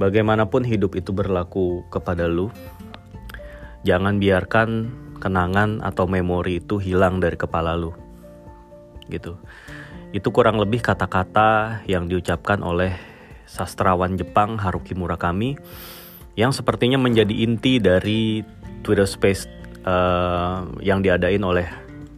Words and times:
bagaimanapun 0.00 0.64
hidup 0.64 0.96
itu 0.96 1.12
berlaku 1.12 1.84
kepada 1.92 2.24
lu, 2.24 2.48
jangan 3.84 4.16
biarkan 4.16 4.88
kenangan 5.20 5.84
atau 5.84 6.08
memori 6.08 6.64
itu 6.64 6.80
hilang 6.80 7.20
dari 7.20 7.36
kepala 7.36 7.76
lu. 7.76 7.92
Gitu. 9.12 9.36
Itu 10.16 10.32
kurang 10.32 10.56
lebih 10.56 10.80
kata-kata 10.80 11.84
yang 11.84 12.08
diucapkan 12.08 12.64
oleh 12.64 12.96
sastrawan 13.44 14.16
Jepang 14.16 14.56
Haruki 14.56 14.96
Murakami 14.96 15.60
yang 16.34 16.56
sepertinya 16.56 16.96
menjadi 16.96 17.34
inti 17.44 17.76
dari 17.76 18.40
Twitter 18.80 19.04
Space 19.04 19.44
uh, 19.84 20.64
yang 20.80 21.04
diadain 21.04 21.44
oleh 21.44 21.68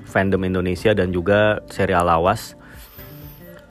fandom 0.06 0.46
Indonesia 0.46 0.94
dan 0.94 1.10
juga 1.10 1.58
serial 1.72 2.06
Lawas 2.06 2.54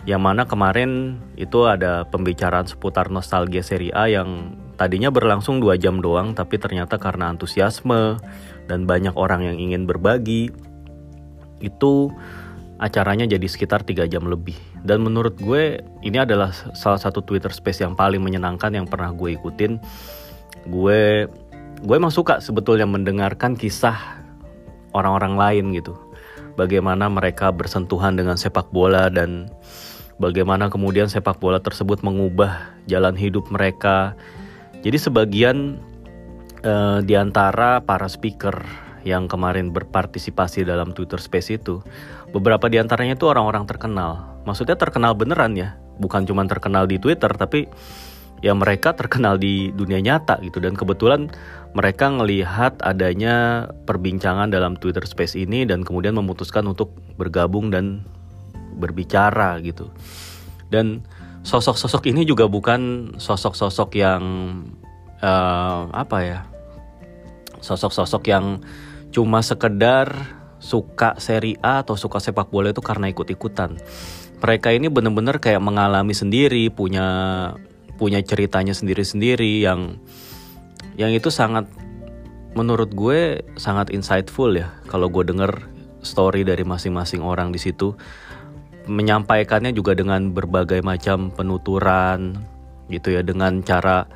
yang 0.09 0.25
mana 0.25 0.49
kemarin 0.49 1.21
itu 1.38 1.69
ada 1.69 2.10
pembicaraan 2.10 2.65
seputar 2.65 3.14
nostalgia 3.14 3.61
seri 3.61 3.93
A 3.93 4.10
yang 4.10 4.57
tadinya 4.82 5.14
berlangsung 5.14 5.61
dua 5.61 5.77
jam 5.77 6.01
doang 6.01 6.33
tapi 6.33 6.57
ternyata 6.57 6.97
karena 6.97 7.29
antusiasme 7.29 8.18
dan 8.65 8.89
banyak 8.89 9.14
orang 9.14 9.46
yang 9.46 9.57
ingin 9.61 9.86
berbagi 9.86 10.50
itu 11.61 12.10
acaranya 12.82 13.29
jadi 13.29 13.46
sekitar 13.46 13.86
tiga 13.86 14.10
jam 14.10 14.25
lebih. 14.25 14.57
Dan 14.82 15.05
menurut 15.05 15.37
gue 15.37 15.86
ini 16.02 16.18
adalah 16.18 16.49
salah 16.74 16.97
satu 16.97 17.21
Twitter 17.21 17.54
Space 17.54 17.86
yang 17.86 17.93
paling 17.93 18.19
menyenangkan 18.19 18.74
yang 18.74 18.89
pernah 18.89 19.13
gue 19.13 19.38
ikutin. 19.38 19.77
Gue 20.65 21.29
gue 21.82 21.96
emang 21.96 22.10
suka 22.10 22.41
sebetulnya 22.41 22.89
mendengarkan 22.89 23.54
kisah 23.54 24.25
orang-orang 24.97 25.38
lain 25.38 25.65
gitu. 25.77 25.93
Bagaimana 26.57 27.07
mereka 27.07 27.54
bersentuhan 27.54 28.18
dengan 28.18 28.36
sepak 28.36 28.74
bola 28.74 29.07
dan 29.07 29.47
bagaimana 30.21 30.70
kemudian 30.70 31.10
sepak 31.10 31.42
bola 31.42 31.57
tersebut 31.57 32.06
mengubah 32.06 32.78
jalan 32.86 33.17
hidup 33.17 33.50
mereka. 33.50 34.14
Jadi 34.86 34.97
sebagian 35.02 35.81
uh, 36.61 37.02
di 37.02 37.17
antara 37.17 37.81
para 37.81 38.05
speaker 38.05 38.61
yang 39.02 39.25
kemarin 39.25 39.73
berpartisipasi 39.73 40.61
dalam 40.61 40.94
Twitter 40.94 41.17
Space 41.17 41.50
itu, 41.50 41.81
beberapa 42.30 42.69
di 42.69 42.78
antaranya 42.78 43.17
itu 43.17 43.25
orang-orang 43.25 43.66
terkenal. 43.66 44.30
Maksudnya 44.45 44.78
terkenal 44.78 45.17
beneran 45.17 45.58
ya, 45.58 45.73
bukan 45.97 46.30
cuma 46.30 46.45
terkenal 46.45 46.85
di 46.85 47.02
Twitter 47.02 47.30
tapi 47.33 47.66
ya 48.41 48.58
mereka 48.58 48.97
terkenal 48.97 49.38
di 49.38 49.69
dunia 49.73 50.02
nyata 50.02 50.41
gitu 50.41 50.58
dan 50.58 50.73
kebetulan 50.73 51.30
mereka 51.78 52.09
ngelihat 52.09 52.81
adanya 52.81 53.69
perbincangan 53.85 54.50
dalam 54.50 54.73
Twitter 54.75 55.06
Space 55.06 55.38
ini 55.38 55.63
dan 55.63 55.85
kemudian 55.85 56.17
memutuskan 56.17 56.66
untuk 56.66 56.97
bergabung 57.22 57.69
dan 57.69 58.02
berbicara 58.73 59.59
gitu. 59.61 59.91
Dan 60.72 61.03
sosok-sosok 61.44 62.08
ini 62.09 62.23
juga 62.23 62.47
bukan 62.47 63.13
sosok-sosok 63.19 63.89
yang 64.00 64.23
uh, 65.19 65.91
apa 65.91 66.17
ya? 66.23 66.39
Sosok-sosok 67.61 68.23
yang 68.31 68.63
cuma 69.11 69.44
sekedar 69.44 70.39
suka 70.61 71.17
seri 71.17 71.58
A 71.59 71.81
atau 71.81 71.97
suka 71.97 72.22
sepak 72.22 72.53
bola 72.53 72.72
itu 72.72 72.80
karena 72.80 73.09
ikut-ikutan. 73.09 73.75
Mereka 74.41 74.73
ini 74.73 74.89
benar-benar 74.89 75.38
kayak 75.38 75.61
mengalami 75.61 76.17
sendiri, 76.17 76.69
punya 76.73 77.06
punya 78.02 78.17
ceritanya 78.25 78.73
sendiri-sendiri 78.73 79.61
yang 79.61 80.02
yang 80.97 81.13
itu 81.13 81.30
sangat 81.30 81.69
menurut 82.58 82.89
gue 82.91 83.45
sangat 83.61 83.94
insightful 83.94 84.50
ya 84.52 84.73
kalau 84.89 85.08
gue 85.08 85.22
denger 85.22 85.69
story 86.02 86.41
dari 86.41 86.66
masing-masing 86.66 87.22
orang 87.22 87.53
di 87.53 87.61
situ 87.61 87.94
menyampaikannya 88.89 89.75
juga 89.75 89.93
dengan 89.93 90.33
berbagai 90.33 90.81
macam 90.81 91.29
penuturan 91.33 92.37
gitu 92.89 93.13
ya 93.13 93.21
dengan 93.21 93.61
cara 93.61 94.09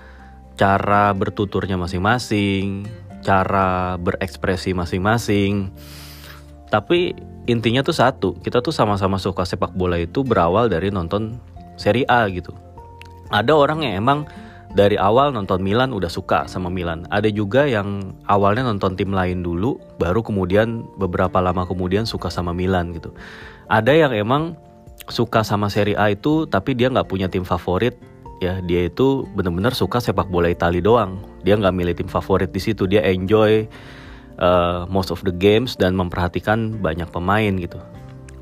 cara 0.56 1.12
bertuturnya 1.12 1.76
masing-masing, 1.76 2.88
cara 3.24 4.00
berekspresi 4.00 4.72
masing-masing. 4.72 5.70
Tapi 6.72 7.14
intinya 7.46 7.86
tuh 7.86 7.96
satu, 7.96 8.30
kita 8.42 8.64
tuh 8.64 8.74
sama-sama 8.74 9.22
suka 9.22 9.46
sepak 9.46 9.76
bola 9.76 10.00
itu 10.02 10.26
berawal 10.26 10.72
dari 10.72 10.90
nonton 10.90 11.38
Serie 11.76 12.08
A 12.08 12.26
gitu. 12.32 12.56
Ada 13.30 13.52
orang 13.52 13.84
yang 13.84 14.02
emang 14.02 14.20
dari 14.76 15.00
awal 15.00 15.32
nonton 15.32 15.64
Milan 15.64 15.96
udah 15.96 16.12
suka 16.12 16.52
sama 16.52 16.68
Milan. 16.68 17.08
Ada 17.08 17.32
juga 17.32 17.64
yang 17.64 18.16
awalnya 18.28 18.68
nonton 18.68 19.00
tim 19.00 19.16
lain 19.16 19.40
dulu, 19.40 19.80
baru 20.00 20.20
kemudian 20.20 20.84
beberapa 21.00 21.40
lama 21.40 21.64
kemudian 21.64 22.04
suka 22.04 22.28
sama 22.28 22.52
Milan 22.52 22.92
gitu. 22.92 23.16
Ada 23.66 23.94
yang 23.94 24.14
emang 24.14 24.54
suka 25.10 25.46
sama 25.46 25.70
Serie 25.70 25.98
A 25.98 26.14
itu 26.14 26.50
tapi 26.50 26.74
dia 26.74 26.90
nggak 26.90 27.10
punya 27.10 27.28
tim 27.30 27.46
favorit. 27.46 27.98
Ya 28.44 28.60
dia 28.60 28.92
itu 28.92 29.24
benar-benar 29.32 29.72
suka 29.72 30.04
sepak 30.04 30.28
bola 30.28 30.52
Italia 30.52 30.84
doang. 30.84 31.24
Dia 31.42 31.56
nggak 31.56 31.76
milih 31.76 31.96
tim 31.96 32.10
favorit 32.12 32.52
di 32.52 32.62
situ. 32.62 32.86
Dia 32.86 33.02
enjoy 33.08 33.66
uh, 34.40 34.84
most 34.92 35.10
of 35.10 35.24
the 35.24 35.32
games 35.32 35.80
dan 35.80 35.96
memperhatikan 35.96 36.78
banyak 36.84 37.08
pemain 37.10 37.54
gitu. 37.56 37.80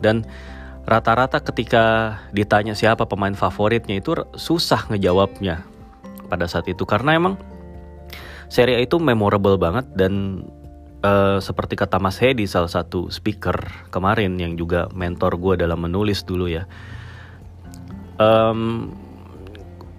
Dan 0.02 0.26
rata-rata 0.84 1.40
ketika 1.40 2.18
ditanya 2.36 2.76
siapa 2.76 3.08
pemain 3.08 3.32
favoritnya 3.38 4.02
itu 4.02 4.18
susah 4.36 4.90
ngejawabnya 4.92 5.64
pada 6.28 6.50
saat 6.50 6.68
itu. 6.68 6.84
Karena 6.84 7.16
emang 7.16 7.40
Serie 8.52 8.78
A 8.78 8.82
itu 8.84 9.00
memorable 9.02 9.58
banget 9.58 9.88
dan 9.98 10.44
uh, 11.04 11.38
seperti 11.44 11.76
kata 11.78 12.00
Mas 12.00 12.18
Hedi 12.18 12.48
salah 12.48 12.72
satu 12.72 13.12
speaker 13.12 13.60
kemarin 13.92 14.40
yang 14.40 14.56
juga 14.56 14.88
mentor 14.96 15.38
gue 15.38 15.60
dalam 15.60 15.84
menulis 15.84 16.24
dulu 16.24 16.50
ya. 16.50 16.66
Um, 18.18 18.94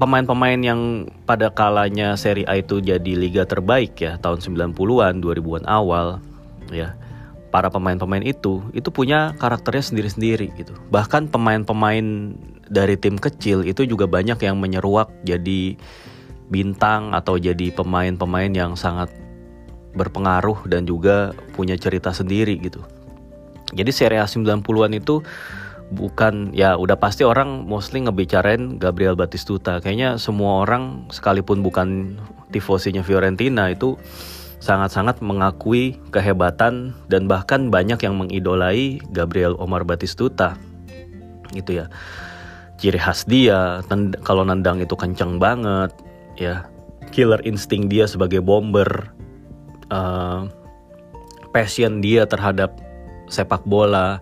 pemain-pemain 0.01 0.59
yang 0.59 1.07
pada 1.29 1.53
kalanya 1.53 2.17
seri 2.17 2.43
A 2.49 2.59
itu 2.59 2.81
jadi 2.81 3.13
liga 3.15 3.45
terbaik 3.45 4.01
ya 4.01 4.17
tahun 4.19 4.41
90-an 4.43 5.21
2000-an 5.21 5.65
awal 5.69 6.19
ya. 6.73 6.97
Para 7.55 7.71
pemain-pemain 7.71 8.27
itu 8.27 8.67
itu 8.75 8.91
punya 8.91 9.31
karakternya 9.39 9.95
sendiri-sendiri 9.95 10.51
gitu. 10.59 10.75
Bahkan 10.91 11.31
pemain-pemain 11.31 12.35
dari 12.67 12.99
tim 12.99 13.15
kecil 13.15 13.63
itu 13.63 13.87
juga 13.87 14.11
banyak 14.11 14.43
yang 14.43 14.59
menyeruak 14.59 15.07
jadi 15.23 15.79
bintang 16.51 17.15
atau 17.15 17.39
jadi 17.39 17.71
pemain-pemain 17.71 18.51
yang 18.51 18.75
sangat 18.75 19.15
berpengaruh 19.95 20.67
dan 20.67 20.85
juga 20.85 21.33
punya 21.55 21.79
cerita 21.79 22.11
sendiri 22.11 22.59
gitu. 22.59 22.83
Jadi 23.75 23.91
seri 23.91 24.17
A 24.21 24.27
90-an 24.29 24.93
itu 24.95 25.25
bukan 25.95 26.55
ya 26.55 26.79
udah 26.79 26.97
pasti 26.97 27.27
orang 27.27 27.67
mostly 27.67 28.03
ngebicarain 28.03 28.79
Gabriel 28.79 29.19
Batistuta. 29.19 29.79
Kayaknya 29.83 30.21
semua 30.21 30.67
orang 30.67 31.07
sekalipun 31.11 31.63
bukan 31.63 32.19
tifosinya 32.55 33.03
Fiorentina 33.03 33.71
itu 33.71 33.99
sangat-sangat 34.63 35.21
mengakui 35.21 36.01
kehebatan 36.09 36.97
dan 37.13 37.29
bahkan 37.29 37.69
banyak 37.69 38.01
yang 38.01 38.17
mengidolai 38.17 38.97
Gabriel 39.13 39.59
Omar 39.61 39.85
Batistuta. 39.85 40.57
Gitu 41.53 41.85
ya. 41.85 41.87
Ciri 42.81 42.99
khas 42.99 43.29
dia 43.29 43.85
kalau 44.25 44.43
nendang 44.43 44.81
itu 44.81 44.97
kenceng 44.97 45.39
banget 45.39 45.93
ya. 46.39 46.67
Killer 47.15 47.39
insting 47.47 47.87
dia 47.87 48.11
sebagai 48.11 48.43
bomber 48.43 49.15
uh, 49.91 50.49
passion 51.51 52.01
dia 52.01 52.25
terhadap 52.25 52.77
sepak 53.29 53.65
bola 53.65 54.21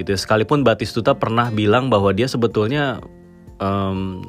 gitu 0.00 0.16
sekalipun 0.16 0.64
Batistuta 0.64 1.12
pernah 1.12 1.52
bilang 1.52 1.92
bahwa 1.92 2.10
dia 2.16 2.24
sebetulnya 2.24 2.98
um, 3.60 4.24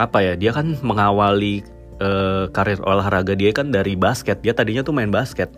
apa 0.00 0.18
ya 0.24 0.32
dia 0.34 0.50
kan 0.50 0.74
mengawali 0.80 1.62
uh, 2.00 2.48
karir 2.50 2.80
olahraga 2.82 3.36
dia 3.36 3.52
kan 3.54 3.70
dari 3.70 3.94
basket. 3.94 4.40
Dia 4.42 4.56
tadinya 4.56 4.82
tuh 4.82 4.96
main 4.96 5.12
basket. 5.12 5.52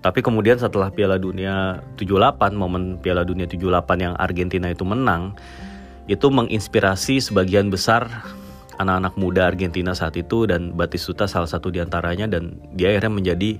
Tapi 0.00 0.24
kemudian 0.24 0.56
setelah 0.56 0.88
Piala 0.88 1.20
Dunia 1.20 1.84
78 2.00 2.56
momen 2.56 2.96
Piala 3.04 3.20
Dunia 3.20 3.44
78 3.44 3.84
yang 4.00 4.14
Argentina 4.16 4.72
itu 4.72 4.80
menang 4.88 5.36
itu 6.08 6.26
menginspirasi 6.32 7.20
sebagian 7.20 7.68
besar 7.68 8.08
anak-anak 8.80 9.14
muda 9.20 9.52
Argentina 9.52 9.92
saat 9.92 10.16
itu 10.16 10.48
dan 10.48 10.72
Batistuta 10.72 11.28
salah 11.28 11.46
satu 11.46 11.68
di 11.68 11.84
antaranya 11.84 12.24
dan 12.24 12.56
dia 12.72 12.96
akhirnya 12.96 13.12
menjadi 13.12 13.50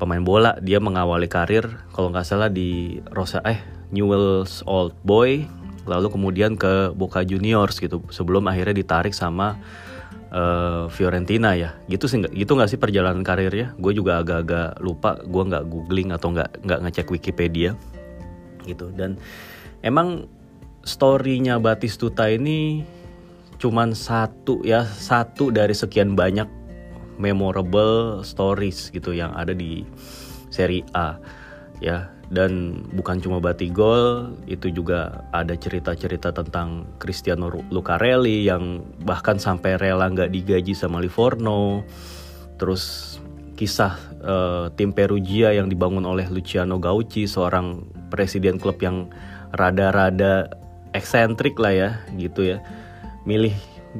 pemain 0.00 0.24
bola. 0.24 0.56
Dia 0.64 0.80
mengawali 0.80 1.28
karir 1.28 1.68
kalau 1.92 2.08
nggak 2.08 2.24
salah 2.24 2.48
di 2.48 2.98
Rosa 3.12 3.44
eh 3.44 3.60
Newell's 3.92 4.64
Old 4.64 4.96
Boy 5.04 5.44
lalu 5.84 6.08
kemudian 6.14 6.54
ke 6.56 6.94
Boca 6.94 7.20
Juniors 7.26 7.76
gitu 7.82 8.06
sebelum 8.08 8.46
akhirnya 8.46 8.80
ditarik 8.80 9.12
sama 9.12 9.60
uh, 10.32 10.88
Fiorentina 10.88 11.52
ya. 11.52 11.76
Gitu 11.86 12.08
sih 12.08 12.24
gitu 12.32 12.56
nggak 12.56 12.72
sih 12.72 12.80
perjalanan 12.80 13.20
karirnya? 13.20 13.76
Gue 13.76 13.92
juga 13.92 14.24
agak-agak 14.24 14.80
lupa 14.80 15.20
gue 15.20 15.42
nggak 15.44 15.64
googling 15.68 16.10
atau 16.16 16.32
nggak 16.32 16.64
nggak 16.64 16.80
ngecek 16.88 17.06
Wikipedia. 17.12 17.76
Gitu 18.64 18.94
dan 18.96 19.20
emang 19.84 20.24
storynya 20.82 21.58
Batistuta 21.62 22.26
ini 22.30 22.82
cuman 23.62 23.94
satu 23.94 24.58
ya 24.66 24.82
satu 24.82 25.54
dari 25.54 25.70
sekian 25.70 26.18
banyak 26.18 26.50
memorable 27.14 28.26
stories 28.26 28.90
gitu 28.90 29.14
yang 29.14 29.30
ada 29.38 29.54
di 29.54 29.86
seri 30.50 30.82
A 30.98 31.14
ya. 31.78 32.10
Dan 32.32 32.80
bukan 32.96 33.20
cuma 33.20 33.44
Batigol 33.44 34.32
itu 34.48 34.72
juga 34.72 35.20
ada 35.36 35.52
cerita-cerita 35.52 36.32
tentang 36.32 36.88
Cristiano 36.96 37.52
Lucarelli 37.68 38.48
yang 38.48 38.80
bahkan 39.04 39.36
sampai 39.36 39.76
rela 39.76 40.08
nggak 40.08 40.32
digaji 40.32 40.72
sama 40.72 41.04
Livorno. 41.04 41.84
Terus 42.56 43.20
kisah 43.52 44.00
uh, 44.24 44.72
tim 44.72 44.96
Perugia 44.96 45.52
yang 45.52 45.68
dibangun 45.68 46.08
oleh 46.08 46.24
Luciano 46.32 46.80
Gauci 46.80 47.28
seorang 47.28 47.84
presiden 48.08 48.56
klub 48.56 48.80
yang 48.80 49.12
rada-rada 49.52 50.48
eksentrik 50.96 51.60
lah 51.60 51.76
ya 51.76 51.90
gitu 52.16 52.56
ya 52.56 52.64
milih 53.24 53.54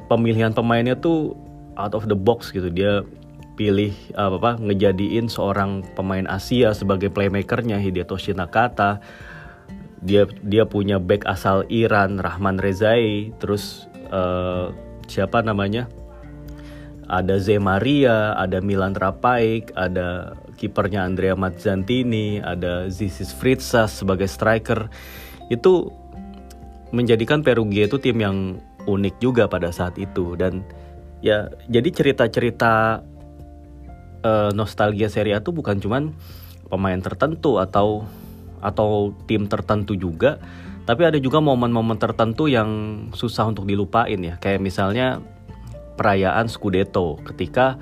pemilihan 0.08 0.50
pemainnya 0.56 0.96
tuh 0.98 1.36
out 1.76 1.94
of 1.94 2.08
the 2.08 2.16
box 2.16 2.50
gitu. 2.50 2.68
Dia 2.72 3.06
pilih 3.52 3.92
apa 4.16 4.36
apa 4.40 4.50
ngejadiin 4.58 5.28
seorang 5.28 5.84
pemain 5.92 6.24
Asia 6.24 6.72
sebagai 6.72 7.12
playmakernya 7.12 7.76
Hidetoshi 7.76 8.32
Nakata 8.32 9.04
dia 10.02 10.26
dia 10.42 10.66
punya 10.66 10.98
back 10.98 11.24
asal 11.30 11.62
Iran 11.70 12.18
Rahman 12.18 12.58
Rezai. 12.58 13.30
Terus 13.38 13.86
uh, 14.10 14.74
siapa 15.06 15.40
namanya? 15.40 15.86
Ada 17.06 17.38
Zemaria 17.38 18.34
ada 18.34 18.58
Milan 18.58 18.96
Rapaik 18.96 19.74
ada 19.78 20.34
kipernya 20.56 21.04
Andrea 21.06 21.36
Mazzantini 21.36 22.40
ada 22.40 22.90
Zisis 22.90 23.30
Fritzas 23.30 24.02
sebagai 24.02 24.26
striker. 24.26 24.90
Itu 25.52 25.92
menjadikan 26.92 27.40
Perugia 27.40 27.88
itu 27.88 27.96
tim 28.02 28.18
yang 28.20 28.60
unik 28.86 29.14
juga 29.22 29.46
pada 29.46 29.70
saat 29.74 29.98
itu. 29.98 30.34
Dan 30.38 30.66
ya 31.22 31.50
jadi 31.70 31.88
cerita-cerita 31.90 33.02
uh, 34.26 34.50
nostalgia 34.54 35.10
Serie 35.10 35.38
A 35.38 35.40
tuh 35.42 35.54
bukan 35.54 35.78
cuman 35.78 36.14
pemain 36.70 36.98
tertentu 36.98 37.60
atau 37.60 38.06
atau 38.62 39.10
tim 39.26 39.50
tertentu 39.50 39.98
juga, 39.98 40.38
tapi 40.86 41.02
ada 41.02 41.18
juga 41.18 41.42
momen-momen 41.42 41.98
tertentu 41.98 42.46
yang 42.46 42.70
susah 43.14 43.50
untuk 43.50 43.66
dilupain 43.66 44.18
ya. 44.18 44.38
Kayak 44.38 44.62
misalnya 44.62 45.18
perayaan 45.98 46.46
Scudetto. 46.46 47.18
Ketika 47.26 47.78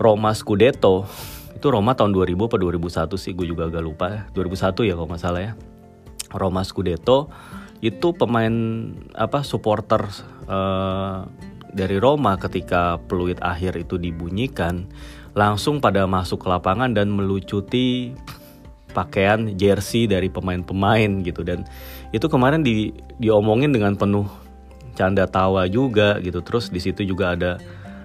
Roma 0.00 0.32
Scudetto 0.32 1.04
itu 1.52 1.68
Roma 1.68 1.92
tahun 1.92 2.16
2000 2.16 2.48
atau 2.48 2.58
2001 2.58 3.20
sih? 3.20 3.32
Gue 3.36 3.48
juga 3.48 3.68
agak 3.68 3.84
lupa. 3.84 4.06
ya 4.08 4.20
2001 4.32 4.88
ya 4.88 4.92
kalau 4.96 5.08
nggak 5.08 5.22
salah 5.22 5.42
ya. 5.44 5.52
Roma 6.32 6.64
Scudetto 6.64 7.28
itu 7.80 8.12
pemain 8.12 8.52
apa 9.16 9.40
supporter 9.40 10.04
uh, 10.48 11.24
dari 11.72 11.96
Roma 11.96 12.36
ketika 12.36 13.00
peluit 13.08 13.40
akhir 13.40 13.80
itu 13.80 13.96
dibunyikan 13.96 14.84
langsung 15.32 15.78
pada 15.78 16.04
masuk 16.04 16.44
ke 16.44 16.48
lapangan 16.50 16.92
dan 16.92 17.08
melucuti 17.08 18.12
pakaian 18.90 19.54
jersey 19.54 20.10
dari 20.10 20.26
pemain-pemain 20.26 21.22
gitu. 21.22 21.46
Dan 21.46 21.64
itu 22.10 22.26
kemarin 22.26 22.66
di 22.66 22.90
diomongin 23.22 23.70
dengan 23.70 23.94
penuh 23.94 24.26
canda 24.98 25.30
tawa 25.30 25.70
juga 25.70 26.18
gitu. 26.20 26.42
Terus 26.42 26.68
di 26.68 26.82
situ 26.82 27.06
juga 27.06 27.38
ada 27.38 27.62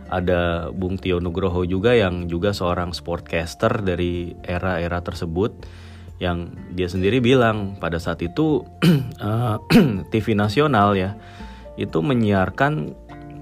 ada 0.08 0.70
Bung 0.70 1.02
Tio 1.02 1.18
Nugroho 1.18 1.66
juga 1.66 1.98
yang 1.98 2.30
juga 2.30 2.54
seorang 2.54 2.94
sportcaster 2.94 3.82
dari 3.82 4.38
era-era 4.46 5.02
tersebut 5.02 5.66
yang 6.20 6.56
dia 6.72 6.88
sendiri 6.88 7.20
bilang 7.20 7.76
pada 7.76 8.00
saat 8.00 8.24
itu 8.24 8.64
TV 10.12 10.28
eh, 10.34 10.38
nasional 10.44 10.96
ya 10.96 11.20
itu 11.76 12.00
menyiarkan 12.00 12.96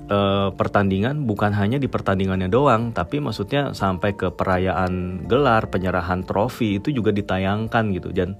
uh, 0.09 0.49
pertandingan 0.53 1.23
bukan 1.29 1.53
hanya 1.53 1.77
di 1.77 1.85
pertandingannya 1.85 2.49
doang, 2.49 2.91
tapi 2.91 3.21
maksudnya 3.21 3.77
sampai 3.77 4.17
ke 4.17 4.33
perayaan 4.33 5.25
gelar, 5.29 5.69
penyerahan 5.69 6.25
trofi 6.25 6.81
itu 6.81 6.89
juga 6.89 7.13
ditayangkan 7.13 7.93
gitu. 7.93 8.09
Dan 8.09 8.35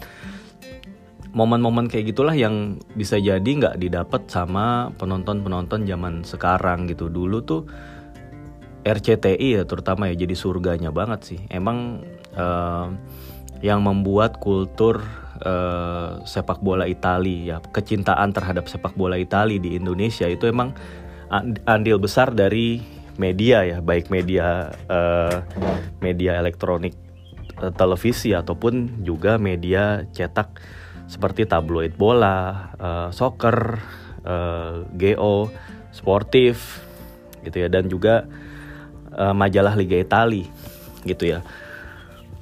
momen-momen 1.33 1.89
kayak 1.89 2.13
gitulah 2.13 2.33
yang 2.37 2.77
bisa 2.93 3.17
jadi 3.17 3.45
nggak 3.45 3.81
didapat 3.81 4.29
sama 4.29 4.93
penonton-penonton 4.97 5.85
zaman 5.85 6.25
sekarang 6.25 6.89
gitu. 6.89 7.09
Dulu 7.09 7.37
tuh 7.45 7.61
RCTI 8.83 9.61
ya 9.61 9.63
terutama 9.63 10.11
ya 10.11 10.15
jadi 10.17 10.35
surganya 10.35 10.91
banget 10.91 11.21
sih. 11.23 11.39
Emang 11.47 12.03
uh, 12.35 12.91
yang 13.63 13.79
membuat 13.79 14.43
kultur 14.43 14.99
uh, 15.39 16.19
sepak 16.27 16.59
bola 16.59 16.83
Italia 16.83 17.55
ya 17.55 17.57
kecintaan 17.63 18.35
terhadap 18.35 18.67
sepak 18.67 18.93
bola 18.99 19.15
Italia 19.15 19.55
di 19.55 19.79
Indonesia 19.79 20.27
itu 20.27 20.51
emang 20.51 20.75
andil 21.65 21.97
besar 21.97 22.29
dari 22.35 22.83
media 23.17 23.65
ya, 23.65 23.77
baik 23.81 24.09
media 24.09 24.73
uh, 24.89 25.41
media 26.01 26.37
elektronik 26.37 26.93
uh, 27.61 27.71
televisi 27.73 28.33
ataupun 28.33 29.05
juga 29.05 29.37
media 29.37 30.05
cetak 30.13 30.59
seperti 31.07 31.45
tabloid 31.45 31.93
bola, 31.93 32.73
uh, 32.77 33.09
soccer, 33.13 33.77
uh, 34.25 34.87
geo, 34.97 35.51
sportif 35.93 36.81
gitu 37.43 37.59
ya 37.63 37.67
dan 37.69 37.85
juga 37.91 38.25
uh, 39.13 39.35
majalah 39.35 39.77
Liga 39.77 39.99
Italia 39.99 40.47
gitu 41.05 41.37
ya. 41.37 41.39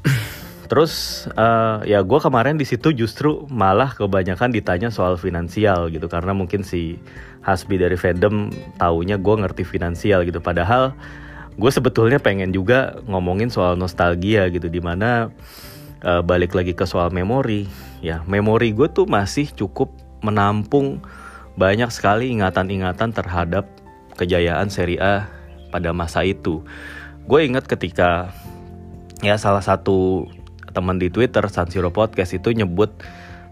Terus 0.72 1.28
uh, 1.36 1.84
ya 1.84 2.00
gue 2.00 2.20
kemarin 2.24 2.56
di 2.56 2.64
situ 2.64 2.96
justru 2.96 3.44
malah 3.52 3.92
kebanyakan 3.92 4.56
ditanya 4.56 4.88
soal 4.88 5.20
finansial 5.20 5.92
gitu. 5.92 6.08
Karena 6.08 6.32
mungkin 6.32 6.64
si 6.64 6.96
Hasbi 7.44 7.76
dari 7.76 8.00
fandom 8.00 8.48
taunya 8.80 9.20
gue 9.20 9.36
ngerti 9.36 9.68
finansial 9.68 10.24
gitu. 10.24 10.40
Padahal 10.40 10.96
gue 11.60 11.68
sebetulnya 11.68 12.24
pengen 12.24 12.56
juga 12.56 13.04
ngomongin 13.04 13.52
soal 13.52 13.76
nostalgia 13.76 14.48
gitu. 14.48 14.72
Di 14.72 14.80
mana 14.80 15.28
uh, 16.08 16.24
balik 16.24 16.56
lagi 16.56 16.72
ke 16.72 16.88
soal 16.88 17.12
memori. 17.12 17.68
Ya 18.00 18.24
memori 18.24 18.72
gue 18.72 18.88
tuh 18.88 19.04
masih 19.04 19.52
cukup 19.52 19.92
menampung 20.24 21.04
banyak 21.60 21.92
sekali 21.92 22.32
ingatan-ingatan 22.32 23.12
terhadap 23.12 23.68
kejayaan 24.16 24.72
Serie 24.72 25.04
A 25.04 25.28
pada 25.68 25.92
masa 25.92 26.24
itu. 26.24 26.64
Gue 27.28 27.44
ingat 27.44 27.68
ketika 27.68 28.32
ya 29.20 29.36
salah 29.36 29.60
satu 29.60 30.32
teman 30.72 30.98
di 30.98 31.12
Twitter 31.12 31.44
San 31.52 31.70
Siro 31.70 31.92
Podcast 31.92 32.34
itu 32.34 32.56
nyebut 32.56 32.92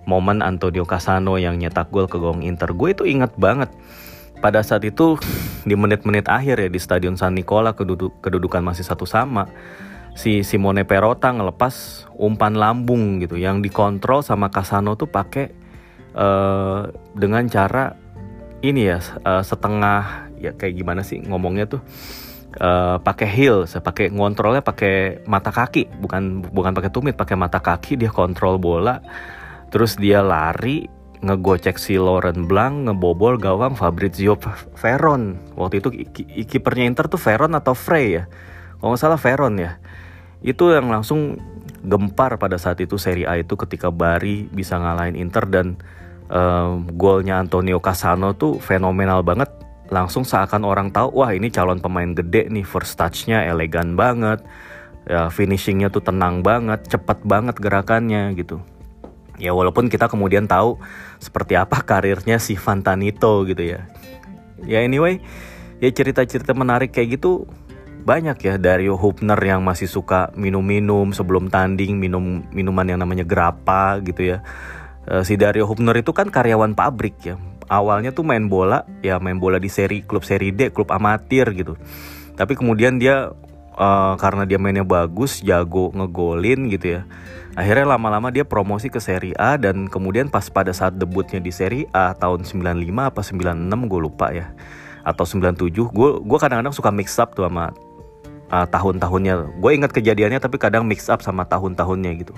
momen 0.10 0.42
Antonio 0.42 0.88
Casano 0.88 1.38
yang 1.38 1.60
nyetak 1.62 1.94
gol 1.94 2.10
ke 2.10 2.18
gawang 2.18 2.42
Inter. 2.42 2.74
Gue 2.74 2.98
itu 2.98 3.06
inget 3.06 3.36
banget. 3.38 3.70
Pada 4.40 4.64
saat 4.64 4.88
itu 4.88 5.20
di 5.68 5.76
menit-menit 5.76 6.32
akhir 6.32 6.64
ya 6.64 6.70
di 6.72 6.80
Stadion 6.80 7.20
San 7.20 7.36
Nicola 7.36 7.76
keduduk, 7.76 8.24
kedudukan 8.24 8.64
masih 8.64 8.88
satu 8.88 9.04
sama. 9.04 9.52
Si 10.16 10.42
Simone 10.42 10.88
Perota 10.88 11.30
ngelepas 11.30 12.08
umpan 12.18 12.56
lambung 12.56 13.22
gitu 13.22 13.38
yang 13.38 13.62
dikontrol 13.62 14.24
sama 14.24 14.50
Casano 14.50 14.96
tuh 14.96 15.08
pakai 15.08 15.52
uh, 16.16 16.90
dengan 17.16 17.46
cara 17.48 17.96
ini 18.60 18.92
ya 18.92 19.00
uh, 19.24 19.44
setengah 19.44 20.32
ya 20.40 20.52
kayak 20.56 20.76
gimana 20.76 21.02
sih 21.04 21.24
ngomongnya 21.24 21.68
tuh 21.68 21.84
uh, 22.58 22.98
pakai 22.98 23.28
heel, 23.30 23.70
saya 23.70 23.86
pakai 23.86 24.10
ngontrolnya 24.10 24.66
pakai 24.66 25.22
mata 25.30 25.54
kaki, 25.54 26.02
bukan 26.02 26.42
bukan 26.50 26.72
pakai 26.74 26.90
tumit, 26.90 27.14
pakai 27.14 27.38
mata 27.38 27.62
kaki 27.62 28.02
dia 28.02 28.10
kontrol 28.10 28.58
bola. 28.58 29.04
Terus 29.70 30.02
dia 30.02 30.26
lari 30.26 30.90
ngegocek 31.20 31.76
si 31.76 32.00
Lauren 32.00 32.48
Blanc 32.48 32.90
ngebobol 32.90 33.38
gawang 33.38 33.76
Fabrizio 33.76 34.40
Veron. 34.80 35.38
Waktu 35.54 35.84
itu 35.84 35.90
kipernya 36.48 36.88
Inter 36.90 37.12
tuh 37.12 37.20
Veron 37.20 37.54
atau 37.54 37.76
Frey 37.78 38.18
ya. 38.18 38.24
Kalau 38.80 38.96
nggak 38.96 39.02
salah 39.04 39.20
Veron 39.20 39.60
ya. 39.60 39.78
Itu 40.40 40.72
yang 40.72 40.88
langsung 40.88 41.38
gempar 41.84 42.40
pada 42.40 42.56
saat 42.56 42.80
itu 42.80 42.96
Serie 42.96 43.28
A 43.28 43.40
itu 43.40 43.56
ketika 43.60 43.92
Bari 43.92 44.48
bisa 44.52 44.80
ngalahin 44.80 45.20
Inter 45.20 45.48
dan 45.48 45.80
um, 46.32 46.88
golnya 46.96 47.40
Antonio 47.40 47.84
Casano 47.84 48.36
tuh 48.36 48.60
fenomenal 48.64 49.24
banget 49.24 49.52
langsung 49.90 50.22
seakan 50.26 50.66
orang 50.66 50.94
tahu 50.94 51.22
wah 51.22 51.34
ini 51.34 51.50
calon 51.50 51.82
pemain 51.82 52.14
gede 52.14 52.50
nih 52.50 52.66
first 52.66 52.98
touchnya 52.98 53.46
elegan 53.46 53.98
banget. 53.98 54.42
Ya 55.10 55.26
finishingnya 55.34 55.90
tuh 55.90 56.06
tenang 56.06 56.46
banget 56.46 56.86
cepat 56.86 57.26
banget 57.26 57.58
gerakannya 57.58 58.30
gitu. 58.38 58.62
Ya 59.42 59.58
walaupun 59.58 59.90
kita 59.90 60.06
kemudian 60.06 60.46
tahu 60.46 60.78
seperti 61.18 61.58
apa 61.58 61.82
karirnya 61.82 62.38
si 62.38 62.54
Fantanito 62.54 63.42
gitu 63.50 63.66
ya. 63.66 63.90
Ya 64.64 64.86
anyway 64.86 65.18
ya 65.82 65.90
cerita-cerita 65.90 66.54
menarik 66.54 66.94
kayak 66.94 67.18
gitu 67.18 67.50
banyak 68.06 68.38
ya 68.40 68.56
Dario 68.62 68.96
Hubner 68.96 69.40
yang 69.42 69.66
masih 69.66 69.90
suka 69.90 70.32
minum-minum 70.38 71.12
sebelum 71.12 71.52
tanding 71.52 72.00
minum 72.00 72.46
minuman 72.54 72.86
yang 72.86 73.00
namanya 73.02 73.26
grappa 73.26 73.98
gitu 74.06 74.38
ya. 74.38 74.46
Eh, 75.10 75.26
si 75.26 75.40
Dario 75.40 75.66
Hubner 75.66 75.98
itu 75.98 76.14
kan 76.14 76.30
karyawan 76.30 76.78
pabrik 76.78 77.18
ya 77.26 77.36
awalnya 77.70 78.12
tuh 78.12 78.26
main 78.26 78.50
bola 78.50 78.84
ya 79.06 79.22
main 79.22 79.38
bola 79.38 79.62
di 79.62 79.70
seri 79.72 80.02
klub 80.02 80.26
seri 80.26 80.52
D 80.52 80.74
klub 80.74 80.90
amatir 80.90 81.48
gitu. 81.54 81.78
Tapi 82.36 82.58
kemudian 82.58 82.98
dia 82.98 83.32
uh, 83.80 84.14
karena 84.20 84.44
dia 84.44 84.58
mainnya 84.60 84.84
bagus 84.84 85.40
jago 85.40 85.94
ngegolin 85.96 86.68
gitu 86.74 87.00
ya 87.00 87.02
akhirnya 87.60 87.96
lama-lama 87.98 88.32
dia 88.32 88.48
promosi 88.48 88.88
ke 88.88 89.04
seri 89.04 89.36
A 89.36 89.60
dan 89.60 89.92
kemudian 89.92 90.32
pas 90.32 90.48
pada 90.48 90.72
saat 90.72 90.96
debutnya 90.96 91.44
di 91.44 91.52
seri 91.52 91.84
A 91.92 92.16
tahun 92.16 92.48
95 92.48 92.88
apa 92.96 93.20
96 93.20 93.92
gue 93.92 94.00
lupa 94.00 94.32
ya 94.32 94.48
atau 95.04 95.28
97 95.28 95.76
gue 95.76 96.10
gue 96.24 96.38
kadang-kadang 96.40 96.76
suka 96.76 96.88
mix 96.94 97.20
up 97.20 97.36
tuh 97.36 97.48
sama 97.48 97.76
uh, 98.54 98.68
tahun-tahunnya. 98.70 99.60
Gue 99.60 99.72
ingat 99.76 99.92
kejadiannya 99.96 100.40
tapi 100.40 100.62
kadang 100.62 100.86
mix 100.86 101.08
up 101.10 101.20
sama 101.20 101.44
tahun-tahunnya 101.48 102.12
gitu. 102.22 102.34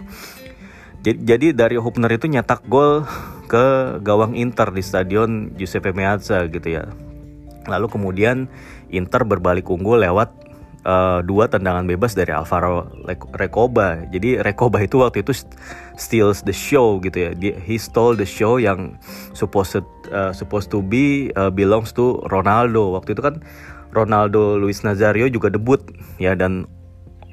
Jadi, 1.01 1.17
jadi 1.25 1.45
Dario 1.53 1.81
Hubner 1.81 2.13
itu 2.13 2.29
nyetak 2.29 2.61
gol 2.69 3.05
ke 3.51 3.99
gawang 3.99 4.31
Inter 4.39 4.71
di 4.71 4.79
stadion 4.79 5.51
Giuseppe 5.59 5.91
Meazza 5.91 6.47
gitu 6.47 6.79
ya. 6.79 6.87
Lalu 7.67 7.91
kemudian 7.91 8.47
Inter 8.87 9.27
berbalik 9.27 9.67
unggul 9.67 9.99
lewat 9.99 10.31
uh, 10.87 11.19
dua 11.21 11.51
tendangan 11.51 11.83
bebas 11.83 12.15
dari 12.15 12.31
Alvaro 12.31 12.87
Recoba. 13.35 14.07
Jadi 14.07 14.39
Recoba 14.39 14.79
itu 14.79 15.03
waktu 15.03 15.27
itu 15.27 15.35
steals 15.99 16.47
the 16.47 16.55
show 16.55 16.97
gitu 17.03 17.27
ya. 17.27 17.31
Dia, 17.35 17.59
he 17.59 17.75
stole 17.75 18.15
the 18.15 18.25
show 18.25 18.55
yang 18.55 18.95
supposed 19.35 19.83
uh, 20.15 20.31
supposed 20.31 20.71
to 20.71 20.79
be 20.79 21.29
uh, 21.35 21.51
belongs 21.51 21.91
to 21.91 22.23
Ronaldo. 22.31 22.95
Waktu 22.95 23.19
itu 23.19 23.21
kan 23.21 23.43
Ronaldo 23.91 24.55
Luis 24.55 24.81
Nazario 24.87 25.27
juga 25.27 25.51
debut 25.51 25.83
ya 26.17 26.33
dan 26.39 26.65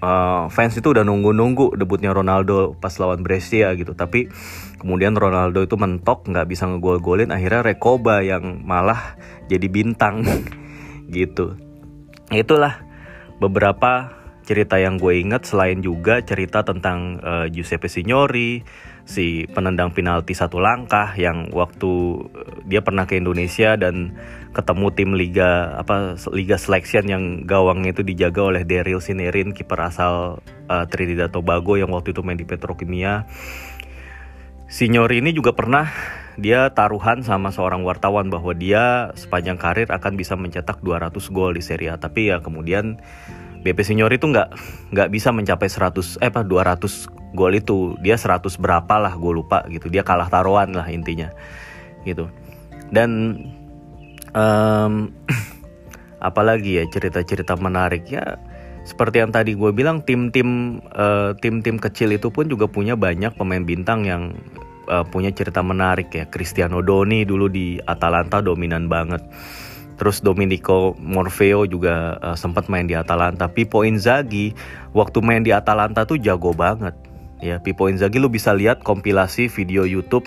uh, 0.02 0.46
fans 0.50 0.74
itu 0.78 0.90
udah 0.90 1.04
nunggu-nunggu 1.06 1.78
debutnya 1.78 2.14
Ronaldo 2.14 2.74
pas 2.78 2.94
lawan 2.98 3.22
Brescia 3.22 3.74
gitu. 3.74 3.94
Tapi 3.94 4.30
kemudian 4.78 5.14
Ronaldo 5.14 5.62
itu 5.64 5.74
mentok 5.78 6.26
nggak 6.30 6.46
bisa 6.48 6.66
ngegol-golin. 6.66 7.30
Akhirnya 7.30 7.62
Rekoba 7.62 8.22
yang 8.22 8.62
malah 8.66 9.18
jadi 9.46 9.66
bintang 9.70 10.22
gitu. 11.14 11.58
Itulah 12.28 12.84
beberapa 13.38 14.18
cerita 14.48 14.80
yang 14.80 14.96
gue 14.96 15.20
inget 15.20 15.44
selain 15.44 15.84
juga 15.84 16.24
cerita 16.24 16.64
tentang 16.64 17.20
uh, 17.20 17.46
Giuseppe 17.52 17.92
Signori 17.92 18.64
si 19.08 19.48
penendang 19.48 19.96
penalti 19.96 20.36
satu 20.36 20.60
langkah 20.60 21.16
yang 21.16 21.48
waktu 21.56 21.90
eh, 22.28 22.60
dia 22.68 22.84
pernah 22.84 23.08
ke 23.08 23.16
Indonesia 23.16 23.72
dan 23.80 24.12
ketemu 24.52 24.86
tim 24.92 25.10
liga 25.16 25.80
apa 25.80 26.20
liga 26.36 26.60
selection 26.60 27.08
yang 27.08 27.24
gawangnya 27.48 27.96
itu 27.96 28.04
dijaga 28.04 28.52
oleh 28.52 28.62
Daryl 28.68 29.00
Sinerin 29.00 29.56
kiper 29.56 29.80
asal 29.80 30.44
uh, 30.68 30.84
Trinidad 30.92 31.32
Tobago 31.32 31.80
yang 31.80 31.88
waktu 31.88 32.12
itu 32.12 32.20
main 32.20 32.36
di 32.36 32.44
Petrokimia. 32.44 33.24
Signori 34.68 35.24
ini 35.24 35.32
juga 35.32 35.56
pernah 35.56 35.88
dia 36.36 36.68
taruhan 36.76 37.24
sama 37.24 37.48
seorang 37.48 37.88
wartawan 37.88 38.28
bahwa 38.28 38.52
dia 38.52 39.16
sepanjang 39.16 39.56
karir 39.56 39.88
akan 39.88 40.20
bisa 40.20 40.36
mencetak 40.36 40.84
200 40.84 41.16
gol 41.32 41.56
di 41.56 41.64
Serie 41.64 41.92
A 41.92 41.96
tapi 41.96 42.28
ya 42.28 42.44
kemudian 42.44 43.00
BP 43.62 43.78
Signori 43.82 44.16
itu 44.16 44.30
nggak 44.30 44.48
nggak 44.94 45.08
bisa 45.10 45.34
mencapai 45.34 45.68
100 45.68 46.22
eh 46.22 46.30
apa 46.30 46.42
200 46.46 47.34
gol 47.34 47.52
itu. 47.54 47.98
Dia 48.00 48.16
100 48.16 48.46
berapa 48.56 48.94
lah 48.96 49.14
gue 49.18 49.32
lupa 49.32 49.66
gitu. 49.68 49.90
Dia 49.90 50.06
kalah 50.06 50.30
taruhan 50.30 50.72
lah 50.72 50.86
intinya 50.88 51.30
gitu. 52.06 52.30
Dan 52.88 53.42
um, 54.32 55.12
apalagi 56.28 56.80
ya 56.80 56.84
cerita-cerita 56.88 57.58
menarik. 57.58 58.06
Ya 58.08 58.38
seperti 58.88 59.20
yang 59.20 59.34
tadi 59.34 59.52
gue 59.52 59.70
bilang 59.74 60.00
tim-tim 60.00 60.80
uh, 60.96 61.36
tim-tim 61.36 61.76
kecil 61.76 62.16
itu 62.16 62.32
pun 62.32 62.48
juga 62.48 62.64
punya 62.70 62.96
banyak 62.96 63.36
pemain 63.36 63.60
bintang 63.60 64.08
yang 64.08 64.32
uh, 64.88 65.04
punya 65.04 65.28
cerita 65.34 65.60
menarik 65.60 66.08
ya. 66.14 66.24
Cristiano 66.30 66.80
Doni 66.80 67.28
dulu 67.28 67.52
di 67.52 67.76
Atalanta 67.76 68.40
dominan 68.40 68.88
banget 68.88 69.20
Terus 69.98 70.22
Domenico 70.22 70.94
Morfeo 71.02 71.66
juga 71.66 72.16
uh, 72.22 72.38
sempat 72.38 72.70
main 72.70 72.86
di 72.86 72.94
Atalanta. 72.94 73.50
Pipo 73.50 73.82
Inzaghi 73.82 74.54
waktu 74.94 75.18
main 75.20 75.42
di 75.42 75.50
Atalanta 75.50 76.06
tuh 76.06 76.22
jago 76.22 76.54
banget. 76.54 76.94
Ya 77.42 77.58
Pipo 77.58 77.90
Inzaghi 77.90 78.22
lu 78.22 78.30
bisa 78.30 78.54
lihat 78.54 78.86
kompilasi 78.86 79.50
video 79.50 79.82
YouTube 79.82 80.26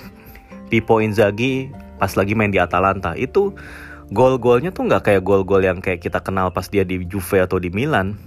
Pipo 0.67 0.99
Inzaghi 0.99 1.71
pas 1.95 2.11
lagi 2.19 2.35
main 2.35 2.51
di 2.51 2.59
Atalanta. 2.59 3.15
Itu 3.15 3.55
gol-golnya 4.11 4.75
tuh 4.75 4.91
nggak 4.91 5.07
kayak 5.07 5.23
gol-gol 5.23 5.63
yang 5.63 5.79
kayak 5.79 6.03
kita 6.03 6.19
kenal 6.19 6.51
pas 6.51 6.67
dia 6.67 6.83
di 6.83 7.07
Juve 7.07 7.39
atau 7.39 7.55
di 7.55 7.71
Milan. 7.71 8.19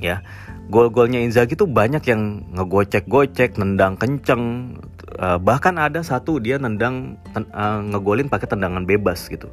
Ya 0.00 0.24
gol-golnya 0.72 1.20
Inzaghi 1.20 1.52
tuh 1.52 1.68
banyak 1.68 2.00
yang 2.08 2.48
ngegocek-gocek 2.56 3.60
nendang 3.60 4.00
kenceng. 4.00 4.76
Uh, 5.20 5.36
bahkan 5.36 5.76
ada 5.76 6.00
satu 6.00 6.40
dia 6.40 6.56
nendang 6.56 7.20
uh, 7.36 7.80
ngegolin 7.92 8.32
pakai 8.32 8.48
tendangan 8.48 8.88
bebas 8.88 9.28
gitu 9.28 9.52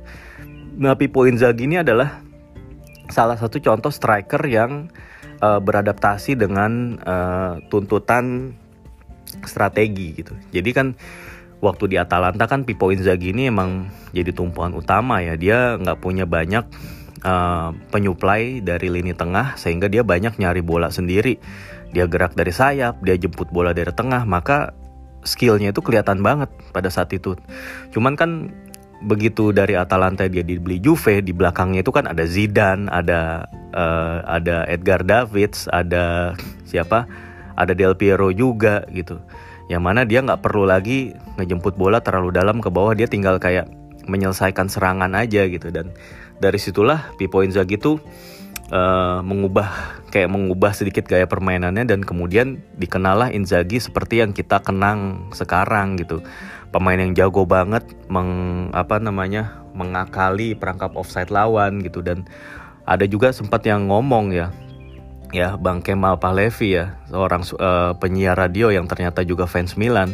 nah 0.76 0.94
Pipo 1.00 1.26
Inzaghi 1.26 1.66
ini 1.66 1.82
adalah 1.82 2.22
salah 3.10 3.36
satu 3.40 3.58
contoh 3.58 3.90
striker 3.90 4.44
yang 4.46 4.94
uh, 5.42 5.60
beradaptasi 5.60 6.38
dengan 6.38 7.02
uh, 7.02 7.58
tuntutan 7.68 8.54
strategi 9.46 10.22
gitu. 10.22 10.34
Jadi 10.54 10.70
kan 10.74 10.88
waktu 11.60 11.92
di 11.92 11.98
Atalanta 11.98 12.46
kan 12.46 12.64
Pipo 12.64 12.94
Inzaghi 12.94 13.34
ini 13.34 13.50
emang 13.50 13.90
jadi 14.14 14.32
tumpuan 14.32 14.76
utama 14.78 15.20
ya. 15.24 15.36
Dia 15.36 15.76
nggak 15.80 16.00
punya 16.00 16.30
banyak 16.30 16.66
uh, 17.24 17.70
penyuplai 17.92 18.64
dari 18.64 18.88
lini 18.92 19.12
tengah 19.16 19.58
sehingga 19.60 19.90
dia 19.92 20.06
banyak 20.06 20.38
nyari 20.40 20.62
bola 20.64 20.94
sendiri. 20.94 21.40
Dia 21.90 22.06
gerak 22.06 22.38
dari 22.38 22.54
sayap, 22.54 23.02
dia 23.02 23.18
jemput 23.18 23.50
bola 23.50 23.74
dari 23.74 23.90
tengah, 23.90 24.22
maka 24.22 24.78
skillnya 25.26 25.74
itu 25.74 25.82
kelihatan 25.82 26.22
banget 26.22 26.54
pada 26.70 26.94
saat 26.94 27.10
itu. 27.12 27.34
Cuman 27.90 28.14
kan 28.14 28.54
begitu 29.00 29.56
dari 29.56 29.80
Atalanta 29.80 30.28
dia 30.28 30.44
dibeli 30.44 30.80
Juve 30.84 31.24
di 31.24 31.32
belakangnya 31.32 31.84
itu 31.84 31.92
kan 31.96 32.08
ada 32.08 32.28
Zidane, 32.28 32.92
ada 32.92 33.48
uh, 33.72 34.24
ada 34.28 34.68
Edgar 34.68 35.08
Davids, 35.08 35.72
ada 35.72 36.36
siapa? 36.68 37.08
Ada 37.56 37.76
Del 37.76 37.96
Piero 37.96 38.32
juga 38.32 38.84
gitu. 38.92 39.20
Yang 39.72 39.84
mana 39.84 40.02
dia 40.04 40.20
nggak 40.24 40.42
perlu 40.44 40.66
lagi 40.68 41.14
ngejemput 41.40 41.78
bola 41.80 42.04
terlalu 42.04 42.36
dalam 42.36 42.60
ke 42.60 42.68
bawah, 42.72 42.96
dia 42.96 43.08
tinggal 43.08 43.38
kayak 43.38 43.70
menyelesaikan 44.10 44.68
serangan 44.68 45.14
aja 45.14 45.46
gitu 45.46 45.70
dan 45.70 45.94
dari 46.42 46.58
situlah 46.58 47.14
Pipo 47.16 47.46
Inzaghi 47.46 47.78
itu 47.78 48.02
uh, 48.74 49.20
mengubah 49.22 50.02
kayak 50.10 50.34
mengubah 50.34 50.74
sedikit 50.74 51.06
gaya 51.06 51.30
permainannya 51.30 51.86
dan 51.86 52.02
kemudian 52.02 52.64
dikenalah 52.80 53.30
Inzaghi 53.30 53.78
seperti 53.78 54.26
yang 54.26 54.34
kita 54.34 54.64
kenang 54.66 55.30
sekarang 55.36 56.00
gitu 56.02 56.26
pemain 56.70 56.98
yang 56.98 57.14
jago 57.18 57.46
banget 57.46 57.82
meng 58.10 58.70
apa 58.74 59.02
namanya 59.02 59.62
mengakali 59.74 60.54
perangkap 60.54 60.94
offside 60.94 61.34
lawan 61.34 61.82
gitu. 61.82 62.02
Dan 62.02 62.26
ada 62.86 63.06
juga 63.06 63.30
sempat 63.34 63.66
yang 63.66 63.90
ngomong 63.90 64.34
ya 64.34 64.50
ya 65.30 65.54
Bang 65.62 65.86
Kemal 65.86 66.18
Pahlevi 66.18 66.74
ya 66.74 66.98
seorang 67.06 67.46
uh, 67.62 67.94
penyiar 67.98 68.34
radio 68.34 68.74
yang 68.74 68.90
ternyata 68.90 69.22
juga 69.26 69.46
fans 69.46 69.78
Milan. 69.78 70.14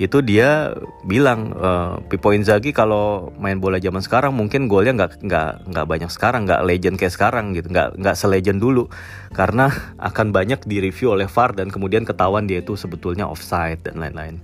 Itu 0.00 0.24
dia 0.24 0.72
bilang 1.06 1.52
uh, 1.54 2.00
Pipo 2.10 2.34
Inzaghi 2.34 2.74
kalau 2.74 3.30
main 3.38 3.62
bola 3.62 3.78
zaman 3.78 4.02
sekarang 4.02 4.34
mungkin 4.34 4.66
golnya 4.66 4.96
nggak 4.96 5.22
nggak 5.22 5.50
nggak 5.68 5.86
banyak 5.86 6.10
sekarang 6.10 6.48
nggak 6.48 6.64
legend 6.64 6.96
kayak 6.98 7.14
sekarang 7.14 7.54
gitu 7.54 7.70
nggak 7.70 7.98
nggak 7.98 8.16
selegend 8.18 8.58
dulu. 8.58 8.90
Karena 9.34 9.70
akan 10.10 10.34
banyak 10.34 10.64
direview 10.66 11.14
oleh 11.14 11.30
VAR 11.30 11.54
dan 11.54 11.70
kemudian 11.70 12.02
ketahuan 12.02 12.46
dia 12.46 12.62
itu 12.62 12.74
sebetulnya 12.74 13.28
offside 13.28 13.82
dan 13.86 13.98
lain-lain 14.02 14.42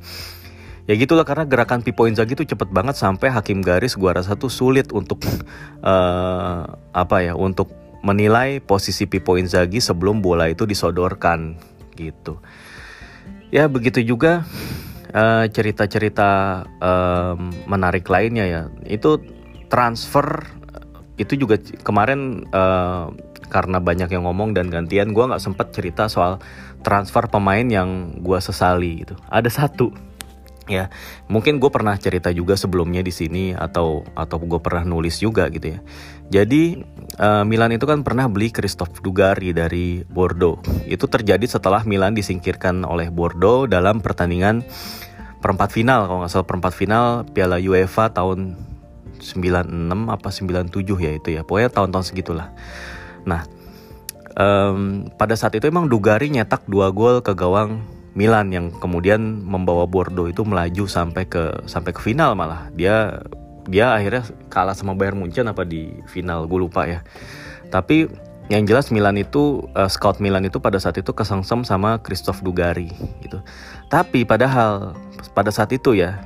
ya 0.88 0.96
gitulah 0.96 1.28
karena 1.28 1.44
gerakan 1.44 1.84
Pipo 1.84 2.08
Inzaghi 2.08 2.34
itu 2.34 2.48
cepet 2.48 2.72
banget 2.72 2.96
sampai 2.96 3.28
hakim 3.28 3.60
garis 3.60 3.94
gua 3.94 4.16
rasa 4.16 4.34
tuh 4.34 4.48
sulit 4.48 4.90
untuk 4.90 5.20
uh, 5.84 6.64
apa 6.96 7.16
ya 7.20 7.36
untuk 7.36 7.68
menilai 8.00 8.64
posisi 8.64 9.04
Pipo 9.04 9.36
Inzaghi 9.36 9.84
sebelum 9.84 10.24
bola 10.24 10.48
itu 10.48 10.64
disodorkan 10.64 11.60
gitu. 11.94 12.40
Ya 13.52 13.68
begitu 13.68 14.00
juga 14.00 14.48
Eh, 15.08 15.46
cerita-cerita 15.48 16.28
uh, 16.84 17.32
menarik 17.64 18.04
lainnya 18.12 18.44
ya. 18.44 18.62
Itu 18.84 19.24
transfer 19.72 20.44
itu 21.16 21.32
juga 21.32 21.56
kemarin 21.80 22.44
uh, 22.52 23.08
karena 23.48 23.80
banyak 23.80 24.12
yang 24.12 24.28
ngomong 24.28 24.52
dan 24.52 24.68
gantian 24.68 25.16
gue 25.16 25.24
nggak 25.24 25.40
sempet 25.40 25.72
cerita 25.72 26.12
soal 26.12 26.36
transfer 26.84 27.24
pemain 27.26 27.64
yang 27.64 28.20
gue 28.20 28.38
sesali 28.38 29.02
itu 29.02 29.16
ada 29.32 29.48
satu 29.50 29.90
ya. 30.68 30.92
Mungkin 31.26 31.58
gue 31.58 31.70
pernah 31.72 31.96
cerita 31.96 32.30
juga 32.30 32.54
sebelumnya 32.54 33.00
di 33.00 33.10
sini 33.10 33.56
atau 33.56 34.06
atau 34.12 34.36
gue 34.38 34.60
pernah 34.60 34.84
nulis 34.84 35.18
juga 35.18 35.48
gitu 35.48 35.74
ya. 35.74 35.80
Jadi 36.28 36.84
uh, 37.18 37.42
Milan 37.48 37.72
itu 37.72 37.88
kan 37.88 38.04
pernah 38.04 38.28
beli 38.28 38.52
Christophe 38.52 39.00
Dugari 39.00 39.56
dari 39.56 40.04
Bordeaux. 40.04 40.60
Itu 40.84 41.08
terjadi 41.08 41.48
setelah 41.48 41.82
Milan 41.88 42.12
disingkirkan 42.12 42.84
oleh 42.84 43.08
Bordeaux 43.08 43.64
dalam 43.64 44.04
pertandingan 44.04 44.62
perempat 45.40 45.72
final 45.72 46.06
kalau 46.06 46.18
nggak 46.22 46.32
salah 46.34 46.46
perempat 46.46 46.72
final 46.74 47.04
Piala 47.30 47.56
UEFA 47.62 48.10
tahun 48.12 48.58
96 49.18 49.66
apa 50.06 50.28
97 50.30 51.04
ya 51.04 51.12
itu 51.16 51.28
ya. 51.34 51.42
Pokoknya 51.42 51.72
tahun-tahun 51.72 52.06
segitulah. 52.12 52.52
Nah 53.24 53.42
um, 54.38 55.10
pada 55.18 55.34
saat 55.34 55.52
itu 55.58 55.66
emang 55.66 55.90
Dugari 55.90 56.30
nyetak 56.30 56.64
dua 56.70 56.94
gol 56.94 57.20
ke 57.20 57.34
gawang 57.34 57.82
Milan 58.16 58.52
yang 58.52 58.72
kemudian 58.72 59.44
membawa 59.44 59.84
Bordeaux 59.84 60.28
itu 60.28 60.42
melaju 60.46 60.84
sampai 60.88 61.28
ke 61.28 61.64
sampai 61.68 61.92
ke 61.92 62.00
final 62.00 62.32
malah. 62.32 62.72
Dia 62.74 63.20
dia 63.68 63.92
akhirnya 63.92 64.24
kalah 64.48 64.72
sama 64.72 64.96
Bayern 64.96 65.20
Munchen 65.20 65.46
apa 65.46 65.64
di 65.64 65.92
final? 66.08 66.48
Gue 66.48 66.64
lupa 66.64 66.88
ya. 66.88 67.04
Tapi 67.68 68.08
yang 68.48 68.64
jelas 68.64 68.88
Milan 68.88 69.20
itu 69.20 69.60
uh, 69.76 69.88
scout 69.92 70.24
Milan 70.24 70.48
itu 70.48 70.56
pada 70.56 70.80
saat 70.80 70.96
itu 70.96 71.12
kesengsem 71.12 71.68
sama 71.68 72.00
Christophe 72.00 72.40
Dugari 72.40 72.88
gitu. 73.20 73.44
Tapi 73.92 74.24
padahal 74.24 74.96
pada 75.36 75.52
saat 75.52 75.68
itu 75.76 75.92
ya 75.92 76.16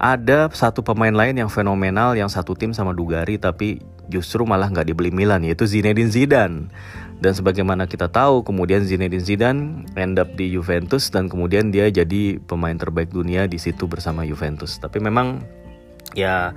ada 0.00 0.48
satu 0.50 0.80
pemain 0.80 1.12
lain 1.12 1.36
yang 1.36 1.52
fenomenal 1.52 2.16
yang 2.16 2.32
satu 2.32 2.56
tim 2.56 2.72
sama 2.72 2.96
Dugari 2.96 3.36
tapi 3.36 3.84
justru 4.08 4.42
malah 4.48 4.72
nggak 4.72 4.88
dibeli 4.88 5.12
Milan 5.12 5.44
yaitu 5.44 5.68
Zinedine 5.68 6.08
Zidane. 6.08 6.72
Dan 7.22 7.38
sebagaimana 7.38 7.86
kita 7.86 8.10
tahu 8.10 8.42
kemudian 8.42 8.82
Zinedine 8.82 9.22
Zidane 9.22 9.86
end 9.94 10.18
up 10.18 10.34
di 10.34 10.50
Juventus 10.50 11.06
dan 11.14 11.30
kemudian 11.30 11.70
dia 11.70 11.86
jadi 11.86 12.42
pemain 12.42 12.74
terbaik 12.74 13.14
dunia 13.14 13.46
di 13.46 13.62
situ 13.62 13.86
bersama 13.86 14.26
Juventus. 14.26 14.82
Tapi 14.82 14.98
memang 14.98 15.38
ya 16.18 16.50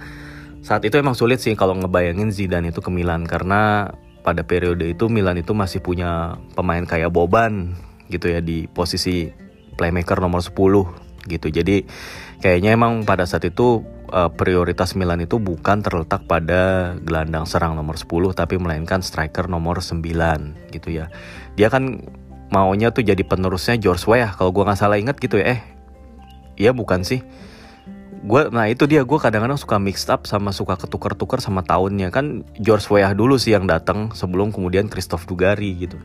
saat 0.66 0.82
itu 0.82 0.98
emang 0.98 1.14
sulit 1.14 1.38
sih 1.38 1.54
kalau 1.54 1.78
ngebayangin 1.78 2.34
Zidane 2.34 2.74
itu 2.74 2.82
ke 2.82 2.90
Milan 2.90 3.30
karena 3.30 3.94
pada 4.26 4.42
periode 4.42 4.90
itu 4.90 5.06
Milan 5.06 5.38
itu 5.38 5.54
masih 5.54 5.86
punya 5.86 6.42
pemain 6.58 6.82
kayak 6.82 7.14
Boban 7.14 7.78
gitu 8.10 8.34
ya 8.34 8.42
di 8.42 8.66
posisi 8.66 9.30
playmaker 9.78 10.18
nomor 10.18 10.42
10 10.42 11.30
gitu. 11.30 11.48
Jadi 11.54 11.86
kayaknya 12.42 12.74
emang 12.74 13.06
pada 13.06 13.30
saat 13.30 13.46
itu 13.46 13.86
uh, 14.12 14.30
prioritas 14.34 14.94
Milan 14.94 15.24
itu 15.24 15.38
bukan 15.38 15.82
terletak 15.82 16.28
pada 16.30 16.94
gelandang 17.02 17.48
serang 17.50 17.74
nomor 17.74 17.98
10 17.98 18.10
tapi 18.36 18.60
melainkan 18.60 19.02
striker 19.06 19.48
nomor 19.48 19.80
9 19.82 20.02
gitu 20.74 20.90
ya. 20.90 21.10
Dia 21.56 21.72
kan 21.72 22.04
maunya 22.54 22.94
tuh 22.94 23.02
jadi 23.02 23.22
penerusnya 23.26 23.80
George 23.82 24.06
Weah 24.06 24.34
kalau 24.36 24.54
gua 24.54 24.70
nggak 24.70 24.80
salah 24.80 24.98
ingat 25.02 25.18
gitu 25.18 25.42
ya. 25.42 25.58
Eh, 25.58 25.62
iya 26.60 26.72
bukan 26.72 27.04
sih 27.04 27.24
gue 28.26 28.42
nah 28.50 28.66
itu 28.66 28.90
dia 28.90 29.06
gue 29.06 29.20
kadang-kadang 29.22 29.60
suka 29.60 29.78
mixed 29.78 30.10
up 30.10 30.26
sama 30.26 30.50
suka 30.50 30.74
ketukar-tukar 30.82 31.38
sama 31.38 31.62
tahunnya 31.62 32.10
kan 32.10 32.42
George 32.58 32.90
Weah 32.90 33.14
dulu 33.14 33.38
sih 33.38 33.54
yang 33.54 33.70
datang 33.70 34.18
sebelum 34.18 34.50
kemudian 34.50 34.90
Christoph 34.90 35.30
Dugari 35.30 35.78
gitu 35.78 36.02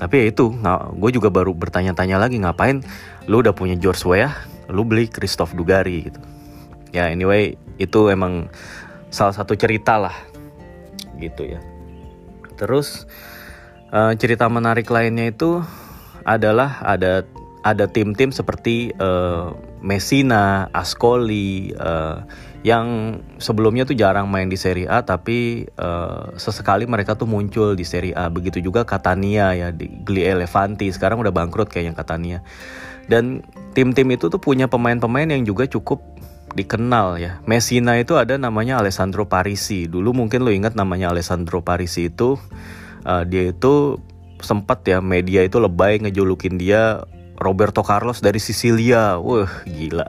tapi 0.00 0.24
ya 0.24 0.24
itu 0.32 0.56
gue 0.96 1.10
juga 1.12 1.28
baru 1.28 1.52
bertanya-tanya 1.52 2.16
lagi 2.16 2.40
ngapain 2.40 2.80
lu 3.28 3.44
udah 3.44 3.52
punya 3.52 3.76
George 3.76 4.00
Weah 4.08 4.32
lu 4.72 4.88
beli 4.88 5.12
Christoph 5.12 5.52
Dugari 5.52 6.08
gitu 6.08 6.20
ya 6.90 7.10
anyway 7.10 7.54
itu 7.76 8.10
emang 8.10 8.50
salah 9.10 9.34
satu 9.34 9.54
cerita 9.54 9.96
lah 9.96 10.14
gitu 11.18 11.46
ya 11.46 11.60
terus 12.56 13.08
uh, 13.92 14.12
cerita 14.16 14.48
menarik 14.48 14.88
lainnya 14.88 15.30
itu 15.30 15.60
adalah 16.26 16.82
ada 16.82 17.22
ada 17.66 17.90
tim-tim 17.90 18.30
seperti 18.30 18.94
uh, 19.02 19.50
Messina, 19.82 20.70
Ascoli 20.70 21.74
uh, 21.74 22.22
yang 22.62 23.18
sebelumnya 23.42 23.82
tuh 23.82 23.98
jarang 23.98 24.30
main 24.30 24.46
di 24.46 24.54
Serie 24.54 24.86
A 24.86 25.02
tapi 25.02 25.66
uh, 25.78 26.30
sesekali 26.38 26.86
mereka 26.86 27.18
tuh 27.18 27.26
muncul 27.26 27.74
di 27.74 27.82
Serie 27.82 28.14
A. 28.14 28.30
Begitu 28.30 28.62
juga 28.62 28.86
Catania 28.86 29.50
ya 29.54 29.74
di 29.74 29.90
Gli 30.02 30.22
Elefanti 30.22 30.90
sekarang 30.94 31.18
udah 31.22 31.34
bangkrut 31.34 31.66
kayaknya 31.66 31.98
Catania. 31.98 32.38
Dan 33.06 33.42
tim-tim 33.74 34.14
itu 34.14 34.26
tuh 34.30 34.38
punya 34.38 34.66
pemain-pemain 34.70 35.30
yang 35.30 35.42
juga 35.46 35.66
cukup 35.66 36.02
dikenal 36.56 37.20
ya. 37.20 37.38
Messina 37.44 38.00
itu 38.00 38.16
ada 38.16 38.40
namanya 38.40 38.80
Alessandro 38.80 39.28
Parisi. 39.28 39.84
Dulu 39.84 40.16
mungkin 40.16 40.42
lo 40.42 40.50
ingat 40.50 40.72
namanya 40.72 41.12
Alessandro 41.12 41.60
Parisi 41.60 42.08
itu 42.08 42.40
uh, 43.04 43.22
dia 43.28 43.52
itu 43.52 44.00
sempat 44.40 44.84
ya 44.88 45.04
media 45.04 45.44
itu 45.44 45.60
lebay 45.60 46.00
ngejulukin 46.00 46.56
dia 46.56 47.04
Roberto 47.36 47.84
Carlos 47.84 48.24
dari 48.24 48.40
Sicilia. 48.40 49.20
Wah, 49.20 49.52
gila. 49.68 50.08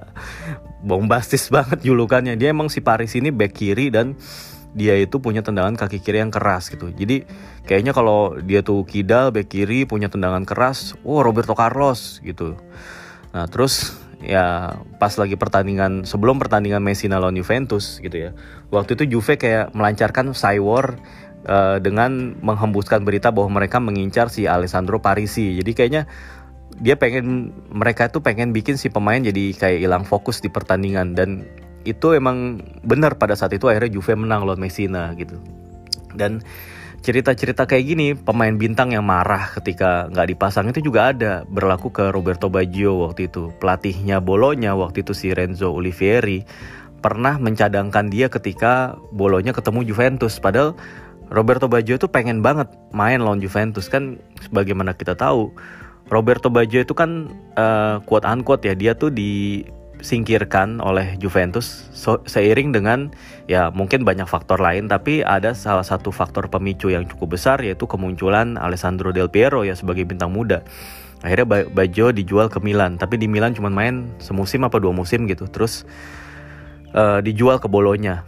Bombastis 0.82 1.52
banget 1.56 1.84
julukannya. 1.84 2.40
Dia 2.40 2.56
emang 2.56 2.72
si 2.72 2.80
Paris 2.80 3.14
ini 3.20 3.30
back 3.30 3.52
kiri 3.52 3.92
dan 3.92 4.16
dia 4.78 4.94
itu 4.94 5.18
punya 5.18 5.42
tendangan 5.42 5.74
kaki 5.76 6.00
kiri 6.00 6.24
yang 6.24 6.32
keras 6.32 6.72
gitu. 6.72 6.94
Jadi 6.94 7.26
kayaknya 7.66 7.92
kalau 7.92 8.38
dia 8.40 8.64
tuh 8.64 8.86
kidal 8.88 9.34
back 9.34 9.52
kiri 9.52 9.84
punya 9.84 10.08
tendangan 10.08 10.46
keras, 10.48 10.96
oh 11.04 11.20
Roberto 11.26 11.58
Carlos 11.58 12.24
gitu. 12.24 12.56
Nah, 13.36 13.50
terus 13.50 13.98
ya 14.28 14.76
pas 15.00 15.16
lagi 15.16 15.40
pertandingan 15.40 16.04
sebelum 16.04 16.36
pertandingan 16.36 16.84
Messi 16.84 17.08
lawan 17.08 17.40
Juventus 17.40 18.04
gitu 18.04 18.30
ya. 18.30 18.32
Waktu 18.70 19.00
itu 19.00 19.18
Juve 19.18 19.40
kayak 19.40 19.72
melancarkan 19.72 20.36
cywar 20.36 21.00
uh, 21.48 21.80
dengan 21.80 22.36
menghembuskan 22.44 23.08
berita 23.08 23.32
bahwa 23.32 23.64
mereka 23.64 23.80
mengincar 23.80 24.28
si 24.28 24.44
Alessandro 24.46 25.00
Parisi. 25.00 25.56
Jadi 25.56 25.72
kayaknya 25.72 26.04
dia 26.84 27.00
pengen 27.00 27.56
mereka 27.72 28.12
tuh 28.12 28.20
pengen 28.20 28.52
bikin 28.52 28.76
si 28.76 28.92
pemain 28.92 29.24
jadi 29.24 29.56
kayak 29.56 29.80
hilang 29.82 30.04
fokus 30.04 30.44
di 30.44 30.52
pertandingan 30.52 31.16
dan 31.16 31.48
itu 31.88 32.12
emang 32.14 32.60
benar 32.84 33.16
pada 33.16 33.34
saat 33.34 33.56
itu 33.56 33.72
akhirnya 33.72 33.96
Juve 33.96 34.14
menang 34.14 34.44
lawan 34.44 34.60
Messina 34.60 35.16
gitu 35.16 35.40
dan 36.14 36.44
cerita-cerita 37.02 37.70
kayak 37.70 37.86
gini 37.86 38.08
pemain 38.18 38.52
bintang 38.58 38.92
yang 38.92 39.06
marah 39.06 39.54
ketika 39.56 40.10
nggak 40.12 40.28
dipasang 40.34 40.68
itu 40.74 40.82
juga 40.82 41.14
ada 41.14 41.46
berlaku 41.48 41.94
ke 41.94 42.10
Roberto 42.10 42.50
Baggio 42.50 43.08
waktu 43.08 43.30
itu 43.30 43.54
pelatihnya 43.62 44.20
Bolonya 44.20 44.74
waktu 44.74 45.06
itu 45.06 45.14
si 45.14 45.32
Renzo 45.32 45.72
Olivieri 45.72 46.44
pernah 47.00 47.38
mencadangkan 47.38 48.10
dia 48.10 48.28
ketika 48.28 48.98
Bolonya 49.14 49.54
ketemu 49.54 49.86
Juventus 49.86 50.42
padahal 50.42 50.74
Roberto 51.30 51.68
Baggio 51.68 52.00
itu 52.00 52.08
pengen 52.10 52.42
banget 52.42 52.72
main 52.96 53.22
lawan 53.22 53.40
Juventus 53.44 53.88
kan 53.88 54.18
sebagaimana 54.42 54.98
kita 54.98 55.14
tahu 55.14 55.54
Roberto 56.08 56.48
Baggio 56.48 56.82
itu 56.84 56.96
kan 56.96 57.32
uh, 57.60 58.00
quote 58.08 58.24
unquote 58.24 58.64
ya 58.64 58.74
dia 58.74 58.96
tuh 58.96 59.12
disingkirkan 59.98 60.78
oleh 60.80 61.18
Juventus 61.18 61.90
so, 61.94 62.22
seiring 62.30 62.70
dengan 62.74 63.10
ya 63.50 63.74
mungkin 63.74 64.06
banyak 64.06 64.30
faktor 64.30 64.62
lain 64.62 64.86
tapi 64.86 65.26
ada 65.26 65.58
salah 65.58 65.84
satu 65.84 66.14
faktor 66.14 66.48
pemicu 66.48 66.94
yang 66.94 67.10
cukup 67.10 67.38
besar 67.38 67.58
yaitu 67.66 67.90
kemunculan 67.90 68.56
Alessandro 68.62 69.10
Del 69.10 69.30
Piero 69.30 69.66
ya 69.66 69.74
sebagai 69.74 70.06
bintang 70.06 70.32
muda. 70.32 70.62
Akhirnya 71.26 71.66
Baggio 71.74 72.14
dijual 72.14 72.48
ke 72.48 72.62
Milan 72.62 73.02
tapi 73.02 73.18
di 73.18 73.26
Milan 73.26 73.58
cuma 73.58 73.74
main 73.74 74.14
semusim 74.22 74.62
apa 74.62 74.78
dua 74.78 74.94
musim 74.94 75.26
gitu 75.26 75.50
terus 75.50 75.84
uh, 76.94 77.20
dijual 77.26 77.58
ke 77.58 77.66
Bolonya 77.66 78.22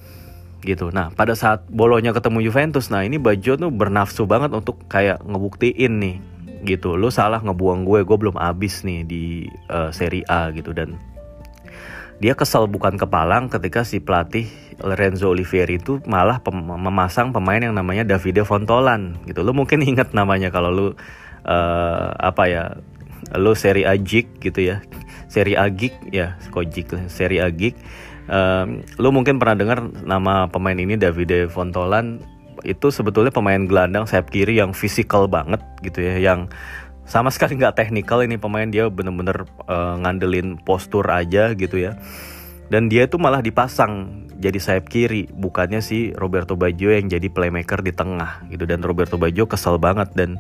gitu. 0.66 0.90
Nah 0.90 1.14
pada 1.14 1.38
saat 1.38 1.64
Bolonya 1.70 2.12
ketemu 2.12 2.50
Juventus, 2.50 2.90
nah 2.90 3.06
ini 3.06 3.22
Baggio 3.22 3.56
tuh 3.56 3.70
bernafsu 3.70 4.26
banget 4.26 4.52
untuk 4.58 4.82
kayak 4.90 5.22
ngebuktiin 5.22 6.02
nih 6.02 6.18
gitu 6.64 7.00
lu 7.00 7.08
salah 7.08 7.40
ngebuang 7.40 7.88
gue 7.88 8.04
gue 8.04 8.18
belum 8.20 8.36
abis 8.36 8.84
nih 8.84 9.08
di 9.08 9.24
uh, 9.72 9.92
Serie 9.96 10.28
A 10.28 10.52
gitu 10.52 10.76
dan 10.76 11.00
dia 12.20 12.36
kesal 12.36 12.68
bukan 12.68 13.00
kepalang 13.00 13.48
ketika 13.48 13.88
si 13.88 14.04
pelatih 14.04 14.48
Lorenzo 14.80 15.32
Olivieri 15.32 15.80
itu 15.80 16.00
malah 16.08 16.40
pem 16.44 16.56
memasang 16.56 17.32
pemain 17.32 17.60
yang 17.60 17.76
namanya 17.76 18.04
Davide 18.04 18.44
Fontolan 18.44 19.20
gitu. 19.28 19.44
Lu 19.44 19.56
mungkin 19.56 19.84
ingat 19.84 20.12
namanya 20.12 20.52
kalau 20.52 20.72
lu 20.72 20.88
uh, 21.48 22.08
apa 22.20 22.44
ya 22.48 22.64
lu 23.36 23.56
Serie 23.56 23.88
A 23.88 23.96
Geek 23.96 24.44
gitu 24.44 24.60
ya. 24.64 24.84
Serie 25.32 25.56
A 25.56 25.70
Geek 25.72 26.12
ya 26.12 26.36
kojik 26.52 26.92
Serie 27.08 27.46
A 27.46 27.50
Geek 27.54 27.78
um, 28.30 28.86
lu 29.02 29.10
mungkin 29.12 29.42
pernah 29.42 29.58
dengar 29.58 29.80
nama 30.06 30.48
pemain 30.48 30.78
ini 30.78 30.96
Davide 30.96 31.50
Fontolan 31.50 32.22
itu 32.64 32.92
sebetulnya 32.92 33.32
pemain 33.32 33.60
gelandang 33.64 34.04
sayap 34.04 34.32
kiri 34.32 34.60
yang 34.60 34.76
fisikal 34.76 35.32
banget 35.32 35.64
gitu 35.80 36.04
ya 36.04 36.20
yang 36.20 36.52
sama 37.10 37.34
sekali 37.34 37.58
nggak 37.58 37.74
teknikal 37.74 38.22
ini 38.22 38.38
pemain 38.38 38.70
dia 38.70 38.86
bener-bener 38.86 39.50
uh, 39.66 39.98
ngandelin 39.98 40.62
postur 40.62 41.10
aja 41.10 41.58
gitu 41.58 41.82
ya. 41.82 41.98
Dan 42.70 42.86
dia 42.86 43.10
itu 43.10 43.18
malah 43.18 43.42
dipasang 43.42 44.26
jadi 44.38 44.62
sayap 44.62 44.94
kiri 44.94 45.26
bukannya 45.34 45.82
si 45.82 46.14
Roberto 46.14 46.54
Baggio 46.54 46.94
yang 46.94 47.10
jadi 47.10 47.26
playmaker 47.34 47.82
di 47.82 47.90
tengah 47.90 48.46
gitu. 48.54 48.70
Dan 48.70 48.86
Roberto 48.86 49.18
Baggio 49.18 49.50
kesel 49.50 49.82
banget 49.82 50.14
dan 50.14 50.38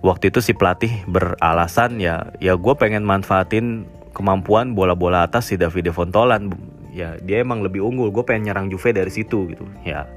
waktu 0.00 0.32
itu 0.32 0.40
si 0.40 0.56
pelatih 0.56 1.04
beralasan 1.04 2.00
ya 2.00 2.32
ya 2.40 2.56
gue 2.56 2.74
pengen 2.80 3.04
manfaatin 3.04 3.84
kemampuan 4.16 4.72
bola-bola 4.72 5.28
atas 5.28 5.52
si 5.52 5.60
Davide 5.60 5.92
Fontolan. 5.92 6.48
Ya 6.88 7.20
dia 7.20 7.44
emang 7.44 7.60
lebih 7.60 7.84
unggul 7.84 8.08
gue 8.16 8.24
pengen 8.24 8.48
nyerang 8.48 8.72
Juve 8.72 8.96
dari 8.96 9.12
situ 9.12 9.44
gitu. 9.52 9.68
Ya 9.84 10.08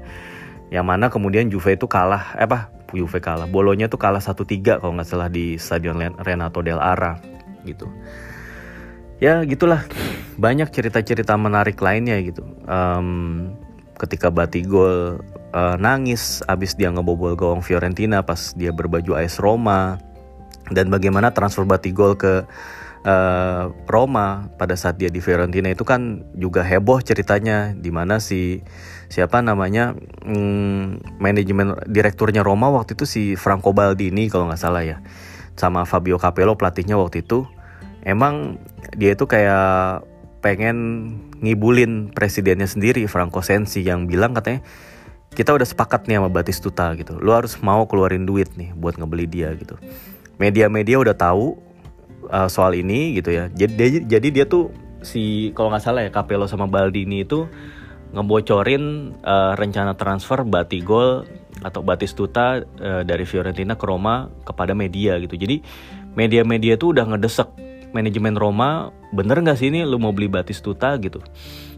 yang 0.72 0.88
mana 0.88 1.12
kemudian 1.12 1.52
Juve 1.52 1.76
itu 1.76 1.84
kalah 1.84 2.32
eh 2.40 2.48
apa 2.48 2.72
Juve 2.92 3.18
kalah. 3.18 3.48
Bolonya 3.48 3.88
tuh 3.88 4.00
kalah 4.00 4.20
1-3 4.20 4.80
kalau 4.80 4.92
nggak 4.96 5.08
salah 5.08 5.28
di 5.32 5.56
Stadion 5.56 5.98
Renato 6.20 6.60
del 6.60 6.78
Ara 6.78 7.18
gitu. 7.64 7.88
Ya 9.22 9.42
gitulah. 9.46 9.86
Banyak 10.36 10.72
cerita-cerita 10.72 11.36
menarik 11.36 11.78
lainnya 11.78 12.18
gitu. 12.24 12.42
Um, 12.66 13.52
ketika 14.00 14.32
Batigol 14.32 15.22
uh, 15.54 15.76
nangis 15.78 16.42
abis 16.50 16.74
dia 16.74 16.90
ngebobol 16.90 17.38
gawang 17.38 17.62
Fiorentina 17.62 18.24
pas 18.26 18.50
dia 18.58 18.74
berbaju 18.74 19.14
AS 19.18 19.38
Roma. 19.38 20.00
Dan 20.72 20.88
bagaimana 20.88 21.34
transfer 21.34 21.66
Batigol 21.68 22.16
ke 22.16 22.42
uh, 23.06 23.64
Roma 23.86 24.48
pada 24.56 24.74
saat 24.78 24.98
dia 24.98 25.10
di 25.10 25.18
Fiorentina 25.18 25.70
itu 25.70 25.82
kan 25.86 26.22
juga 26.34 26.62
heboh 26.62 27.02
ceritanya 27.02 27.74
di 27.76 27.90
mana 27.90 28.22
si 28.22 28.62
siapa 29.12 29.44
namanya 29.44 29.92
hmm, 30.24 31.20
manajemen 31.20 31.76
direkturnya 31.84 32.40
Roma 32.40 32.72
waktu 32.72 32.96
itu 32.96 33.04
si 33.04 33.22
Franco 33.36 33.76
Baldini 33.76 34.32
kalau 34.32 34.48
nggak 34.48 34.56
salah 34.56 34.80
ya. 34.80 35.04
Sama 35.52 35.84
Fabio 35.84 36.16
Capello 36.16 36.56
pelatihnya 36.56 36.96
waktu 36.96 37.20
itu. 37.20 37.44
Emang 38.08 38.56
dia 38.96 39.12
itu 39.12 39.28
kayak 39.28 40.00
pengen 40.40 40.76
ngibulin 41.44 42.08
presidennya 42.10 42.64
sendiri 42.64 43.04
Franco 43.04 43.44
Sensi 43.44 43.84
yang 43.84 44.08
bilang 44.08 44.32
katanya 44.32 44.64
kita 45.36 45.52
udah 45.52 45.68
sepakat 45.68 46.08
nih 46.08 46.16
sama 46.16 46.32
Batistuta 46.32 46.88
gitu. 46.96 47.20
Lu 47.20 47.36
harus 47.36 47.60
mau 47.60 47.84
keluarin 47.84 48.24
duit 48.24 48.48
nih 48.56 48.72
buat 48.72 48.96
ngebeli 48.96 49.28
dia 49.28 49.52
gitu. 49.60 49.76
Media-media 50.40 50.96
udah 50.96 51.12
tahu 51.12 51.60
uh, 52.32 52.48
soal 52.48 52.72
ini 52.72 53.20
gitu 53.20 53.28
ya. 53.28 53.52
Jadi 53.52 53.72
dia, 53.76 53.88
jadi 54.16 54.28
dia 54.32 54.44
tuh 54.48 54.72
si 55.04 55.52
kalau 55.52 55.68
nggak 55.68 55.84
salah 55.84 56.00
ya 56.00 56.10
Capello 56.10 56.48
sama 56.48 56.64
Baldini 56.64 57.28
itu 57.28 57.44
ngebocorin 58.12 59.16
uh, 59.24 59.52
rencana 59.56 59.96
transfer 59.96 60.44
Batigol 60.44 61.24
atau 61.64 61.80
Batistuta 61.80 62.60
uh, 62.60 63.02
dari 63.02 63.24
Fiorentina 63.24 63.74
ke 63.76 63.84
Roma 63.88 64.28
kepada 64.44 64.76
media 64.76 65.16
gitu. 65.20 65.34
Jadi 65.36 65.64
media-media 66.12 66.76
tuh 66.76 66.92
udah 66.96 67.08
ngedesek 67.08 67.48
manajemen 67.92 68.36
Roma, 68.36 68.92
bener 69.12 69.40
nggak 69.40 69.56
sih 69.60 69.68
ini 69.68 69.84
lu 69.84 70.00
mau 70.00 70.12
beli 70.12 70.28
Batistuta 70.28 70.96
gitu. 71.00 71.20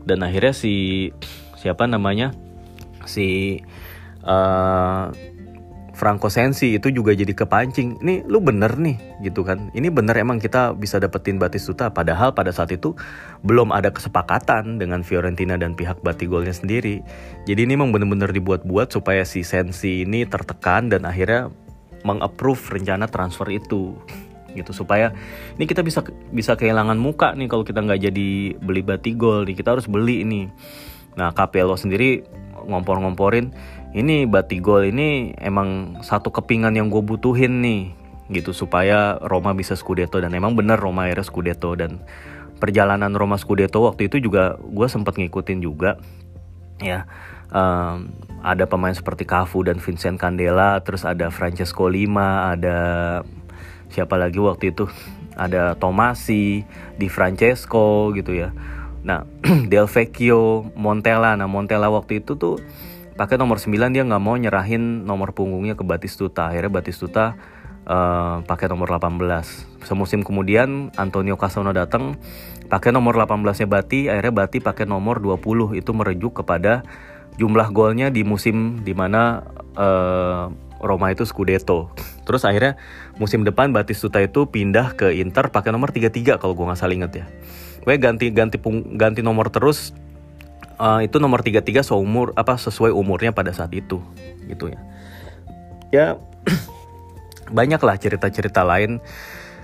Dan 0.03 0.23
akhirnya 0.23 0.55
si 0.55 1.11
siapa 1.59 1.87
namanya 1.87 2.35
si 3.07 3.59
uh, 4.27 5.11
Franco 5.95 6.27
Sensi 6.27 6.75
itu 6.75 6.91
juga 6.91 7.15
jadi 7.15 7.31
kepancing. 7.31 8.03
Ini 8.03 8.27
lu 8.27 8.43
bener 8.43 8.75
nih 8.75 9.23
gitu 9.23 9.47
kan. 9.47 9.71
Ini 9.71 9.95
bener 9.95 10.19
emang 10.19 10.43
kita 10.43 10.75
bisa 10.75 10.99
dapetin 10.99 11.39
Batistuta 11.39 11.95
padahal 11.95 12.35
pada 12.35 12.51
saat 12.51 12.75
itu 12.75 12.99
belum 13.47 13.71
ada 13.71 13.95
kesepakatan 13.95 14.83
dengan 14.83 15.07
Fiorentina 15.07 15.55
dan 15.55 15.79
pihak 15.79 16.03
Batigolnya 16.03 16.53
sendiri. 16.53 17.01
Jadi 17.47 17.63
ini 17.63 17.79
memang 17.79 17.95
bener-bener 17.95 18.35
dibuat-buat 18.35 18.91
supaya 18.91 19.23
si 19.23 19.47
Sensi 19.47 20.03
ini 20.03 20.27
tertekan 20.27 20.91
dan 20.91 21.07
akhirnya 21.07 21.55
mengapprove 22.05 22.61
rencana 22.75 23.09
transfer 23.09 23.49
itu 23.49 23.97
gitu 24.55 24.71
supaya 24.71 25.11
ini 25.59 25.67
kita 25.67 25.83
bisa 25.83 26.07
bisa 26.31 26.55
kehilangan 26.55 26.95
muka 26.95 27.35
nih 27.35 27.51
kalau 27.51 27.67
kita 27.67 27.83
nggak 27.83 28.07
jadi 28.07 28.55
beli 28.63 28.87
Batigol 28.87 29.47
nih 29.47 29.57
kita 29.59 29.79
harus 29.79 29.87
beli 29.87 30.23
ini. 30.23 30.51
Nah 31.15 31.31
Capello 31.35 31.79
sendiri 31.79 32.23
ngompor-ngomporin 32.65 33.53
ini 33.95 34.27
Batigol 34.27 34.91
ini 34.91 35.31
emang 35.39 36.03
satu 36.03 36.35
kepingan 36.35 36.75
yang 36.75 36.91
gue 36.91 36.99
butuhin 36.99 37.63
nih 37.63 37.95
gitu 38.35 38.51
supaya 38.51 39.23
Roma 39.23 39.55
bisa 39.55 39.79
Scudetto. 39.79 40.19
Dan 40.19 40.35
emang 40.35 40.59
bener 40.59 40.75
Roma 40.75 41.07
akhirnya 41.07 41.23
Scudetto. 41.23 41.79
Dan 41.79 42.03
perjalanan 42.59 43.15
Roma 43.15 43.39
Scudetto 43.39 43.87
waktu 43.87 44.11
itu 44.11 44.19
juga 44.19 44.59
gue 44.59 44.89
sempat 44.91 45.15
ngikutin 45.15 45.63
juga 45.63 46.03
ya. 46.83 47.07
Um, 47.55 48.11
ada 48.43 48.67
pemain 48.67 48.91
seperti 48.91 49.23
Cafu 49.23 49.63
dan 49.63 49.79
Vincent 49.79 50.19
Candela 50.19 50.83
terus 50.83 51.07
ada 51.07 51.31
Francesco 51.31 51.87
Lima 51.87 52.51
ada 52.51 52.79
siapa 53.95 54.19
lagi 54.19 54.43
waktu 54.43 54.75
itu? 54.75 54.91
Ada 55.39 55.79
Tomasi 55.79 56.67
di 56.99 57.07
Francesco 57.07 58.11
gitu 58.11 58.35
ya. 58.35 58.51
Nah, 59.07 59.23
Del 59.71 59.87
Vecchio, 59.87 60.67
Montella. 60.75 61.39
Nah, 61.39 61.47
Montella 61.47 61.93
waktu 61.95 62.25
itu 62.25 62.35
tuh 62.35 62.59
pakai 63.15 63.39
nomor 63.39 63.63
9 63.63 63.95
dia 63.95 64.03
nggak 64.03 64.23
mau 64.23 64.35
nyerahin 64.35 65.07
nomor 65.07 65.35
punggungnya 65.35 65.79
ke 65.79 65.87
Batistuta. 65.87 66.51
Akhirnya 66.51 66.71
Batistuta 66.71 67.39
uh, 67.87 68.43
pakai 68.43 68.67
nomor 68.67 68.91
18. 68.91 69.87
Semusim 69.87 70.27
kemudian 70.27 70.91
Antonio 70.99 71.39
Casano 71.39 71.71
datang 71.71 72.19
pakai 72.67 72.91
nomor 72.91 73.15
18-nya 73.15 73.69
Bati, 73.71 74.11
akhirnya 74.11 74.35
Bati 74.35 74.59
pakai 74.59 74.85
nomor 74.87 75.23
20. 75.23 75.79
Itu 75.79 75.95
merujuk 75.95 76.43
kepada 76.43 76.83
jumlah 77.39 77.71
golnya 77.71 78.11
di 78.11 78.23
musim 78.27 78.83
di 78.83 78.95
mana 78.95 79.47
uh, 79.79 80.51
Roma 80.83 81.15
itu 81.15 81.23
Scudetto. 81.23 81.95
Terus 82.27 82.43
akhirnya 82.43 82.77
musim 83.17 83.47
depan 83.47 83.71
Batistuta 83.71 84.19
itu 84.19 84.51
pindah 84.51 84.99
ke 84.99 85.15
Inter 85.15 85.55
pakai 85.55 85.71
nomor 85.71 85.95
33 85.95 86.43
kalau 86.43 86.59
gue 86.59 86.67
nggak 86.67 86.81
salah 86.81 86.97
inget 86.97 87.13
ya 87.23 87.27
gue 87.85 87.95
ganti 88.01 88.33
ganti 88.33 88.57
ganti 88.97 89.21
nomor 89.21 89.53
terus 89.53 89.93
uh, 90.79 91.01
itu 91.03 91.17
nomor 91.23 91.41
33 91.41 91.85
seumur 91.87 92.35
apa 92.35 92.59
sesuai 92.59 92.91
umurnya 92.95 93.31
pada 93.31 93.51
saat 93.51 93.73
itu 93.75 94.03
gitu 94.47 94.71
ya. 94.71 94.81
Ya 95.91 96.07
banyak 97.57 97.81
lah 97.81 97.97
cerita-cerita 97.99 98.63
lain. 98.67 98.99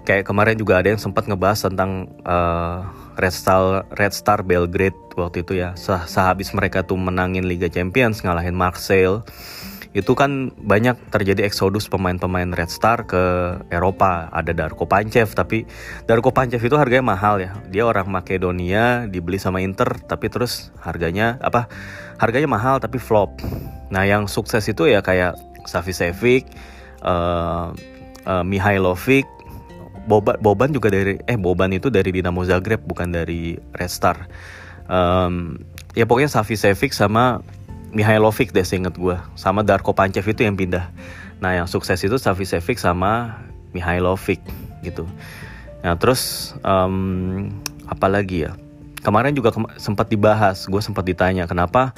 Kayak 0.01 0.33
kemarin 0.33 0.57
juga 0.57 0.81
ada 0.81 0.89
yang 0.89 0.99
sempat 0.99 1.29
ngebahas 1.29 1.69
tentang 1.69 2.09
uh, 2.25 2.89
Red 3.21 3.35
Star 3.37 3.85
Red 3.93 4.17
Star 4.17 4.41
Belgrade 4.41 4.97
waktu 5.15 5.45
itu 5.45 5.61
ya. 5.61 5.77
Sehabis 5.77 6.57
mereka 6.57 6.83
tuh 6.83 6.97
menangin 6.97 7.45
Liga 7.45 7.69
Champions 7.69 8.25
ngalahin 8.25 8.57
Marseille 8.57 9.21
itu 9.91 10.15
kan 10.15 10.55
banyak 10.55 10.95
terjadi 11.11 11.43
eksodus 11.43 11.91
pemain-pemain 11.91 12.47
Red 12.55 12.71
Star 12.71 13.11
ke 13.11 13.57
Eropa. 13.75 14.31
Ada 14.31 14.55
Darko 14.55 14.87
Pancev, 14.87 15.35
tapi 15.35 15.67
Darko 16.07 16.31
Pancev 16.31 16.63
itu 16.63 16.79
harganya 16.79 17.11
mahal 17.11 17.43
ya. 17.43 17.59
Dia 17.67 17.83
orang 17.83 18.07
Makedonia, 18.07 19.11
dibeli 19.11 19.43
sama 19.43 19.59
Inter, 19.59 19.99
tapi 20.07 20.31
terus 20.31 20.71
harganya 20.79 21.43
apa? 21.43 21.67
Harganya 22.23 22.47
mahal 22.47 22.79
tapi 22.79 23.03
flop. 23.03 23.43
Nah, 23.91 24.07
yang 24.07 24.31
sukses 24.31 24.63
itu 24.71 24.87
ya 24.87 25.03
kayak 25.03 25.35
Savicevic, 25.67 26.47
uh, 27.03 27.75
uh, 28.31 28.45
Mihailovic, 28.47 29.27
Boban, 30.07 30.39
Boban 30.39 30.71
juga 30.71 30.95
dari 30.95 31.19
eh 31.27 31.39
Boban 31.39 31.75
itu 31.75 31.91
dari 31.91 32.15
Dinamo 32.15 32.47
Zagreb 32.47 32.87
bukan 32.87 33.11
dari 33.11 33.59
Red 33.75 33.91
Star. 33.91 34.31
Um, 34.91 35.59
ya 35.99 36.07
pokoknya 36.07 36.31
Savicevic 36.31 36.95
sama 36.95 37.43
Mihailovic 37.91 38.55
deh 38.55 38.63
seinget 38.63 38.95
gue 38.95 39.19
sama 39.35 39.67
Darko 39.67 39.95
Pancev 39.95 40.27
itu 40.27 40.47
yang 40.47 40.55
pindah. 40.55 40.91
Nah 41.43 41.57
yang 41.59 41.67
sukses 41.67 41.99
itu 42.03 42.17
Savicevic 42.17 42.79
sama 42.79 43.43
Mihailovic 43.75 44.39
gitu. 44.87 45.07
Nah 45.83 45.99
terus 45.99 46.55
um, 46.63 47.51
apa 47.91 48.07
lagi 48.07 48.47
ya? 48.47 48.55
Kemarin 49.01 49.33
juga 49.33 49.51
ke 49.51 49.59
sempat 49.81 50.13
dibahas 50.13 50.69
gue 50.69 50.83
sempat 50.85 51.09
ditanya 51.09 51.49
kenapa 51.49 51.97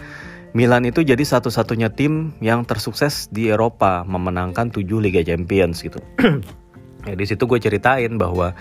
Milan 0.53 0.85
itu 0.85 1.01
jadi 1.01 1.21
satu-satunya 1.25 1.97
tim 1.97 2.37
yang 2.45 2.69
tersukses 2.69 3.33
di 3.33 3.49
Eropa 3.49 4.05
memenangkan 4.05 4.69
7 4.69 4.85
Liga 5.01 5.25
Champions 5.25 5.81
gitu. 5.81 6.01
Ya 7.03 7.19
di 7.19 7.27
situ 7.27 7.51
gue 7.51 7.59
ceritain 7.59 8.15
bahwa 8.15 8.55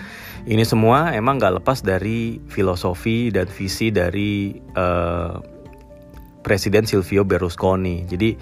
ini 0.50 0.66
semua 0.66 1.14
emang 1.14 1.38
gak 1.38 1.62
lepas 1.62 1.78
dari 1.86 2.42
filosofi 2.50 3.30
dan 3.30 3.46
visi 3.46 3.94
dari 3.94 4.58
uh, 4.74 5.38
Presiden 6.42 6.84
Silvio 6.84 7.22
Berlusconi. 7.22 8.04
Jadi 8.06 8.36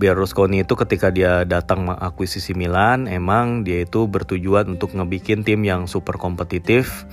Berlusconi 0.00 0.64
itu 0.64 0.72
ketika 0.78 1.12
dia 1.12 1.44
datang 1.44 1.84
mengakuisisi 1.84 2.56
Milan, 2.56 3.04
emang 3.04 3.68
dia 3.68 3.84
itu 3.84 4.08
bertujuan 4.08 4.78
untuk 4.78 4.96
ngebikin 4.96 5.44
tim 5.44 5.60
yang 5.66 5.84
super 5.84 6.16
kompetitif 6.16 7.04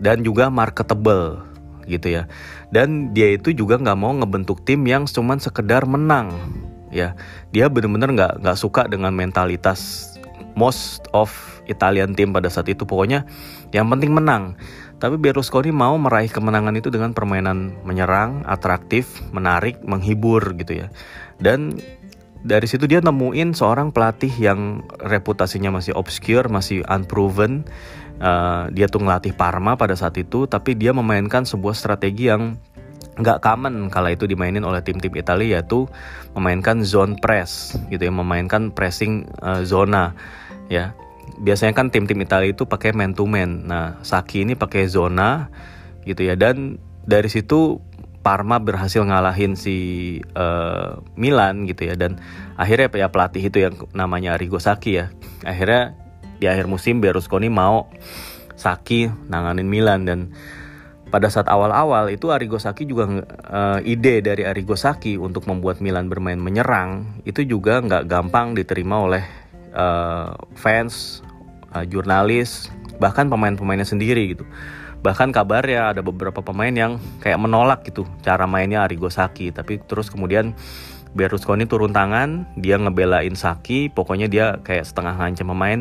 dan 0.00 0.24
juga 0.24 0.48
marketable 0.48 1.44
gitu 1.84 2.16
ya. 2.16 2.24
Dan 2.72 3.12
dia 3.12 3.36
itu 3.36 3.52
juga 3.52 3.76
nggak 3.76 3.98
mau 3.98 4.16
ngebentuk 4.16 4.64
tim 4.64 4.88
yang 4.88 5.04
cuman 5.04 5.36
sekedar 5.36 5.84
menang 5.84 6.32
ya. 6.88 7.12
Dia 7.52 7.68
bener-bener 7.68 8.14
nggak 8.16 8.32
nggak 8.40 8.58
suka 8.58 8.88
dengan 8.88 9.12
mentalitas 9.12 10.14
most 10.56 11.04
of 11.12 11.28
Italian 11.66 12.14
team 12.16 12.32
pada 12.32 12.48
saat 12.48 12.70
itu. 12.70 12.86
Pokoknya 12.88 13.26
yang 13.74 13.90
penting 13.90 14.14
menang. 14.14 14.56
Tapi 15.02 15.20
Berlusconi 15.20 15.74
mau 15.74 15.98
meraih 15.98 16.30
kemenangan 16.30 16.74
itu 16.78 16.88
dengan 16.88 17.12
permainan 17.12 17.76
menyerang, 17.82 18.46
atraktif, 18.46 19.20
menarik, 19.34 19.82
menghibur 19.84 20.54
gitu 20.56 20.86
ya. 20.86 20.88
Dan 21.36 21.76
dari 22.44 22.68
situ 22.68 22.84
dia 22.84 23.00
nemuin 23.00 23.56
seorang 23.56 23.90
pelatih 23.90 24.30
yang 24.36 24.84
reputasinya 25.00 25.80
masih 25.80 25.96
obscure, 25.96 26.46
masih 26.52 26.84
unproven. 26.86 27.64
Uh, 28.14 28.70
dia 28.70 28.86
tuh 28.86 29.02
ngelatih 29.02 29.34
Parma 29.34 29.74
pada 29.74 29.98
saat 29.98 30.14
itu, 30.14 30.46
tapi 30.46 30.78
dia 30.78 30.94
memainkan 30.94 31.42
sebuah 31.42 31.74
strategi 31.74 32.30
yang 32.30 32.54
nggak 33.14 33.42
common 33.42 33.90
kala 33.90 34.14
itu 34.14 34.26
dimainin 34.26 34.66
oleh 34.66 34.82
tim-tim 34.82 35.14
Italia 35.14 35.58
yaitu 35.58 35.86
memainkan 36.34 36.82
zone 36.82 37.14
press 37.18 37.78
gitu 37.90 38.10
ya, 38.10 38.12
memainkan 38.14 38.74
pressing 38.74 39.26
uh, 39.42 39.62
zona 39.62 40.14
ya 40.66 40.94
biasanya 41.40 41.74
kan 41.74 41.90
tim-tim 41.90 42.18
Italia 42.20 42.50
itu 42.52 42.64
pakai 42.64 42.94
man 42.96 43.12
to 43.12 43.28
man. 43.28 43.66
Nah, 43.66 44.00
Saki 44.00 44.46
ini 44.46 44.54
pakai 44.54 44.86
zona 44.86 45.48
gitu 46.04 46.24
ya 46.24 46.36
dan 46.36 46.76
dari 47.04 47.28
situ 47.32 47.80
Parma 48.24 48.56
berhasil 48.56 49.04
ngalahin 49.04 49.52
si 49.52 49.76
uh, 50.32 50.96
Milan 51.12 51.68
gitu 51.68 51.92
ya 51.92 51.94
dan 51.94 52.16
akhirnya 52.56 52.88
ya 52.88 53.12
pelatih 53.12 53.52
itu 53.52 53.60
yang 53.60 53.76
namanya 53.92 54.32
Arrigo 54.32 54.56
Saki 54.56 54.96
ya. 54.96 55.12
Akhirnya 55.44 55.92
di 56.40 56.48
akhir 56.48 56.64
musim 56.64 57.04
Berlusconi 57.04 57.52
mau 57.52 57.92
Saki 58.56 59.12
nanganin 59.28 59.68
Milan 59.68 60.08
dan 60.08 60.32
pada 61.12 61.28
saat 61.28 61.46
awal-awal 61.52 62.08
itu 62.08 62.32
Arrigo 62.32 62.56
Saki 62.56 62.88
juga 62.88 63.06
uh, 63.44 63.78
ide 63.84 64.24
dari 64.24 64.48
Arrigo 64.48 64.72
Saki 64.72 65.20
untuk 65.20 65.44
membuat 65.44 65.84
Milan 65.84 66.08
bermain 66.08 66.40
menyerang 66.40 67.20
itu 67.28 67.44
juga 67.44 67.84
nggak 67.84 68.08
gampang 68.08 68.56
diterima 68.56 69.04
oleh 69.04 69.43
uh, 69.74 70.38
fans 70.54 71.20
uh, 71.74 71.84
jurnalis, 71.84 72.72
bahkan 73.02 73.26
pemain-pemainnya 73.28 73.86
sendiri 73.86 74.38
gitu. 74.38 74.46
Bahkan 75.04 75.36
kabarnya 75.36 75.92
ada 75.92 76.00
beberapa 76.00 76.40
pemain 76.40 76.72
yang 76.72 76.96
kayak 77.20 77.36
menolak 77.36 77.84
gitu 77.84 78.08
cara 78.24 78.48
mainnya 78.48 78.86
Arigo 78.86 79.12
Saki, 79.12 79.52
tapi 79.52 79.76
terus 79.84 80.08
kemudian 80.08 80.56
Berlusconi 81.14 81.62
turun 81.70 81.94
tangan, 81.94 82.42
dia 82.58 82.74
ngebelain 82.74 83.38
Saki, 83.38 83.86
pokoknya 83.86 84.26
dia 84.26 84.58
kayak 84.66 84.82
setengah 84.82 85.14
ngancam 85.14 85.46
pemain. 85.54 85.80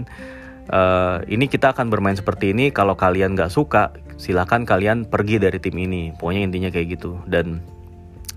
Uh, 0.69 1.25
ini 1.25 1.49
kita 1.49 1.73
akan 1.73 1.89
bermain 1.89 2.13
seperti 2.13 2.53
ini. 2.53 2.69
Kalau 2.69 2.93
kalian 2.93 3.33
nggak 3.33 3.49
suka, 3.49 3.97
silakan 4.21 4.61
kalian 4.69 5.09
pergi 5.09 5.41
dari 5.41 5.57
tim 5.57 5.73
ini. 5.81 6.13
Pokoknya 6.13 6.45
intinya 6.45 6.69
kayak 6.69 6.87
gitu. 7.01 7.17
Dan 7.25 7.65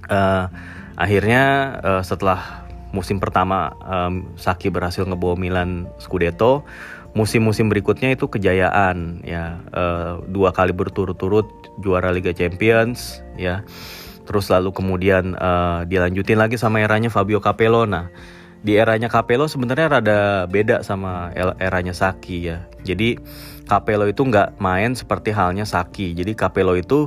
uh, 0.09 0.49
akhirnya 0.97 1.77
uh, 1.85 2.03
setelah 2.03 2.66
musim 2.97 3.21
pertama 3.21 3.77
um, 3.85 4.33
Saki 4.41 4.73
berhasil 4.73 5.05
ngebawa 5.05 5.37
Milan 5.37 5.85
Scudetto, 6.01 6.65
musim-musim 7.13 7.69
berikutnya 7.69 8.17
itu 8.17 8.25
kejayaan 8.33 9.21
ya. 9.21 9.61
Uh, 9.77 10.25
dua 10.33 10.57
kali 10.57 10.73
berturut-turut 10.73 11.45
juara 11.85 12.09
Liga 12.09 12.33
Champions 12.33 13.21
ya. 13.37 13.69
Terus 14.25 14.49
lalu 14.49 14.73
kemudian 14.73 15.37
uh, 15.37 15.85
dilanjutin 15.85 16.41
lagi 16.41 16.57
sama 16.57 16.81
eranya 16.81 17.13
Fabio 17.13 17.45
Capello. 17.45 17.85
Nah 17.85 18.09
di 18.65 18.75
eranya 18.75 19.07
Capello 19.07 19.47
sebenarnya 19.47 20.01
rada 20.01 20.21
beda 20.51 20.81
sama 20.81 21.31
eranya 21.61 21.93
Saki 21.93 22.49
ya. 22.49 22.65
Jadi 22.83 23.21
Capello 23.69 24.09
itu 24.09 24.25
nggak 24.25 24.59
main 24.59 24.97
seperti 24.97 25.31
halnya 25.31 25.69
Saki. 25.69 26.17
Jadi 26.17 26.33
Capello 26.35 26.75
itu 26.75 27.07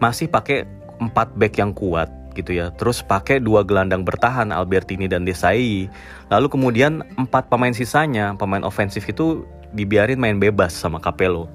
masih 0.00 0.30
pakai 0.30 0.64
empat 0.98 1.34
back 1.36 1.54
yang 1.58 1.76
kuat 1.76 2.08
gitu 2.38 2.54
ya. 2.54 2.70
Terus 2.78 3.02
pakai 3.02 3.42
dua 3.42 3.66
gelandang 3.66 4.06
bertahan 4.06 4.54
Albertini 4.54 5.10
dan 5.10 5.26
Desai. 5.26 5.90
Lalu 6.30 6.46
kemudian 6.46 7.02
empat 7.18 7.50
pemain 7.50 7.74
sisanya, 7.74 8.38
pemain 8.38 8.62
ofensif 8.62 9.02
itu 9.10 9.42
dibiarin 9.74 10.22
main 10.22 10.38
bebas 10.38 10.72
sama 10.72 11.02
Capello. 11.02 11.50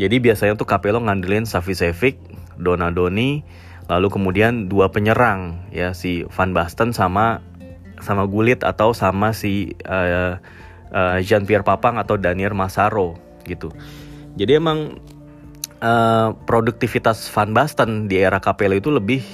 Jadi 0.00 0.16
biasanya 0.20 0.56
tuh 0.56 0.68
Capello 0.68 1.00
ngandelin 1.00 1.44
Savicevic, 1.44 2.16
Donadoni, 2.56 3.44
lalu 3.86 4.08
kemudian 4.10 4.66
dua 4.66 4.90
penyerang 4.90 5.68
ya 5.70 5.94
si 5.94 6.26
Van 6.34 6.50
Basten 6.50 6.90
sama 6.90 7.40
sama 8.02 8.28
Gulit 8.28 8.60
atau 8.60 8.92
sama 8.92 9.32
si 9.32 9.72
uh, 9.88 10.36
uh, 10.92 11.16
Jean 11.24 11.48
Pierre 11.48 11.64
Papang 11.64 11.96
atau 11.96 12.20
Daniel 12.20 12.52
Masaro 12.52 13.16
gitu. 13.48 13.72
Jadi 14.36 14.60
emang 14.60 15.00
uh, 15.80 16.36
produktivitas 16.44 17.24
Van 17.32 17.56
Basten 17.56 18.10
di 18.10 18.20
era 18.20 18.36
Capello 18.42 18.76
itu 18.76 18.92
lebih 18.92 19.24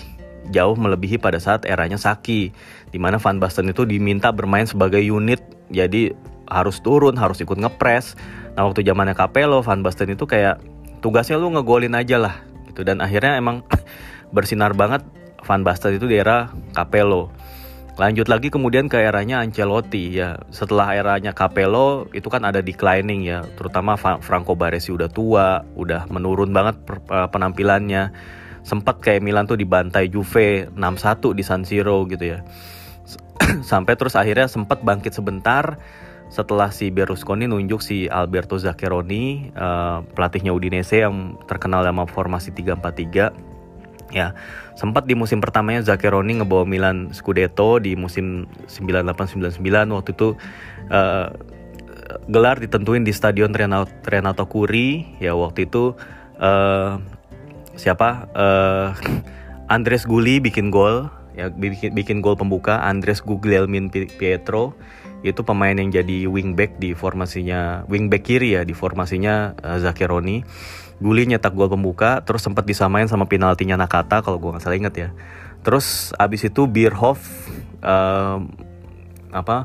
jauh 0.50 0.74
melebihi 0.74 1.22
pada 1.22 1.38
saat 1.38 1.62
eranya 1.68 2.00
Saki, 2.00 2.50
di 2.90 2.98
mana 2.98 3.22
Van 3.22 3.38
Basten 3.38 3.70
itu 3.70 3.86
diminta 3.86 4.34
bermain 4.34 4.66
sebagai 4.66 4.98
unit, 4.98 5.38
jadi 5.70 6.16
harus 6.50 6.82
turun, 6.82 7.14
harus 7.14 7.38
ikut 7.38 7.54
ngepres. 7.54 8.18
Nah 8.58 8.66
waktu 8.66 8.82
zamannya 8.82 9.14
Capello, 9.14 9.62
Van 9.62 9.80
Basten 9.86 10.10
itu 10.12 10.26
kayak 10.26 10.58
tugasnya 10.98 11.38
lu 11.38 11.54
ngegolin 11.54 11.94
aja 11.94 12.18
lah, 12.18 12.34
gitu. 12.66 12.82
Dan 12.82 12.98
akhirnya 12.98 13.38
emang 13.38 13.62
bersinar 14.34 14.74
banget 14.74 15.06
Van 15.46 15.62
Basten 15.62 15.94
itu 15.94 16.10
di 16.10 16.18
era 16.18 16.50
Capello. 16.74 17.30
Lanjut 18.00 18.24
lagi 18.24 18.48
kemudian 18.48 18.88
ke 18.88 18.96
eranya 18.96 19.44
Ancelotti 19.44 20.16
ya. 20.16 20.40
Setelah 20.48 20.96
eranya 20.96 21.36
Capello 21.36 22.08
itu 22.16 22.24
kan 22.32 22.40
ada 22.48 22.64
declining 22.64 23.28
ya, 23.28 23.44
terutama 23.60 24.00
Franco 24.00 24.56
Baresi 24.56 24.96
udah 24.96 25.12
tua, 25.12 25.60
udah 25.76 26.08
menurun 26.08 26.56
banget 26.56 26.80
penampilannya 27.28 28.08
sempat 28.62 29.02
kayak 29.02 29.22
Milan 29.22 29.46
tuh 29.46 29.58
dibantai 29.58 30.06
Juve 30.10 30.70
6-1 30.74 31.36
di 31.38 31.42
San 31.42 31.62
Siro 31.66 32.06
gitu 32.06 32.38
ya. 32.38 32.46
Sampai 33.70 33.98
terus 33.98 34.14
akhirnya 34.14 34.46
sempat 34.46 34.82
bangkit 34.86 35.14
sebentar 35.14 35.78
setelah 36.32 36.72
si 36.72 36.88
Berlusconi 36.88 37.44
nunjuk 37.44 37.84
si 37.84 38.08
Alberto 38.08 38.56
Zaccheroni 38.56 39.52
uh, 39.52 40.00
pelatihnya 40.16 40.56
Udinese 40.56 41.04
yang 41.04 41.36
terkenal 41.44 41.84
sama 41.84 42.08
formasi 42.08 42.56
3-4-3 42.56 43.52
ya 44.16 44.32
sempat 44.72 45.04
di 45.04 45.12
musim 45.12 45.44
pertamanya 45.44 45.84
Zaccheroni 45.84 46.40
ngebawa 46.40 46.64
Milan 46.64 47.12
Scudetto 47.12 47.76
di 47.76 47.92
musim 48.00 48.48
98-99 48.64 49.60
waktu 49.92 50.10
itu 50.16 50.28
uh, 50.88 51.28
gelar 52.28 52.60
ditentuin 52.60 53.04
di 53.06 53.12
Stadion 53.14 53.54
Renato, 53.54 53.90
Renato 54.04 54.44
Curi. 54.46 55.16
Ya 55.18 55.32
waktu 55.34 55.68
itu 55.68 55.96
uh, 56.38 57.00
siapa? 57.76 58.28
Uh, 58.32 58.88
Andres 59.72 60.04
Gulli 60.04 60.42
bikin 60.42 60.68
gol 60.68 61.08
ya 61.32 61.48
bikin 61.48 61.96
bikin 61.96 62.18
gol 62.20 62.36
pembuka. 62.36 62.84
Andres 62.84 63.24
Guglielmin 63.24 63.88
Pietro 63.92 64.76
itu 65.22 65.40
pemain 65.46 65.72
yang 65.72 65.88
jadi 65.94 66.26
wingback 66.26 66.82
di 66.82 66.98
formasinya 66.98 67.86
wingback 67.86 68.26
kiri 68.26 68.58
ya 68.58 68.62
di 68.66 68.74
formasinya 68.74 69.56
uh, 69.62 69.78
Zaccheroni. 69.80 70.44
Gulli 71.02 71.26
nyetak 71.26 71.56
gol 71.56 71.72
pembuka 71.72 72.22
terus 72.22 72.44
sempat 72.44 72.62
disamain 72.68 73.08
sama 73.10 73.26
penaltinya 73.26 73.74
Nakata 73.74 74.22
kalau 74.22 74.38
gue 74.38 74.54
nggak 74.54 74.62
salah 74.62 74.78
inget 74.78 74.94
ya. 74.94 75.08
Terus 75.62 76.10
abis 76.18 76.46
itu 76.46 76.66
Bierhoff 76.66 77.22
uh, 77.82 78.42
apa 79.32 79.64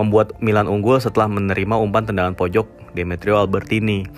membuat 0.00 0.40
Milan 0.40 0.70
unggul 0.70 0.96
setelah 1.02 1.28
menerima 1.28 1.76
umpan 1.76 2.08
tendangan 2.08 2.32
pojok 2.32 2.96
Demetrio 2.96 3.36
Albertini 3.36 4.08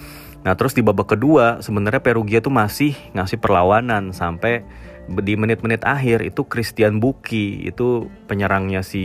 Nah 0.44 0.52
terus 0.54 0.76
di 0.76 0.84
babak 0.84 1.16
kedua 1.16 1.64
sebenarnya 1.64 2.04
Perugia 2.04 2.44
tuh 2.44 2.52
masih 2.52 2.92
ngasih 3.16 3.40
perlawanan 3.40 4.12
sampai 4.12 4.62
di 5.08 5.36
menit-menit 5.36 5.84
akhir 5.84 6.24
itu 6.24 6.44
Christian 6.44 7.00
Buki 7.00 7.68
itu 7.68 8.08
penyerangnya 8.28 8.84
si 8.84 9.04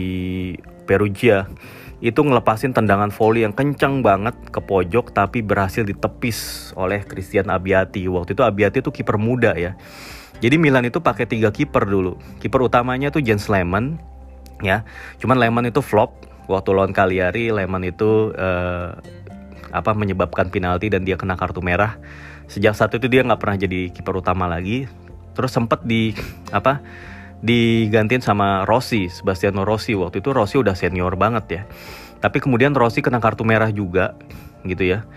Perugia 0.84 1.48
itu 2.00 2.16
ngelepasin 2.24 2.72
tendangan 2.72 3.12
volley 3.12 3.44
yang 3.44 3.52
kencang 3.52 4.00
banget 4.00 4.32
ke 4.48 4.60
pojok 4.64 5.12
tapi 5.12 5.44
berhasil 5.44 5.84
ditepis 5.84 6.72
oleh 6.72 7.04
Christian 7.04 7.52
Abiati. 7.52 8.08
Waktu 8.08 8.32
itu 8.32 8.40
Abiati 8.40 8.80
tuh 8.80 8.88
kiper 8.88 9.20
muda 9.20 9.52
ya. 9.52 9.76
Jadi 10.40 10.56
Milan 10.56 10.88
itu 10.88 11.04
pakai 11.04 11.28
tiga 11.28 11.52
kiper 11.52 11.84
dulu. 11.84 12.16
Kiper 12.40 12.64
utamanya 12.64 13.12
tuh 13.12 13.20
Jens 13.20 13.52
Lehmann 13.52 14.00
ya. 14.64 14.88
Cuman 15.20 15.36
Lehmann 15.36 15.68
itu 15.68 15.84
flop 15.84 16.16
waktu 16.48 16.72
lawan 16.72 16.96
Cagliari. 16.96 17.52
Lehmann 17.52 17.84
itu 17.84 18.32
uh, 18.32 18.96
apa 19.70 19.94
menyebabkan 19.94 20.50
penalti 20.50 20.90
dan 20.90 21.06
dia 21.06 21.14
kena 21.18 21.38
kartu 21.38 21.62
merah. 21.62 21.98
Sejak 22.50 22.74
saat 22.74 22.90
itu 22.94 23.06
dia 23.06 23.22
nggak 23.22 23.40
pernah 23.40 23.56
jadi 23.58 23.90
kiper 23.94 24.18
utama 24.18 24.50
lagi. 24.50 24.90
Terus 25.34 25.54
sempat 25.54 25.86
di 25.86 26.12
apa 26.50 26.82
digantiin 27.40 28.20
sama 28.20 28.68
Rossi, 28.68 29.08
Sebastiano 29.08 29.64
Rossi. 29.64 29.96
Waktu 29.96 30.20
itu 30.20 30.30
Rossi 30.34 30.60
udah 30.60 30.76
senior 30.76 31.14
banget 31.16 31.44
ya. 31.48 31.62
Tapi 32.20 32.42
kemudian 32.42 32.76
Rossi 32.76 33.00
kena 33.00 33.22
kartu 33.22 33.46
merah 33.48 33.72
juga 33.72 34.18
gitu 34.68 34.84
ya. 34.84 35.08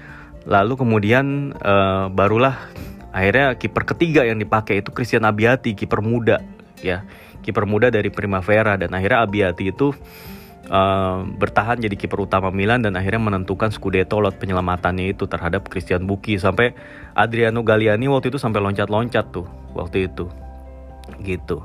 Lalu 0.48 0.80
kemudian 0.80 1.56
uh, 1.60 2.08
barulah 2.08 2.72
akhirnya 3.12 3.56
kiper 3.60 3.84
ketiga 3.96 4.24
yang 4.24 4.40
dipakai 4.40 4.80
itu 4.84 4.90
Christian 4.96 5.28
Abiati, 5.28 5.76
kiper 5.76 6.00
muda 6.00 6.40
ya. 6.80 7.04
Kiper 7.44 7.68
muda 7.68 7.92
dari 7.92 8.08
Primavera 8.08 8.80
dan 8.80 8.96
akhirnya 8.96 9.20
Abiati 9.28 9.76
itu 9.76 9.92
uh, 10.70 11.26
bertahan 11.26 11.82
jadi 11.82 11.96
kiper 11.98 12.24
utama 12.24 12.54
Milan 12.54 12.84
dan 12.86 12.96
akhirnya 12.96 13.20
menentukan 13.34 13.74
Scudetto 13.74 14.22
lewat 14.22 14.40
penyelamatannya 14.40 15.16
itu 15.16 15.28
terhadap 15.28 15.68
Christian 15.68 16.08
Buki 16.08 16.40
sampai 16.40 16.78
Adriano 17.18 17.66
Galliani 17.66 18.08
waktu 18.08 18.32
itu 18.32 18.40
sampai 18.40 18.64
loncat-loncat 18.64 19.26
tuh 19.34 19.48
waktu 19.76 20.12
itu. 20.12 20.30
Gitu. 21.20 21.64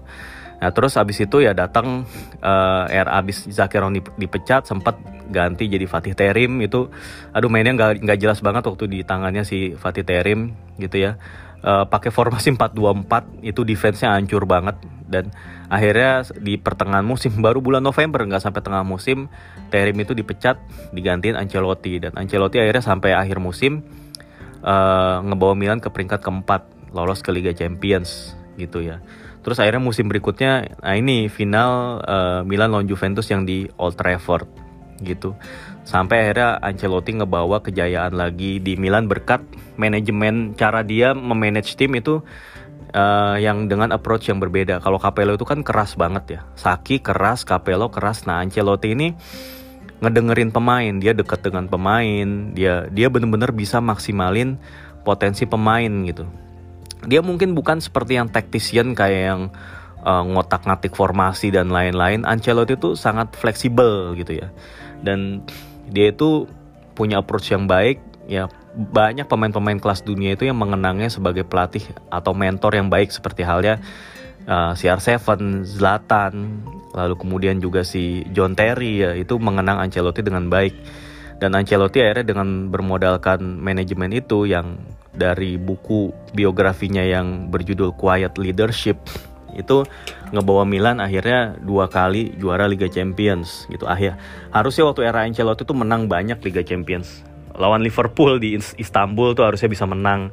Nah 0.59 0.71
terus 0.75 0.99
abis 0.99 1.23
itu 1.23 1.39
ya 1.39 1.55
datang 1.55 2.03
uh, 2.43 2.85
era 2.91 3.15
abis 3.23 3.47
Zaccheroni 3.47 4.03
dipecat 4.19 4.67
sempat 4.67 4.99
ganti 5.31 5.71
jadi 5.71 5.87
Fatih 5.87 6.19
Terim. 6.19 6.59
Itu 6.59 6.91
aduh 7.31 7.47
mainnya 7.47 7.79
nggak 7.79 8.03
nggak 8.03 8.19
jelas 8.19 8.43
banget 8.43 8.67
waktu 8.67 8.91
di 8.91 8.99
tangannya 9.07 9.47
si 9.47 9.79
Fatih 9.79 10.03
Terim 10.03 10.59
gitu 10.83 10.99
ya. 10.99 11.15
Uh, 11.59 11.87
pakai 11.87 12.11
formasi 12.11 12.55
424 12.59 13.43
itu 13.47 13.61
defense-nya 13.63 14.19
hancur 14.19 14.43
banget. 14.51 14.75
Dan 15.07 15.31
akhirnya 15.69 16.25
di 16.37 16.57
pertengahan 16.57 17.05
musim 17.05 17.39
baru 17.45 17.61
bulan 17.61 17.85
November 17.85 18.25
nggak 18.25 18.43
sampai 18.43 18.61
tengah 18.65 18.85
musim 18.85 19.29
Terim 19.69 19.97
itu 20.01 20.17
dipecat 20.17 20.57
digantiin 20.93 21.37
Ancelotti. 21.37 22.01
Dan 22.01 22.17
Ancelotti 22.17 22.57
akhirnya 22.61 22.85
sampai 22.85 23.13
akhir 23.13 23.39
musim 23.39 23.85
uh, 24.65 25.21
ngebawa 25.23 25.55
Milan 25.55 25.79
ke 25.79 25.93
peringkat 25.93 26.25
keempat 26.25 26.65
lolos 26.97 27.21
ke 27.21 27.31
Liga 27.31 27.53
Champions 27.53 28.33
gitu 28.57 28.81
ya. 28.81 29.05
Terus 29.45 29.61
akhirnya 29.61 29.81
musim 29.81 30.09
berikutnya 30.09 30.81
nah 30.83 30.97
ini 30.97 31.31
final 31.31 32.03
uh, 32.03 32.41
Milan 32.43 32.73
lawan 32.73 32.89
Juventus 32.89 33.29
yang 33.29 33.45
di 33.45 33.69
Old 33.77 33.97
Trafford 33.97 34.49
gitu. 35.05 35.39
Sampai 35.87 36.27
akhirnya 36.27 36.61
Ancelotti 36.61 37.17
ngebawa 37.17 37.65
kejayaan 37.65 38.13
lagi 38.13 38.61
di 38.61 38.77
Milan 38.77 39.09
berkat 39.09 39.41
manajemen 39.81 40.53
cara 40.59 40.85
dia 40.85 41.15
memanage 41.17 41.79
tim 41.79 41.95
itu 41.97 42.21
uh, 42.95 43.37
yang 43.37 43.69
dengan 43.69 43.93
approach 43.93 44.29
yang 44.29 44.41
berbeda. 44.41 44.81
Kalau 44.81 44.97
Capello 45.01 45.37
itu 45.37 45.45
kan 45.45 45.61
keras 45.61 45.95
banget 45.99 46.25
ya. 46.39 46.41
Saki 46.55 47.01
keras, 47.03 47.45
Capello 47.45 47.93
keras. 47.93 48.25
Nah, 48.25 48.41
Ancelotti 48.41 48.95
ini 48.95 49.13
ngedengerin 49.99 50.55
pemain, 50.55 50.95
dia 51.03 51.11
dekat 51.11 51.43
dengan 51.43 51.67
pemain, 51.67 52.55
dia 52.55 52.87
dia 52.89 53.11
bener-bener 53.11 53.51
bisa 53.51 53.83
maksimalin 53.83 54.57
potensi 55.03 55.43
pemain 55.45 55.91
gitu. 56.07 56.25
Dia 57.07 57.23
mungkin 57.23 57.55
bukan 57.55 57.83
seperti 57.83 58.19
yang 58.19 58.31
tactician 58.31 58.95
kayak 58.95 59.23
yang 59.35 59.43
uh, 60.03 60.23
ngotak-ngatik 60.23 60.95
formasi 60.95 61.51
dan 61.51 61.71
lain-lain. 61.71 62.23
Ancelotti 62.27 62.79
itu 62.79 62.95
sangat 62.95 63.35
fleksibel 63.35 64.15
gitu 64.15 64.39
ya. 64.39 64.49
Dan 65.03 65.47
dia 65.91 66.11
itu 66.11 66.47
punya 66.99 67.23
approach 67.23 67.55
yang 67.55 67.71
baik 67.71 68.03
ya 68.27 68.51
banyak 68.79 69.27
pemain-pemain 69.27 69.83
kelas 69.83 70.07
dunia 70.07 70.39
itu 70.39 70.47
yang 70.47 70.55
mengenangnya 70.55 71.11
sebagai 71.11 71.43
pelatih 71.43 71.83
atau 72.15 72.31
mentor 72.31 72.79
yang 72.79 72.87
baik 72.87 73.11
seperti 73.11 73.43
halnya 73.43 73.83
uh, 74.47 74.73
CR7, 74.79 75.67
Zlatan, 75.67 76.63
lalu 76.95 77.15
kemudian 77.19 77.59
juga 77.59 77.83
si 77.83 78.23
John 78.31 78.55
Terry 78.55 79.03
ya 79.03 79.11
itu 79.19 79.35
mengenang 79.43 79.83
Ancelotti 79.83 80.23
dengan 80.23 80.47
baik. 80.47 80.79
Dan 81.39 81.55
Ancelotti 81.59 82.03
akhirnya 82.03 82.35
dengan 82.35 82.71
bermodalkan 82.71 83.43
manajemen 83.43 84.11
itu 84.15 84.47
yang 84.47 84.79
dari 85.11 85.59
buku 85.59 86.15
biografinya 86.35 87.03
yang 87.03 87.51
berjudul 87.51 87.95
Quiet 87.99 88.39
Leadership 88.39 88.99
itu 89.59 89.83
ngebawa 90.31 90.63
Milan 90.63 91.03
akhirnya 91.03 91.57
dua 91.59 91.91
kali 91.91 92.37
juara 92.39 92.71
Liga 92.71 92.87
Champions 92.87 93.67
gitu. 93.71 93.91
Akhir 93.91 94.15
harusnya 94.55 94.87
waktu 94.87 95.07
era 95.07 95.27
Ancelotti 95.27 95.67
itu 95.67 95.75
menang 95.75 96.07
banyak 96.07 96.39
Liga 96.47 96.63
Champions 96.63 97.28
lawan 97.59 97.83
Liverpool 97.83 98.39
di 98.39 98.57
Istanbul 98.57 99.35
tuh 99.35 99.45
harusnya 99.45 99.69
bisa 99.69 99.85
menang. 99.85 100.31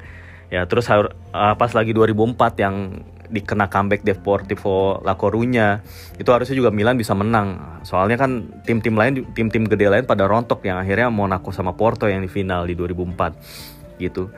Ya 0.54 0.70
terus 0.70 0.86
uh, 0.88 1.10
pas 1.34 1.72
lagi 1.74 1.92
2004 1.92 2.62
yang 2.62 3.02
dikena 3.26 3.66
comeback 3.66 4.06
Deportivo 4.06 5.02
La 5.02 5.18
Coruña 5.18 5.82
itu 6.22 6.30
harusnya 6.30 6.54
juga 6.54 6.70
Milan 6.70 6.96
bisa 6.96 7.18
menang. 7.18 7.82
Soalnya 7.82 8.22
kan 8.22 8.62
tim-tim 8.64 8.94
lain 8.94 9.26
tim-tim 9.34 9.66
gede 9.66 9.90
lain 9.90 10.06
pada 10.06 10.30
rontok 10.30 10.62
yang 10.64 10.78
akhirnya 10.78 11.10
Monaco 11.10 11.50
sama 11.50 11.74
Porto 11.74 12.06
yang 12.06 12.22
di 12.22 12.30
final 12.30 12.70
di 12.70 12.78
2004 12.78 14.00
gitu. 14.00 14.30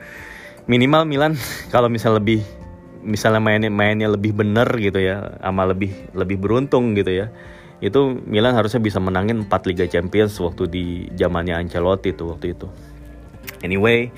Minimal 0.64 1.04
Milan 1.04 1.32
kalau 1.74 1.92
misal 1.92 2.16
lebih 2.16 2.40
misalnya 3.04 3.38
mainnya 3.38 3.70
mainnya 3.70 4.08
lebih 4.10 4.34
bener 4.34 4.66
gitu 4.80 4.98
ya 4.98 5.38
sama 5.38 5.70
lebih 5.70 5.94
lebih 6.18 6.34
beruntung 6.34 6.98
gitu 6.98 7.14
ya 7.14 7.30
itu 7.78 8.18
Milan 8.26 8.58
harusnya 8.58 8.82
bisa 8.82 8.98
menangin 8.98 9.46
4 9.46 9.68
Liga 9.70 9.86
Champions 9.86 10.34
waktu 10.42 10.66
di 10.66 10.84
zamannya 11.14 11.54
Ancelotti 11.54 12.14
tuh 12.14 12.34
waktu 12.34 12.58
itu. 12.58 12.66
Anyway 13.62 14.10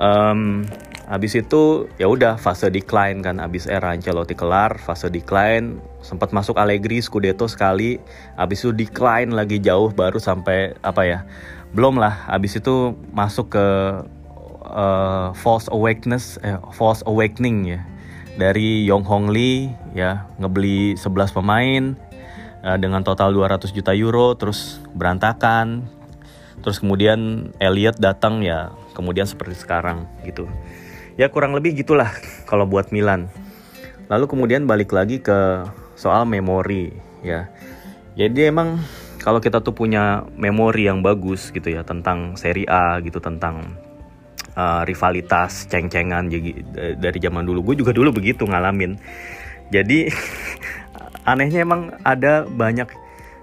um, 0.00 0.64
Habis 1.04 1.36
itu 1.36 1.84
ya 2.00 2.08
udah 2.08 2.40
fase 2.40 2.72
decline 2.72 3.20
kan. 3.20 3.36
Habis 3.36 3.68
era 3.68 3.92
Ancelotti 3.92 4.32
kelar, 4.32 4.80
fase 4.80 5.12
decline, 5.12 5.76
sempat 6.00 6.32
masuk 6.32 6.56
Allegri 6.56 7.04
Scudetto 7.04 7.44
sekali, 7.44 8.00
habis 8.40 8.64
itu 8.64 8.72
decline 8.72 9.36
lagi 9.36 9.60
jauh 9.60 9.92
baru 9.92 10.16
sampai 10.16 10.72
apa 10.80 11.04
ya? 11.04 11.20
Belum 11.76 12.00
lah, 12.00 12.24
habis 12.24 12.56
itu 12.56 12.96
masuk 13.12 13.52
ke 13.52 13.66
uh, 14.64 15.28
false 15.36 15.68
awakeness 15.68 16.40
eh, 16.40 16.56
false 16.72 17.04
awakening 17.04 17.76
ya. 17.76 17.80
Dari 18.34 18.88
Yong 18.88 19.04
Hong 19.04 19.28
Lee 19.28 19.70
ya, 19.92 20.24
ngebeli 20.40 20.96
11 20.96 21.36
pemain 21.36 21.82
uh, 22.64 22.78
dengan 22.80 23.04
total 23.04 23.36
200 23.36 23.70
juta 23.70 23.92
euro 23.92 24.32
terus 24.34 24.80
berantakan. 24.96 25.84
Terus 26.64 26.80
kemudian 26.80 27.52
Elliot 27.60 28.00
datang 28.00 28.40
ya, 28.40 28.72
kemudian 28.96 29.28
seperti 29.28 29.60
sekarang 29.60 30.08
gitu. 30.24 30.48
Ya 31.20 31.28
kurang 31.28 31.52
lebih 31.52 31.76
gitulah 31.76 32.08
kalau 32.48 32.64
buat 32.64 32.88
Milan. 32.88 33.28
Lalu 34.08 34.24
kemudian 34.26 34.64
balik 34.64 34.90
lagi 34.96 35.20
ke 35.20 35.68
soal 35.94 36.24
memori 36.24 36.90
ya. 37.20 37.52
Jadi 38.16 38.48
emang 38.48 38.80
kalau 39.20 39.40
kita 39.40 39.60
tuh 39.60 39.76
punya 39.76 40.24
memori 40.36 40.88
yang 40.88 41.04
bagus 41.04 41.52
gitu 41.52 41.68
ya 41.68 41.84
tentang 41.84 42.36
Serie 42.40 42.68
A 42.68 43.00
gitu 43.00 43.20
tentang 43.20 43.76
uh, 44.56 44.82
rivalitas 44.84 45.66
ceng-cengan 45.68 46.28
jadi 46.28 46.50
dari 46.96 47.18
zaman 47.20 47.44
dulu. 47.44 47.72
Gue 47.72 47.76
juga 47.80 47.92
dulu 47.92 48.12
begitu 48.12 48.44
ngalamin. 48.44 48.96
Jadi 49.72 50.08
anehnya 51.24 51.64
emang 51.64 51.96
ada 52.04 52.44
banyak 52.44 52.88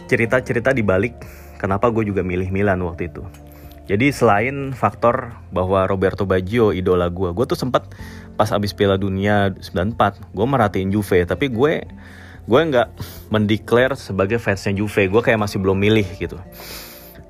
cerita-cerita 0.06 0.74
di 0.74 0.82
balik 0.82 1.18
kenapa 1.58 1.90
gue 1.90 2.08
juga 2.08 2.26
milih 2.26 2.50
Milan 2.50 2.82
waktu 2.86 3.10
itu 3.10 3.22
jadi 3.92 4.08
selain 4.16 4.72
faktor 4.72 5.36
bahwa 5.52 5.84
Roberto 5.84 6.24
Baggio 6.24 6.72
idola 6.72 7.12
gue, 7.12 7.36
gue 7.36 7.46
tuh 7.50 7.60
sempat 7.60 7.92
pas 8.40 8.48
abis 8.56 8.72
Piala 8.72 8.96
Dunia 8.96 9.52
94, 9.52 10.32
gue 10.32 10.46
merhatiin 10.48 10.90
Juve, 10.96 11.28
tapi 11.28 11.52
gue 11.52 11.84
gue 12.48 12.62
nggak 12.72 12.88
mendeklar 13.34 14.00
sebagai 14.00 14.40
fansnya 14.40 14.80
Juve, 14.80 15.12
gue 15.12 15.22
kayak 15.22 15.44
masih 15.44 15.60
belum 15.60 15.76
milih 15.76 16.08
gitu. 16.16 16.40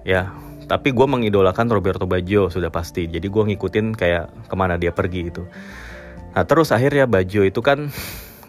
Ya, 0.06 0.38
tapi 0.70 0.94
gue 0.94 1.08
mengidolakan 1.10 1.66
Roberto 1.66 2.06
Baggio 2.06 2.54
sudah 2.54 2.70
pasti. 2.70 3.10
Jadi 3.10 3.26
gue 3.26 3.44
ngikutin 3.52 3.98
kayak 3.98 4.46
ke 4.46 4.56
mana 4.56 4.78
dia 4.78 4.94
pergi 4.94 5.34
itu. 5.34 5.44
Nah 6.32 6.46
terus 6.46 6.70
akhirnya 6.70 7.10
Baggio 7.10 7.42
itu 7.42 7.60
kan 7.66 7.90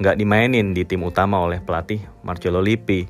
nggak 0.03 0.19
dimainin 0.19 0.75
di 0.75 0.83
tim 0.83 1.07
utama 1.07 1.38
oleh 1.38 1.62
pelatih 1.62 2.03
Marcelo 2.27 2.59
Lippi. 2.59 3.07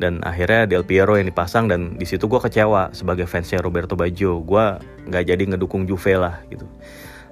Dan 0.00 0.24
akhirnya 0.24 0.66
Del 0.66 0.82
Piero 0.82 1.14
yang 1.14 1.28
dipasang 1.28 1.70
dan 1.70 1.94
di 1.94 2.08
situ 2.08 2.26
gue 2.26 2.40
kecewa 2.40 2.90
sebagai 2.96 3.28
fansnya 3.28 3.60
Roberto 3.60 3.94
Baggio. 3.94 4.40
Gue 4.42 4.80
nggak 5.06 5.24
jadi 5.28 5.42
ngedukung 5.54 5.84
Juve 5.84 6.16
lah 6.16 6.42
gitu. 6.48 6.66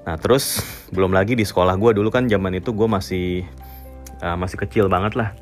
Nah 0.04 0.20
terus 0.20 0.62
belum 0.92 1.10
lagi 1.10 1.34
di 1.34 1.42
sekolah 1.42 1.74
gue 1.80 1.96
dulu 1.96 2.12
kan 2.12 2.30
zaman 2.30 2.60
itu 2.60 2.70
gue 2.70 2.88
masih 2.88 3.48
uh, 4.22 4.36
masih 4.36 4.60
kecil 4.60 4.86
banget 4.86 5.16
lah 5.16 5.34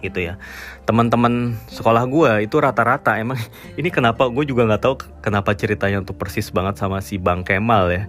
gitu 0.00 0.32
ya. 0.32 0.40
Teman-teman 0.88 1.56
sekolah 1.68 2.08
gue 2.08 2.48
itu 2.48 2.56
rata-rata 2.56 3.20
emang 3.20 3.40
ini 3.80 3.88
kenapa 3.92 4.28
gue 4.28 4.44
juga 4.48 4.68
nggak 4.68 4.82
tahu 4.82 4.94
kenapa 5.20 5.52
ceritanya 5.56 6.04
tuh 6.04 6.16
persis 6.16 6.48
banget 6.52 6.80
sama 6.80 7.04
si 7.04 7.20
Bang 7.20 7.44
Kemal 7.44 7.92
ya. 7.92 8.04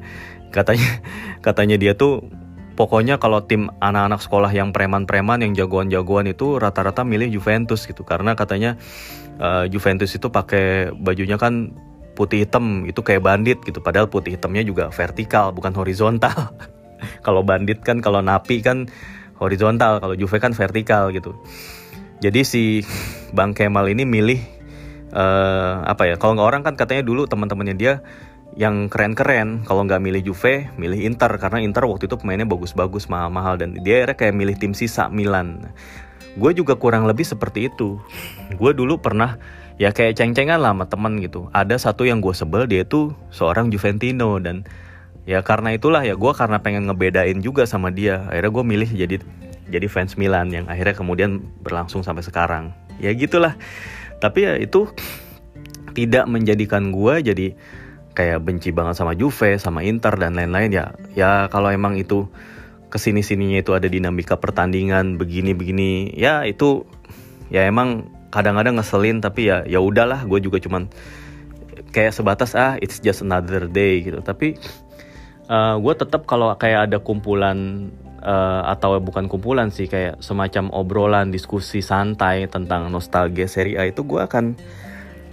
Katanya 0.51 0.89
katanya 1.45 1.75
dia 1.79 1.95
tuh 1.95 2.23
pokoknya 2.81 3.21
kalau 3.21 3.45
tim 3.45 3.69
anak-anak 3.77 4.25
sekolah 4.25 4.49
yang 4.49 4.73
preman-preman 4.73 5.45
yang 5.45 5.53
jagoan-jagoan 5.53 6.33
itu 6.33 6.57
rata-rata 6.57 7.05
milih 7.05 7.29
Juventus 7.29 7.85
gitu. 7.85 8.01
Karena 8.01 8.33
katanya 8.33 8.81
uh, 9.37 9.69
Juventus 9.69 10.09
itu 10.17 10.33
pakai 10.33 10.89
bajunya 10.89 11.37
kan 11.37 11.77
putih 12.17 12.41
hitam 12.41 12.89
itu 12.89 13.05
kayak 13.05 13.21
bandit 13.21 13.61
gitu. 13.61 13.85
Padahal 13.85 14.09
putih 14.09 14.33
hitamnya 14.33 14.65
juga 14.65 14.89
vertikal 14.89 15.53
bukan 15.53 15.77
horizontal. 15.77 16.57
Kalau 17.25 17.45
bandit 17.45 17.85
kan 17.85 17.97
kalau 17.97 18.21
napi 18.21 18.61
kan 18.61 18.85
horizontal 19.41 19.97
kalau 19.97 20.13
Juve 20.13 20.37
kan 20.37 20.53
vertikal 20.53 21.09
gitu. 21.09 21.33
Jadi 22.21 22.45
si 22.45 22.63
Bang 23.37 23.57
Kemal 23.57 23.89
ini 23.89 24.05
milih 24.05 24.37
uh, 25.13 25.81
apa 25.81 26.05
ya 26.05 26.15
kalau 26.21 26.37
nggak 26.37 26.45
orang 26.45 26.61
kan 26.61 26.77
katanya 26.77 27.01
dulu 27.01 27.25
teman-temannya 27.25 27.73
dia 27.73 27.93
yang 28.59 28.91
keren-keren 28.91 29.63
kalau 29.63 29.87
nggak 29.87 30.03
milih 30.03 30.31
Juve 30.31 30.67
milih 30.75 31.07
Inter 31.07 31.31
karena 31.39 31.63
Inter 31.63 31.87
waktu 31.87 32.11
itu 32.11 32.19
pemainnya 32.19 32.43
bagus-bagus 32.43 33.07
mahal-mahal 33.07 33.55
dan 33.55 33.79
dia 33.79 34.03
akhirnya 34.03 34.17
kayak 34.19 34.35
milih 34.35 34.55
tim 34.59 34.73
sisa 34.75 35.07
Milan. 35.07 35.71
Gue 36.35 36.55
juga 36.55 36.79
kurang 36.79 37.07
lebih 37.07 37.27
seperti 37.27 37.71
itu. 37.71 37.99
Gue 38.55 38.71
dulu 38.71 38.99
pernah 38.99 39.39
ya 39.79 39.95
kayak 39.95 40.19
ceng-cengan 40.19 40.59
lah 40.59 40.75
sama 40.75 40.85
temen 40.87 41.19
gitu. 41.23 41.47
Ada 41.55 41.79
satu 41.79 42.03
yang 42.03 42.19
gue 42.19 42.35
sebel 42.35 42.67
dia 42.67 42.83
tuh 42.83 43.15
seorang 43.31 43.71
Juventino 43.71 44.39
dan 44.43 44.67
ya 45.23 45.39
karena 45.43 45.75
itulah 45.75 46.03
ya 46.03 46.15
gue 46.15 46.31
karena 46.35 46.59
pengen 46.59 46.91
ngebedain 46.91 47.39
juga 47.39 47.63
sama 47.63 47.87
dia 47.87 48.27
akhirnya 48.27 48.51
gue 48.51 48.65
milih 48.67 48.89
jadi 48.89 49.15
jadi 49.71 49.87
fans 49.87 50.19
Milan 50.19 50.51
yang 50.51 50.67
akhirnya 50.67 50.95
kemudian 50.99 51.39
berlangsung 51.63 52.03
sampai 52.03 52.23
sekarang. 52.23 52.75
Ya 52.99 53.15
gitulah. 53.15 53.55
Tapi 54.19 54.43
ya 54.43 54.53
itu 54.59 54.91
tidak 55.95 56.27
menjadikan 56.27 56.91
gue 56.91 57.15
jadi 57.23 57.47
kayak 58.11 58.43
benci 58.43 58.75
banget 58.75 58.99
sama 58.99 59.15
Juve, 59.15 59.55
sama 59.55 59.81
Inter 59.87 60.15
dan 60.19 60.35
lain-lain 60.35 60.71
ya. 60.71 60.85
Ya 61.15 61.31
kalau 61.47 61.71
emang 61.71 61.95
itu 61.95 62.27
ke 62.91 62.99
sini 62.99 63.23
sininya 63.23 63.63
itu 63.63 63.71
ada 63.71 63.87
dinamika 63.87 64.35
pertandingan 64.35 65.15
begini-begini, 65.15 66.11
ya 66.19 66.43
itu 66.43 66.83
ya 67.47 67.63
emang 67.63 68.11
kadang-kadang 68.31 68.75
ngeselin 68.79 69.23
tapi 69.23 69.47
ya 69.47 69.63
ya 69.63 69.79
udahlah, 69.79 70.27
gue 70.27 70.43
juga 70.43 70.59
cuman 70.59 70.91
kayak 71.95 72.11
sebatas 72.15 72.51
ah 72.55 72.75
it's 72.83 72.99
just 72.99 73.23
another 73.23 73.67
day 73.67 74.03
gitu. 74.03 74.19
Tapi 74.19 74.59
uh, 75.47 75.79
gue 75.79 75.93
tetap 75.95 76.27
kalau 76.27 76.51
kayak 76.59 76.91
ada 76.91 76.99
kumpulan 76.99 77.87
uh, 78.19 78.67
atau 78.67 78.99
bukan 78.99 79.31
kumpulan 79.31 79.71
sih 79.71 79.87
kayak 79.87 80.19
semacam 80.19 80.67
obrolan 80.75 81.31
diskusi 81.31 81.79
santai 81.79 82.47
tentang 82.51 82.91
nostalgia 82.91 83.47
Serie 83.47 83.79
A 83.79 83.87
itu 83.87 84.03
gue 84.03 84.19
akan 84.19 84.59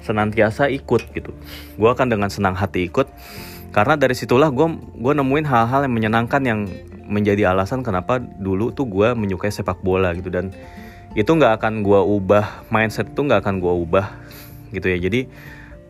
senantiasa 0.09 0.73
ikut 0.73 1.13
gitu. 1.13 1.37
Gue 1.77 1.91
akan 1.93 2.09
dengan 2.09 2.33
senang 2.33 2.57
hati 2.57 2.89
ikut 2.89 3.05
karena 3.69 4.01
dari 4.01 4.17
situlah 4.17 4.49
gue 4.49 4.65
gue 4.97 5.13
nemuin 5.13 5.45
hal-hal 5.45 5.85
yang 5.85 5.95
menyenangkan 5.95 6.41
yang 6.41 6.61
menjadi 7.05 7.53
alasan 7.53 7.85
kenapa 7.85 8.17
dulu 8.21 8.73
tuh 8.73 8.89
gue 8.89 9.13
menyukai 9.13 9.53
sepak 9.53 9.85
bola 9.85 10.17
gitu. 10.17 10.33
Dan 10.33 10.57
itu 11.13 11.29
nggak 11.29 11.61
akan 11.61 11.85
gue 11.85 12.01
ubah 12.01 12.69
mindset 12.73 13.13
itu 13.13 13.21
nggak 13.21 13.45
akan 13.45 13.61
gue 13.61 13.75
ubah 13.85 14.07
gitu 14.73 14.89
ya. 14.89 14.97
Jadi 14.97 15.29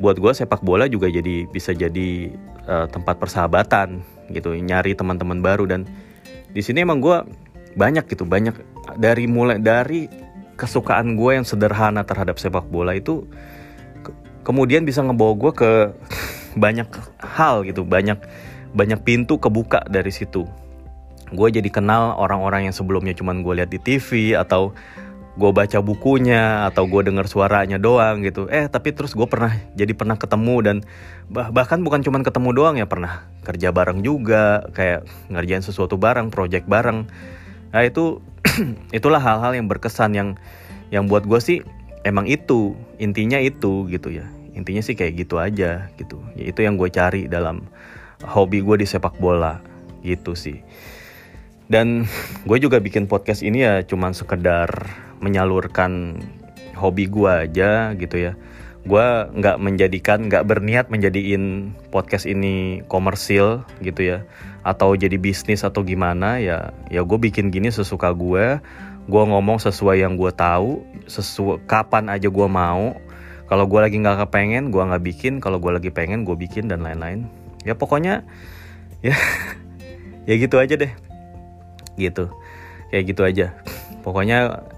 buat 0.03 0.19
gue 0.19 0.31
sepak 0.35 0.63
bola 0.63 0.91
juga 0.91 1.11
jadi 1.11 1.47
bisa 1.51 1.75
jadi 1.75 2.35
uh, 2.67 2.87
tempat 2.91 3.19
persahabatan 3.23 4.03
gitu. 4.35 4.55
Nyari 4.59 4.99
teman-teman 4.99 5.39
baru 5.39 5.71
dan 5.71 5.87
di 6.51 6.63
sini 6.63 6.83
emang 6.83 6.99
gue 6.99 7.23
banyak 7.79 8.11
gitu. 8.11 8.27
Banyak 8.27 8.55
dari 8.99 9.31
mulai 9.31 9.63
dari 9.63 10.11
kesukaan 10.59 11.15
gue 11.15 11.39
yang 11.39 11.47
sederhana 11.47 12.03
terhadap 12.03 12.43
sepak 12.43 12.67
bola 12.67 12.99
itu 12.99 13.23
kemudian 14.49 14.89
bisa 14.89 15.05
ngebawa 15.05 15.37
gue 15.37 15.53
ke 15.53 15.71
banyak 16.57 16.89
hal 17.21 17.69
gitu 17.69 17.85
banyak 17.85 18.17
banyak 18.73 19.01
pintu 19.05 19.37
kebuka 19.37 19.85
dari 19.85 20.09
situ. 20.09 20.49
Gue 21.29 21.53
jadi 21.53 21.69
kenal 21.69 22.17
orang-orang 22.17 22.73
yang 22.73 22.75
sebelumnya 22.75 23.13
cuman 23.13 23.45
gue 23.45 23.61
lihat 23.61 23.69
di 23.69 23.77
TV 23.77 24.33
atau 24.33 24.73
gue 25.39 25.51
baca 25.55 25.79
bukunya 25.85 26.67
atau 26.67 26.89
gue 26.89 27.05
dengar 27.05 27.29
suaranya 27.29 27.77
doang 27.77 28.25
gitu. 28.25 28.49
Eh 28.49 28.65
tapi 28.73 28.97
terus 28.97 29.13
gue 29.13 29.29
pernah 29.29 29.53
jadi 29.77 29.93
pernah 29.93 30.17
ketemu 30.17 30.57
dan 30.65 30.77
bah 31.29 31.53
bahkan 31.53 31.85
bukan 31.85 32.01
cuman 32.01 32.25
ketemu 32.25 32.51
doang 32.57 32.75
ya 32.81 32.89
pernah 32.89 33.29
kerja 33.45 33.69
bareng 33.69 34.01
juga 34.01 34.65
kayak 34.73 35.05
ngerjain 35.29 35.61
sesuatu 35.61 36.01
bareng 36.01 36.33
project 36.33 36.65
bareng. 36.65 37.05
Nah 37.77 37.83
itu 37.85 38.25
itulah 38.97 39.21
hal-hal 39.21 39.53
yang 39.53 39.69
berkesan 39.69 40.17
yang 40.17 40.29
yang 40.89 41.05
buat 41.05 41.29
gue 41.29 41.39
sih 41.39 41.61
emang 42.09 42.25
itu 42.25 42.73
intinya 42.97 43.37
itu 43.37 43.85
gitu 43.93 44.09
ya 44.09 44.38
intinya 44.59 44.83
sih 44.83 44.99
kayak 44.99 45.15
gitu 45.23 45.39
aja 45.39 45.87
gitu. 45.95 46.19
Ya 46.35 46.51
itu 46.51 46.67
yang 46.67 46.75
gue 46.75 46.91
cari 46.91 47.31
dalam 47.31 47.71
hobi 48.27 48.59
gue 48.61 48.83
di 48.83 48.87
sepak 48.91 49.15
bola 49.23 49.63
gitu 50.03 50.35
sih. 50.35 50.59
Dan 51.71 52.09
gue 52.49 52.59
juga 52.59 52.83
bikin 52.83 53.07
podcast 53.07 53.47
ini 53.47 53.63
ya 53.63 53.87
cuman 53.87 54.17
sekedar 54.17 54.69
menyalurkan 55.23 56.19
hobi 56.75 57.07
gue 57.07 57.31
aja 57.31 57.95
gitu 57.95 58.17
ya. 58.19 58.33
Gue 58.89 59.05
nggak 59.31 59.61
menjadikan 59.61 60.27
nggak 60.27 60.49
berniat 60.49 60.89
menjadiin 60.89 61.77
podcast 61.95 62.27
ini 62.27 62.83
komersil 62.91 63.63
gitu 63.85 64.03
ya. 64.17 64.19
Atau 64.67 64.99
jadi 64.99 65.15
bisnis 65.21 65.63
atau 65.63 65.87
gimana 65.87 66.43
ya 66.43 66.75
ya 66.91 67.07
gue 67.07 67.19
bikin 67.21 67.55
gini 67.55 67.71
sesuka 67.71 68.11
gue 68.11 68.59
gue 69.09 69.23
ngomong 69.25 69.57
sesuai 69.57 70.05
yang 70.05 70.21
gue 70.21 70.29
tahu 70.37 70.85
sesuai 71.09 71.65
kapan 71.65 72.13
aja 72.13 72.29
gue 72.29 72.49
mau 72.49 72.93
kalau 73.49 73.65
gue 73.65 73.81
lagi 73.81 73.97
nggak 73.97 74.29
kepengen 74.29 74.69
gue 74.69 74.83
nggak 74.85 75.05
bikin. 75.05 75.41
Kalau 75.41 75.57
gue 75.57 75.73
lagi 75.73 75.89
pengen 75.89 76.29
gue 76.29 76.37
bikin 76.37 76.69
dan 76.69 76.85
lain-lain. 76.85 77.25
Ya 77.65 77.73
pokoknya 77.73 78.23
ya 79.01 79.17
ya 80.29 80.35
gitu 80.37 80.61
aja 80.61 80.77
deh. 80.77 80.93
Gitu. 81.97 82.29
Kayak 82.93 83.05
gitu 83.09 83.23
aja. 83.25 83.47
Pokoknya 84.05 84.69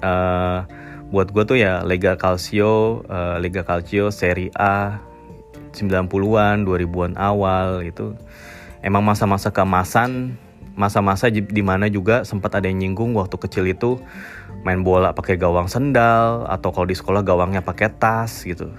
uh, 0.00 0.64
buat 1.12 1.30
gue 1.30 1.44
tuh 1.44 1.58
ya 1.60 1.84
Lega 1.84 2.16
Calcio, 2.16 3.04
uh, 3.06 3.36
Lega 3.38 3.62
Calcio 3.62 4.08
Serie 4.08 4.50
A 4.56 4.98
90-an, 5.76 6.64
2000-an 6.64 7.12
awal 7.18 7.82
itu 7.84 8.14
emang 8.80 9.02
masa-masa 9.02 9.50
keemasan, 9.50 10.38
masa-masa 10.74 11.30
di 11.30 11.62
mana 11.62 11.86
juga 11.86 12.26
sempat 12.26 12.58
ada 12.58 12.66
yang 12.66 12.82
nyinggung 12.82 13.14
waktu 13.14 13.38
kecil 13.38 13.64
itu 13.70 14.02
main 14.66 14.82
bola 14.82 15.14
pakai 15.14 15.38
gawang 15.38 15.70
sendal 15.70 16.48
atau 16.50 16.74
kalau 16.74 16.86
di 16.88 16.96
sekolah 16.98 17.22
gawangnya 17.22 17.62
pakai 17.62 17.94
tas 17.94 18.42
gitu. 18.42 18.70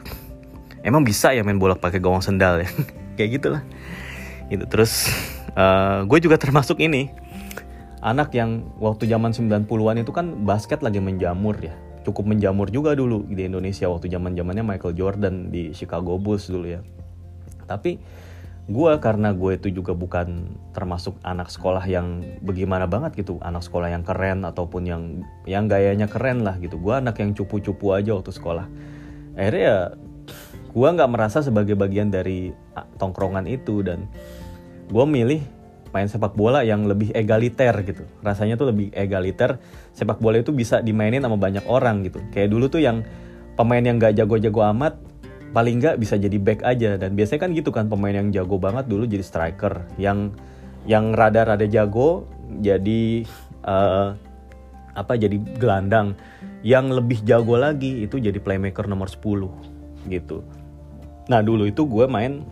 Emang 0.83 1.01
bisa 1.07 1.31
ya 1.31 1.41
main 1.41 1.57
bola 1.57 1.73
pakai 1.73 2.03
gawang 2.03 2.21
sendal 2.21 2.61
ya? 2.61 2.69
Kayak 3.17 3.29
gitulah. 3.39 3.63
Gitu. 4.51 4.65
Terus 4.67 5.09
uh, 5.55 6.03
gue 6.05 6.19
juga 6.19 6.35
termasuk 6.35 6.83
ini 6.83 7.09
anak 8.05 8.35
yang 8.37 8.69
waktu 8.77 9.09
zaman 9.09 9.33
90-an 9.33 10.05
itu 10.05 10.11
kan 10.13 10.45
basket 10.45 10.85
lagi 10.85 11.01
menjamur 11.01 11.57
ya 11.57 11.73
cukup 12.05 12.29
menjamur 12.29 12.69
juga 12.69 12.93
dulu 12.93 13.25
di 13.25 13.49
Indonesia 13.49 13.89
waktu 13.89 14.13
zaman 14.13 14.37
zamannya 14.37 14.61
Michael 14.61 14.93
Jordan 14.93 15.49
di 15.49 15.73
Chicago 15.73 16.21
Bulls 16.21 16.45
dulu 16.45 16.69
ya 16.69 16.85
tapi 17.65 17.97
gue 18.65 18.91
karena 18.97 19.29
gue 19.29 19.61
itu 19.61 19.69
juga 19.69 19.93
bukan 19.93 20.57
termasuk 20.73 21.21
anak 21.21 21.53
sekolah 21.53 21.85
yang 21.85 22.25
bagaimana 22.41 22.89
banget 22.89 23.21
gitu 23.21 23.37
anak 23.45 23.61
sekolah 23.61 23.93
yang 23.93 24.01
keren 24.01 24.41
ataupun 24.41 24.89
yang 24.89 25.03
yang 25.45 25.69
gayanya 25.69 26.09
keren 26.09 26.41
lah 26.41 26.57
gitu 26.57 26.81
gue 26.81 26.93
anak 26.97 27.21
yang 27.21 27.37
cupu-cupu 27.37 27.93
aja 27.93 28.17
waktu 28.17 28.33
sekolah 28.33 28.65
akhirnya 29.37 29.61
ya 29.61 29.79
gue 30.75 30.87
nggak 30.97 31.11
merasa 31.13 31.45
sebagai 31.45 31.77
bagian 31.77 32.09
dari 32.09 32.49
tongkrongan 32.97 33.45
itu 33.45 33.85
dan 33.85 34.09
gue 34.89 35.05
milih 35.05 35.45
main 35.95 36.11
sepak 36.11 36.35
bola 36.35 36.59
yang 36.67 36.83
lebih 36.91 37.15
egaliter 37.15 37.71
gitu. 37.87 38.03
Rasanya 38.19 38.59
tuh 38.59 38.75
lebih 38.75 38.91
egaliter. 38.91 39.63
Sepak 39.95 40.19
bola 40.19 40.43
itu 40.43 40.51
bisa 40.51 40.83
dimainin 40.83 41.23
sama 41.23 41.39
banyak 41.39 41.63
orang 41.71 42.03
gitu. 42.03 42.19
Kayak 42.35 42.51
dulu 42.51 42.67
tuh 42.67 42.83
yang 42.83 43.07
pemain 43.55 43.79
yang 43.79 43.95
gak 43.95 44.19
jago-jago 44.19 44.59
amat 44.75 44.99
paling 45.55 45.79
nggak 45.79 45.95
bisa 46.03 46.19
jadi 46.19 46.35
back 46.35 46.67
aja. 46.67 46.99
Dan 46.99 47.15
biasanya 47.15 47.47
kan 47.47 47.55
gitu 47.55 47.71
kan 47.71 47.87
pemain 47.87 48.11
yang 48.11 48.27
jago 48.35 48.59
banget 48.59 48.91
dulu 48.91 49.07
jadi 49.07 49.23
striker. 49.23 49.87
Yang 49.95 50.35
yang 50.83 51.15
rada-rada 51.15 51.63
jago 51.63 52.27
jadi 52.59 53.23
uh, 53.63 54.19
apa 54.91 55.15
jadi 55.15 55.39
gelandang. 55.55 56.19
Yang 56.59 56.85
lebih 56.99 57.19
jago 57.23 57.55
lagi 57.55 58.03
itu 58.03 58.19
jadi 58.19 58.35
playmaker 58.43 58.83
nomor 58.91 59.07
10 59.07 60.11
gitu. 60.11 60.43
Nah 61.31 61.39
dulu 61.39 61.71
itu 61.71 61.87
gue 61.87 62.03
main 62.03 62.43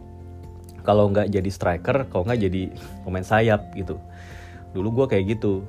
kalau 0.88 1.12
nggak 1.12 1.32
jadi 1.32 1.50
striker 1.52 2.08
kalau 2.08 2.24
nggak 2.24 2.40
jadi 2.40 2.72
pemain 3.04 3.26
sayap 3.28 3.76
gitu. 3.76 4.00
Dulu 4.72 5.04
gue 5.04 5.06
kayak 5.12 5.38
gitu. 5.38 5.68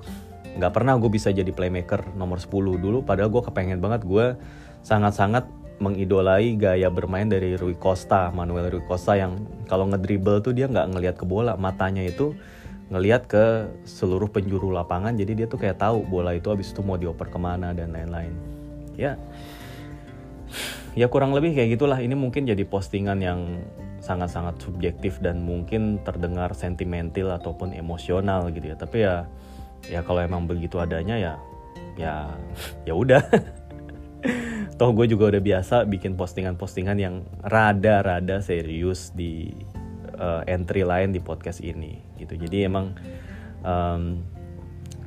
Nggak 0.55 0.71
pernah 0.71 0.95
gue 1.03 1.11
bisa 1.11 1.35
jadi 1.35 1.51
playmaker 1.51 2.15
nomor 2.15 2.39
10 2.39 2.79
dulu 2.79 3.03
padahal 3.03 3.27
gue 3.27 3.43
kepengen 3.43 3.83
banget. 3.83 4.07
Gue 4.07 4.39
sangat-sangat 4.87 5.64
mengidolai 5.83 6.55
gaya 6.55 6.87
bermain 6.87 7.27
dari 7.27 7.59
Rui 7.59 7.75
Costa 7.75 8.31
Manuel 8.31 8.71
Rui 8.71 8.85
Costa 8.87 9.19
yang 9.19 9.43
kalau 9.67 9.91
ngedribble 9.91 10.39
tuh 10.39 10.55
dia 10.55 10.71
nggak 10.71 10.87
ngelihat 10.95 11.17
ke 11.19 11.27
bola. 11.27 11.59
Matanya 11.59 12.05
itu 12.07 12.35
ngelihat 12.93 13.27
ke 13.27 13.67
seluruh 13.89 14.29
penjuru 14.29 14.71
lapangan 14.71 15.17
jadi 15.17 15.33
dia 15.35 15.47
tuh 15.49 15.57
kayak 15.57 15.81
tahu 15.81 16.05
bola 16.05 16.37
itu 16.37 16.53
abis 16.53 16.71
itu 16.71 16.85
mau 16.85 17.01
dioper 17.01 17.27
ke 17.33 17.39
mana 17.41 17.75
dan 17.75 17.91
lain-lain. 17.91 18.35
Ya. 18.95 19.19
Ya 20.95 21.11
kurang 21.11 21.35
lebih 21.35 21.59
kayak 21.59 21.75
gitulah. 21.75 21.99
Ini 21.99 22.15
mungkin 22.15 22.47
jadi 22.47 22.63
postingan 22.63 23.19
yang 23.19 23.67
sangat-sangat 23.99 24.63
subjektif 24.63 25.19
dan 25.19 25.43
mungkin 25.43 25.99
terdengar 26.07 26.55
sentimental 26.55 27.35
ataupun 27.35 27.75
emosional 27.75 28.47
gitu 28.55 28.71
ya. 28.71 28.77
Tapi 28.79 29.03
ya 29.03 29.27
ya 29.91 30.01
kalau 30.07 30.23
emang 30.23 30.47
begitu 30.47 30.79
adanya 30.79 31.19
ya 31.19 31.35
ya 31.99 32.31
ya 32.87 32.95
udah 32.95 33.23
toh 34.75 34.91
gue 34.93 35.07
juga 35.11 35.35
udah 35.35 35.43
biasa 35.43 35.77
bikin 35.87 36.19
postingan-postingan 36.19 36.99
yang 36.99 37.23
rada-rada 37.47 38.43
serius 38.43 39.15
di 39.15 39.55
uh, 40.19 40.43
entry 40.47 40.83
lain 40.83 41.15
di 41.15 41.21
podcast 41.23 41.63
ini 41.63 41.99
gitu. 42.19 42.35
Jadi 42.39 42.67
emang 42.67 42.95
um, 43.63 44.23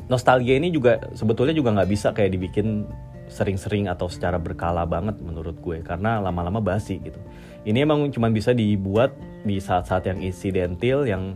nostalgia 0.07 0.55
ini 0.55 0.71
juga 0.71 0.99
sebetulnya 1.13 1.55
juga 1.55 1.75
nggak 1.75 1.89
bisa 1.89 2.11
kayak 2.15 2.35
dibikin 2.35 2.87
sering-sering 3.27 3.91
atau 3.91 4.07
secara 4.07 4.39
berkala 4.39 4.87
banget 4.87 5.19
menurut 5.19 5.59
gue 5.59 5.83
karena 5.83 6.23
lama-lama 6.23 6.63
basi 6.63 6.99
gitu. 7.03 7.19
Ini 7.67 7.83
emang 7.83 8.07
cuma 8.15 8.31
bisa 8.31 8.55
dibuat 8.55 9.11
di 9.43 9.59
saat-saat 9.59 10.07
yang 10.07 10.19
insidentil 10.23 11.03
yang 11.03 11.35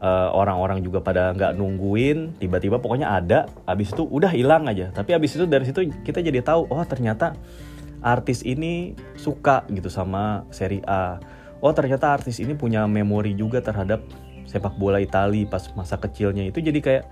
uh, 0.00 0.30
orang-orang 0.32 0.84
juga 0.84 1.00
pada 1.00 1.32
nggak 1.32 1.56
nungguin 1.56 2.40
tiba-tiba 2.40 2.80
pokoknya 2.80 3.12
ada 3.16 3.48
abis 3.64 3.92
itu 3.92 4.04
udah 4.04 4.32
hilang 4.32 4.68
aja. 4.68 4.92
Tapi 4.92 5.16
abis 5.16 5.36
itu 5.36 5.44
dari 5.48 5.64
situ 5.64 5.88
kita 6.04 6.20
jadi 6.20 6.40
tahu 6.44 6.68
oh 6.68 6.84
ternyata 6.84 7.36
artis 8.04 8.44
ini 8.44 8.94
suka 9.16 9.64
gitu 9.72 9.88
sama 9.88 10.44
seri 10.52 10.84
A. 10.84 11.20
Oh 11.64 11.72
ternyata 11.72 12.12
artis 12.12 12.38
ini 12.38 12.52
punya 12.52 12.84
memori 12.84 13.32
juga 13.32 13.64
terhadap 13.64 14.04
sepak 14.46 14.76
bola 14.78 15.00
Italia 15.00 15.48
pas 15.48 15.64
masa 15.74 15.96
kecilnya. 15.96 16.46
Itu 16.46 16.60
jadi 16.60 16.78
kayak 16.78 17.04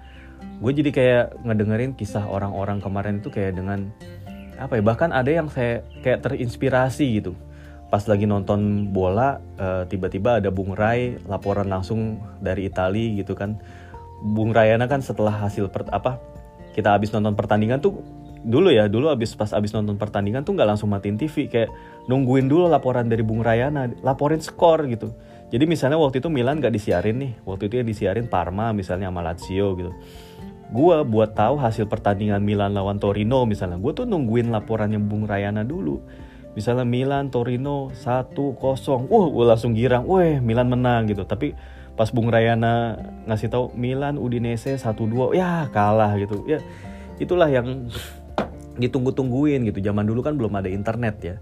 gue 0.60 0.72
jadi 0.72 0.90
kayak 0.92 1.24
ngedengerin 1.42 1.92
kisah 1.96 2.24
orang-orang 2.28 2.78
kemarin 2.78 3.18
itu 3.18 3.32
kayak 3.32 3.56
dengan 3.58 3.90
apa 4.54 4.78
ya 4.78 4.82
bahkan 4.86 5.10
ada 5.10 5.26
yang 5.26 5.50
saya 5.50 5.82
kayak 6.04 6.22
terinspirasi 6.22 7.18
gitu 7.18 7.34
pas 7.94 8.02
lagi 8.10 8.26
nonton 8.26 8.90
bola 8.90 9.38
uh, 9.54 9.86
tiba-tiba 9.86 10.42
ada 10.42 10.50
Bung 10.50 10.74
Rai 10.74 11.14
laporan 11.30 11.70
langsung 11.70 12.18
dari 12.42 12.66
Italia 12.66 13.22
gitu 13.22 13.38
kan. 13.38 13.62
Bung 14.18 14.50
Rayana 14.50 14.90
kan 14.90 14.98
setelah 14.98 15.30
hasil 15.30 15.70
per, 15.70 15.86
apa 15.94 16.18
kita 16.74 16.90
habis 16.90 17.14
nonton 17.14 17.38
pertandingan 17.38 17.78
tuh 17.78 18.02
dulu 18.42 18.74
ya 18.74 18.90
dulu 18.90 19.14
habis 19.14 19.38
pas 19.38 19.54
habis 19.54 19.70
nonton 19.70 19.94
pertandingan 19.94 20.42
tuh 20.42 20.58
nggak 20.58 20.74
langsung 20.74 20.90
matiin 20.90 21.14
TV 21.14 21.46
kayak 21.46 21.70
nungguin 22.10 22.50
dulu 22.50 22.66
laporan 22.66 23.06
dari 23.06 23.22
Bung 23.22 23.46
Rayana 23.46 23.86
laporin 24.02 24.42
skor 24.42 24.90
gitu. 24.90 25.14
Jadi 25.54 25.62
misalnya 25.70 26.02
waktu 26.02 26.18
itu 26.18 26.26
Milan 26.26 26.58
nggak 26.58 26.74
disiarin 26.74 27.14
nih 27.22 27.46
waktu 27.46 27.70
itu 27.70 27.78
yang 27.78 27.86
disiarin 27.86 28.26
Parma 28.26 28.74
misalnya 28.74 29.06
sama 29.06 29.22
Lazio 29.22 29.78
gitu. 29.78 29.94
Gue 30.74 30.98
buat 31.06 31.38
tahu 31.38 31.62
hasil 31.62 31.86
pertandingan 31.86 32.42
Milan 32.42 32.74
lawan 32.74 32.98
Torino 32.98 33.46
misalnya 33.46 33.78
gue 33.78 33.92
tuh 33.94 34.02
nungguin 34.02 34.50
laporannya 34.50 34.98
Bung 34.98 35.30
Rayana 35.30 35.62
dulu 35.62 36.02
misalnya 36.54 36.86
Milan 36.86 37.28
Torino 37.30 37.90
1-0 37.92 38.34
wah 39.10 39.26
gue 39.30 39.44
langsung 39.44 39.74
girang. 39.74 40.06
Weh 40.06 40.38
Milan 40.38 40.70
menang 40.70 41.10
gitu. 41.10 41.26
Tapi 41.26 41.54
pas 41.94 42.10
Bung 42.10 42.30
Rayana 42.30 42.98
ngasih 43.30 43.50
tahu 43.50 43.64
Milan 43.78 44.18
Udinese 44.18 44.74
1-2 44.78 45.34
ya 45.38 45.70
kalah 45.70 46.18
gitu. 46.18 46.42
Ya 46.46 46.62
itulah 47.22 47.46
yang 47.46 47.90
ditunggu-tungguin 48.78 49.66
gitu. 49.70 49.78
Zaman 49.78 50.06
dulu 50.06 50.22
kan 50.22 50.34
belum 50.34 50.54
ada 50.58 50.66
internet 50.70 51.16
ya. 51.22 51.36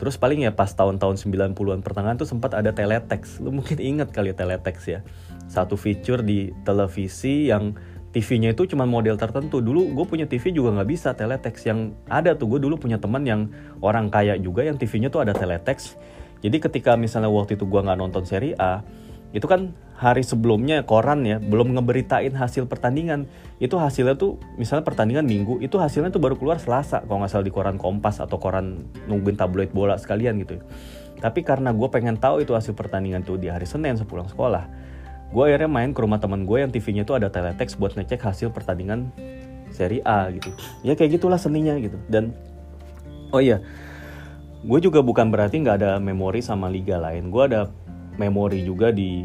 Terus 0.00 0.16
paling 0.16 0.48
ya 0.48 0.56
pas 0.56 0.72
tahun-tahun 0.72 1.20
90-an 1.20 1.84
pertengahan 1.84 2.16
tuh 2.16 2.24
sempat 2.24 2.56
ada 2.56 2.72
teletext. 2.72 3.44
Lu 3.44 3.52
mungkin 3.52 3.76
ingat 3.76 4.16
kali 4.16 4.32
ya 4.32 4.36
teletext 4.36 4.84
ya. 4.88 5.04
Satu 5.44 5.76
feature 5.76 6.24
di 6.24 6.48
televisi 6.64 7.52
yang 7.52 7.76
TV-nya 8.10 8.50
itu 8.58 8.66
cuma 8.66 8.82
model 8.86 9.14
tertentu. 9.14 9.62
Dulu 9.62 9.94
gue 9.94 10.06
punya 10.06 10.26
TV 10.26 10.50
juga 10.50 10.74
nggak 10.74 10.88
bisa 10.90 11.14
teletext 11.14 11.62
yang 11.70 11.94
ada 12.10 12.34
tuh. 12.34 12.50
Gue 12.50 12.60
dulu 12.62 12.74
punya 12.74 12.98
teman 12.98 13.22
yang 13.22 13.46
orang 13.78 14.10
kaya 14.10 14.34
juga 14.34 14.66
yang 14.66 14.74
TV-nya 14.74 15.14
tuh 15.14 15.22
ada 15.22 15.30
teletext. 15.30 15.94
Jadi 16.42 16.56
ketika 16.58 16.98
misalnya 16.98 17.30
waktu 17.30 17.54
itu 17.54 17.68
gue 17.70 17.80
nggak 17.80 17.98
nonton 18.00 18.26
seri 18.26 18.56
A, 18.58 18.82
itu 19.30 19.46
kan 19.46 19.70
hari 19.94 20.24
sebelumnya 20.24 20.82
koran 20.88 21.22
ya 21.28 21.38
belum 21.38 21.76
ngeberitain 21.78 22.34
hasil 22.34 22.66
pertandingan. 22.66 23.30
Itu 23.62 23.78
hasilnya 23.78 24.18
tuh 24.18 24.42
misalnya 24.58 24.82
pertandingan 24.82 25.28
minggu, 25.28 25.62
itu 25.62 25.78
hasilnya 25.78 26.10
tuh 26.10 26.18
baru 26.18 26.34
keluar 26.34 26.58
Selasa 26.58 27.04
kalau 27.06 27.22
nggak 27.22 27.30
salah 27.30 27.46
di 27.46 27.54
koran 27.54 27.76
Kompas 27.78 28.18
atau 28.18 28.40
koran 28.40 28.90
nungguin 29.06 29.38
tabloid 29.38 29.70
bola 29.70 29.94
sekalian 30.00 30.40
gitu. 30.42 30.58
Tapi 31.20 31.44
karena 31.44 31.70
gue 31.70 31.88
pengen 31.92 32.16
tahu 32.16 32.40
itu 32.40 32.56
hasil 32.56 32.72
pertandingan 32.72 33.20
tuh 33.20 33.36
di 33.36 33.52
hari 33.52 33.68
Senin 33.68 34.00
sepulang 34.00 34.32
sekolah, 34.32 34.64
gue 35.30 35.42
akhirnya 35.46 35.70
main 35.70 35.94
ke 35.94 36.00
rumah 36.02 36.18
teman 36.18 36.42
gue 36.42 36.58
yang 36.58 36.70
TV-nya 36.74 37.06
tuh 37.06 37.22
ada 37.22 37.30
teletext 37.30 37.78
buat 37.78 37.94
ngecek 37.94 38.18
hasil 38.18 38.50
pertandingan 38.50 39.14
seri 39.70 40.02
A 40.02 40.26
gitu. 40.34 40.50
Ya 40.82 40.98
kayak 40.98 41.22
gitulah 41.22 41.38
seninya 41.38 41.78
gitu. 41.78 41.96
Dan 42.10 42.34
oh 43.30 43.38
iya 43.38 43.62
gue 44.60 44.78
juga 44.82 45.00
bukan 45.00 45.32
berarti 45.32 45.62
nggak 45.62 45.76
ada 45.80 45.90
memori 46.02 46.42
sama 46.42 46.66
liga 46.66 46.98
lain. 46.98 47.30
Gue 47.30 47.46
ada 47.46 47.70
memori 48.18 48.66
juga 48.66 48.90
di 48.90 49.24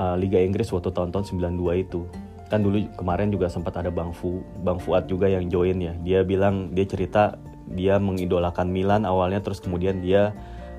uh, 0.00 0.16
Liga 0.16 0.40
Inggris 0.40 0.72
waktu 0.72 0.90
tahun-tahun 0.90 1.36
92 1.36 1.84
itu. 1.84 2.00
Kan 2.48 2.64
dulu 2.64 2.80
kemarin 2.96 3.28
juga 3.28 3.52
sempat 3.52 3.76
ada 3.76 3.92
Bang 3.92 4.16
Fu 4.16 4.40
Bang 4.64 4.80
Fuad 4.80 5.06
juga 5.06 5.28
yang 5.28 5.46
join 5.52 5.76
ya. 5.78 5.92
Dia 6.00 6.20
bilang 6.24 6.72
dia 6.72 6.88
cerita 6.88 7.36
dia 7.70 7.96
mengidolakan 7.96 8.68
Milan 8.68 9.08
awalnya 9.08 9.40
terus 9.40 9.60
kemudian 9.60 10.00
dia 10.04 10.36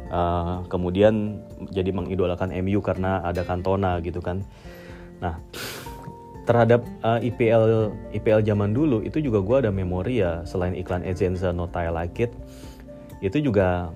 uh, 0.10 0.66
kemudian 0.68 1.42
jadi 1.70 1.90
mengidolakan 1.94 2.52
MU 2.62 2.82
karena 2.82 3.22
ada 3.24 3.46
Cantona 3.46 4.02
gitu 4.02 4.20
kan. 4.20 4.42
Nah 5.22 5.40
terhadap 6.46 6.86
uh, 7.02 7.18
IPL 7.18 7.90
IPL 8.14 8.46
zaman 8.46 8.72
dulu 8.72 9.02
itu 9.02 9.18
juga 9.18 9.42
gue 9.42 9.58
ada 9.66 9.72
memori 9.74 10.22
ya 10.22 10.46
selain 10.46 10.78
iklan 10.78 11.02
Ezenza 11.02 11.50
Not 11.50 11.74
I 11.74 11.90
Like 11.90 12.22
It 12.22 12.32
itu 13.26 13.50
juga 13.50 13.90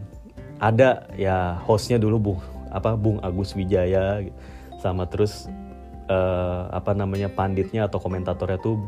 ada 0.57 1.05
ya 1.14 1.62
hostnya 1.62 2.01
dulu 2.01 2.18
bung 2.18 2.39
apa 2.74 2.97
Bung 2.97 3.22
Agus 3.22 3.53
Wijaya 3.53 4.26
sama 4.82 5.05
terus 5.05 5.45
uh, 6.10 6.68
apa 6.74 6.97
namanya 6.97 7.30
panditnya 7.30 7.86
atau 7.86 8.01
komentatornya 8.01 8.57
tuh 8.57 8.82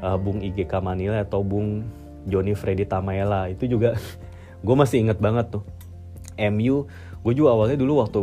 uh, 0.00 0.16
Bung 0.16 0.40
IGK 0.40 0.80
Manila 0.80 1.20
atau 1.20 1.44
Bung 1.44 1.84
Joni 2.24 2.56
Freddy 2.56 2.88
Tamaela. 2.88 3.52
Itu 3.52 3.68
juga 3.68 3.96
gue 4.66 4.74
masih 4.74 5.04
inget 5.04 5.20
banget 5.20 5.52
tuh 5.52 5.64
MU 6.38 6.86
gue 7.24 7.32
juga 7.32 7.56
awalnya 7.56 7.80
dulu 7.80 8.04
waktu 8.04 8.20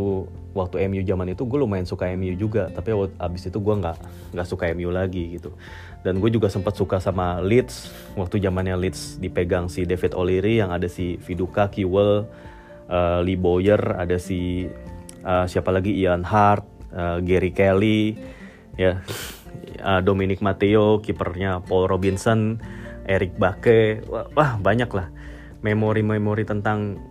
waktu 0.53 0.85
MU 0.85 1.01
zaman 1.01 1.33
itu 1.33 1.41
gue 1.49 1.57
lumayan 1.57 1.89
suka 1.89 2.05
MU 2.13 2.37
juga. 2.37 2.69
Tapi 2.69 2.93
abis 3.17 3.49
itu 3.49 3.57
gue 3.57 3.75
nggak 3.81 3.97
nggak 4.37 4.47
suka 4.47 4.69
MU 4.77 4.93
lagi 4.93 5.41
gitu. 5.41 5.57
Dan 6.05 6.21
gue 6.21 6.29
juga 6.29 6.53
sempat 6.53 6.77
suka 6.77 7.01
sama 7.01 7.41
Leeds. 7.41 7.89
Waktu 8.13 8.37
zamannya 8.37 8.77
Leeds 8.77 9.17
dipegang 9.17 9.73
si 9.73 9.89
David 9.89 10.13
O'Leary 10.13 10.61
yang 10.61 10.69
ada 10.69 10.85
si 10.85 11.17
Viduka 11.17 11.73
Kiwell 11.73 12.29
uh, 12.91 13.19
Lee 13.25 13.39
Boyer 13.39 13.79
ada 13.97 14.21
si 14.21 14.69
uh, 15.25 15.45
siapa 15.49 15.73
lagi? 15.73 15.97
Ian 15.97 16.21
Hart 16.21 16.93
uh, 16.93 17.17
Gary 17.25 17.49
Kelly 17.57 18.19
ya. 18.77 19.01
Uh, 19.81 19.97
Dominic 20.05 20.45
Matteo 20.45 21.01
kipernya 21.01 21.65
Paul 21.65 21.89
Robinson 21.89 22.61
Eric 23.09 23.33
Bake. 23.41 24.05
Wah, 24.05 24.29
wah 24.37 24.51
banyak 24.61 24.93
lah. 24.93 25.09
Memori-memori 25.65 26.45
tentang 26.45 27.01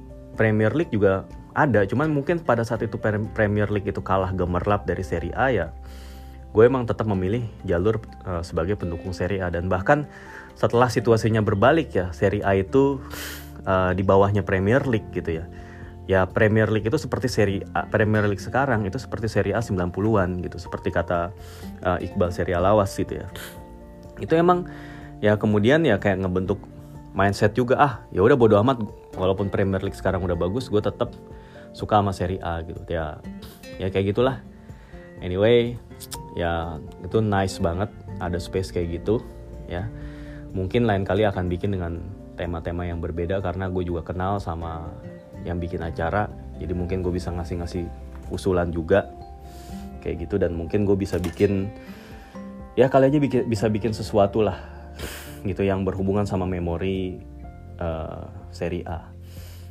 Premier 0.41 0.72
League 0.72 0.88
juga 0.88 1.28
ada 1.53 1.84
cuman 1.84 2.09
mungkin 2.09 2.41
pada 2.41 2.64
saat 2.64 2.80
itu 2.80 2.97
Premier 3.36 3.68
League 3.68 3.84
itu 3.84 4.01
kalah 4.01 4.32
gemerlap 4.32 4.88
dari 4.88 5.05
Serie 5.05 5.36
A 5.36 5.53
ya 5.53 5.68
gue 6.51 6.64
emang 6.66 6.82
tetap 6.82 7.07
memilih 7.07 7.47
jalur 7.62 8.03
uh, 8.26 8.43
sebagai 8.43 8.74
pendukung 8.74 9.14
Serie 9.14 9.43
A. 9.43 9.49
Dan 9.55 9.70
bahkan 9.70 10.11
setelah 10.59 10.91
situasinya 10.91 11.41
berbalik 11.41 11.95
ya 11.95 12.11
Serie 12.11 12.43
A 12.43 12.59
itu 12.59 12.99
uh, 13.64 13.95
di 13.95 14.03
bawahnya 14.03 14.43
Premier 14.43 14.82
League 14.86 15.11
gitu 15.14 15.43
ya. 15.43 15.45
Ya 16.11 16.26
Premier 16.26 16.66
League 16.66 16.91
itu 16.91 16.99
seperti 16.99 17.30
Serie 17.30 17.62
A, 17.70 17.86
Premier 17.86 18.26
League 18.26 18.43
sekarang 18.43 18.82
itu 18.82 18.99
seperti 18.99 19.30
Serie 19.30 19.55
A 19.55 19.62
90-an 19.62 20.43
gitu 20.43 20.59
seperti 20.59 20.91
kata 20.91 21.30
uh, 21.86 22.03
Iqbal 22.03 22.34
Lawas 22.59 22.91
gitu 22.99 23.22
ya. 23.22 23.30
Itu 24.18 24.34
emang 24.34 24.66
ya 25.22 25.38
kemudian 25.38 25.86
ya 25.86 26.03
kayak 26.03 26.26
ngebentuk 26.26 26.59
mindset 27.11 27.58
juga 27.58 27.74
ah 27.78 27.92
ya 28.14 28.22
udah 28.22 28.38
bodo 28.38 28.54
amat 28.62 28.82
walaupun 29.18 29.50
Premier 29.50 29.82
League 29.82 29.98
sekarang 29.98 30.22
udah 30.22 30.38
bagus 30.38 30.70
gue 30.70 30.78
tetap 30.78 31.11
suka 31.74 31.98
sama 32.02 32.11
seri 32.14 32.38
A 32.42 32.62
gitu. 32.62 32.78
Ya 32.86 33.18
ya 33.78 33.90
kayak 33.90 34.14
gitulah. 34.14 34.42
Anyway 35.20 35.76
ya 36.38 36.78
itu 37.02 37.18
nice 37.20 37.58
banget 37.58 37.90
ada 38.22 38.38
space 38.38 38.70
kayak 38.70 39.02
gitu 39.02 39.22
ya. 39.66 39.86
Mungkin 40.54 40.86
lain 40.86 41.06
kali 41.06 41.26
akan 41.26 41.46
bikin 41.46 41.74
dengan 41.74 42.02
tema-tema 42.34 42.86
yang 42.88 42.98
berbeda 42.98 43.38
karena 43.44 43.68
gue 43.70 43.84
juga 43.86 44.02
kenal 44.02 44.40
sama 44.40 44.88
yang 45.46 45.61
bikin 45.61 45.84
acara 45.84 46.26
jadi 46.58 46.72
mungkin 46.74 47.00
gue 47.00 47.12
bisa 47.14 47.32
ngasih-ngasih 47.32 47.86
usulan 48.30 48.70
juga 48.70 49.11
kayak 50.02 50.26
gitu. 50.26 50.38
Dan 50.38 50.54
mungkin 50.54 50.86
gue 50.86 50.94
bisa 50.94 51.18
bikin 51.18 51.70
ya 52.78 52.86
kali 52.86 53.11
aja 53.11 53.18
bisa 53.44 53.66
bikin 53.66 53.90
sesuatu 53.90 54.46
lah 54.46 54.80
gitu 55.45 55.64
yang 55.64 55.82
berhubungan 55.84 56.28
sama 56.28 56.45
memori 56.45 57.20
uh, 57.80 58.28
seri 58.53 58.84
A 58.84 59.20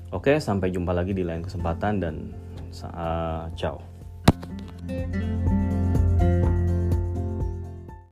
Oke, 0.09 0.41
sampai 0.41 0.73
jumpa 0.73 0.89
lagi 0.89 1.13
di 1.13 1.21
lain 1.21 1.45
kesempatan 1.45 2.01
dan 2.01 2.33
uh, 2.89 3.45
ciao. 3.53 3.77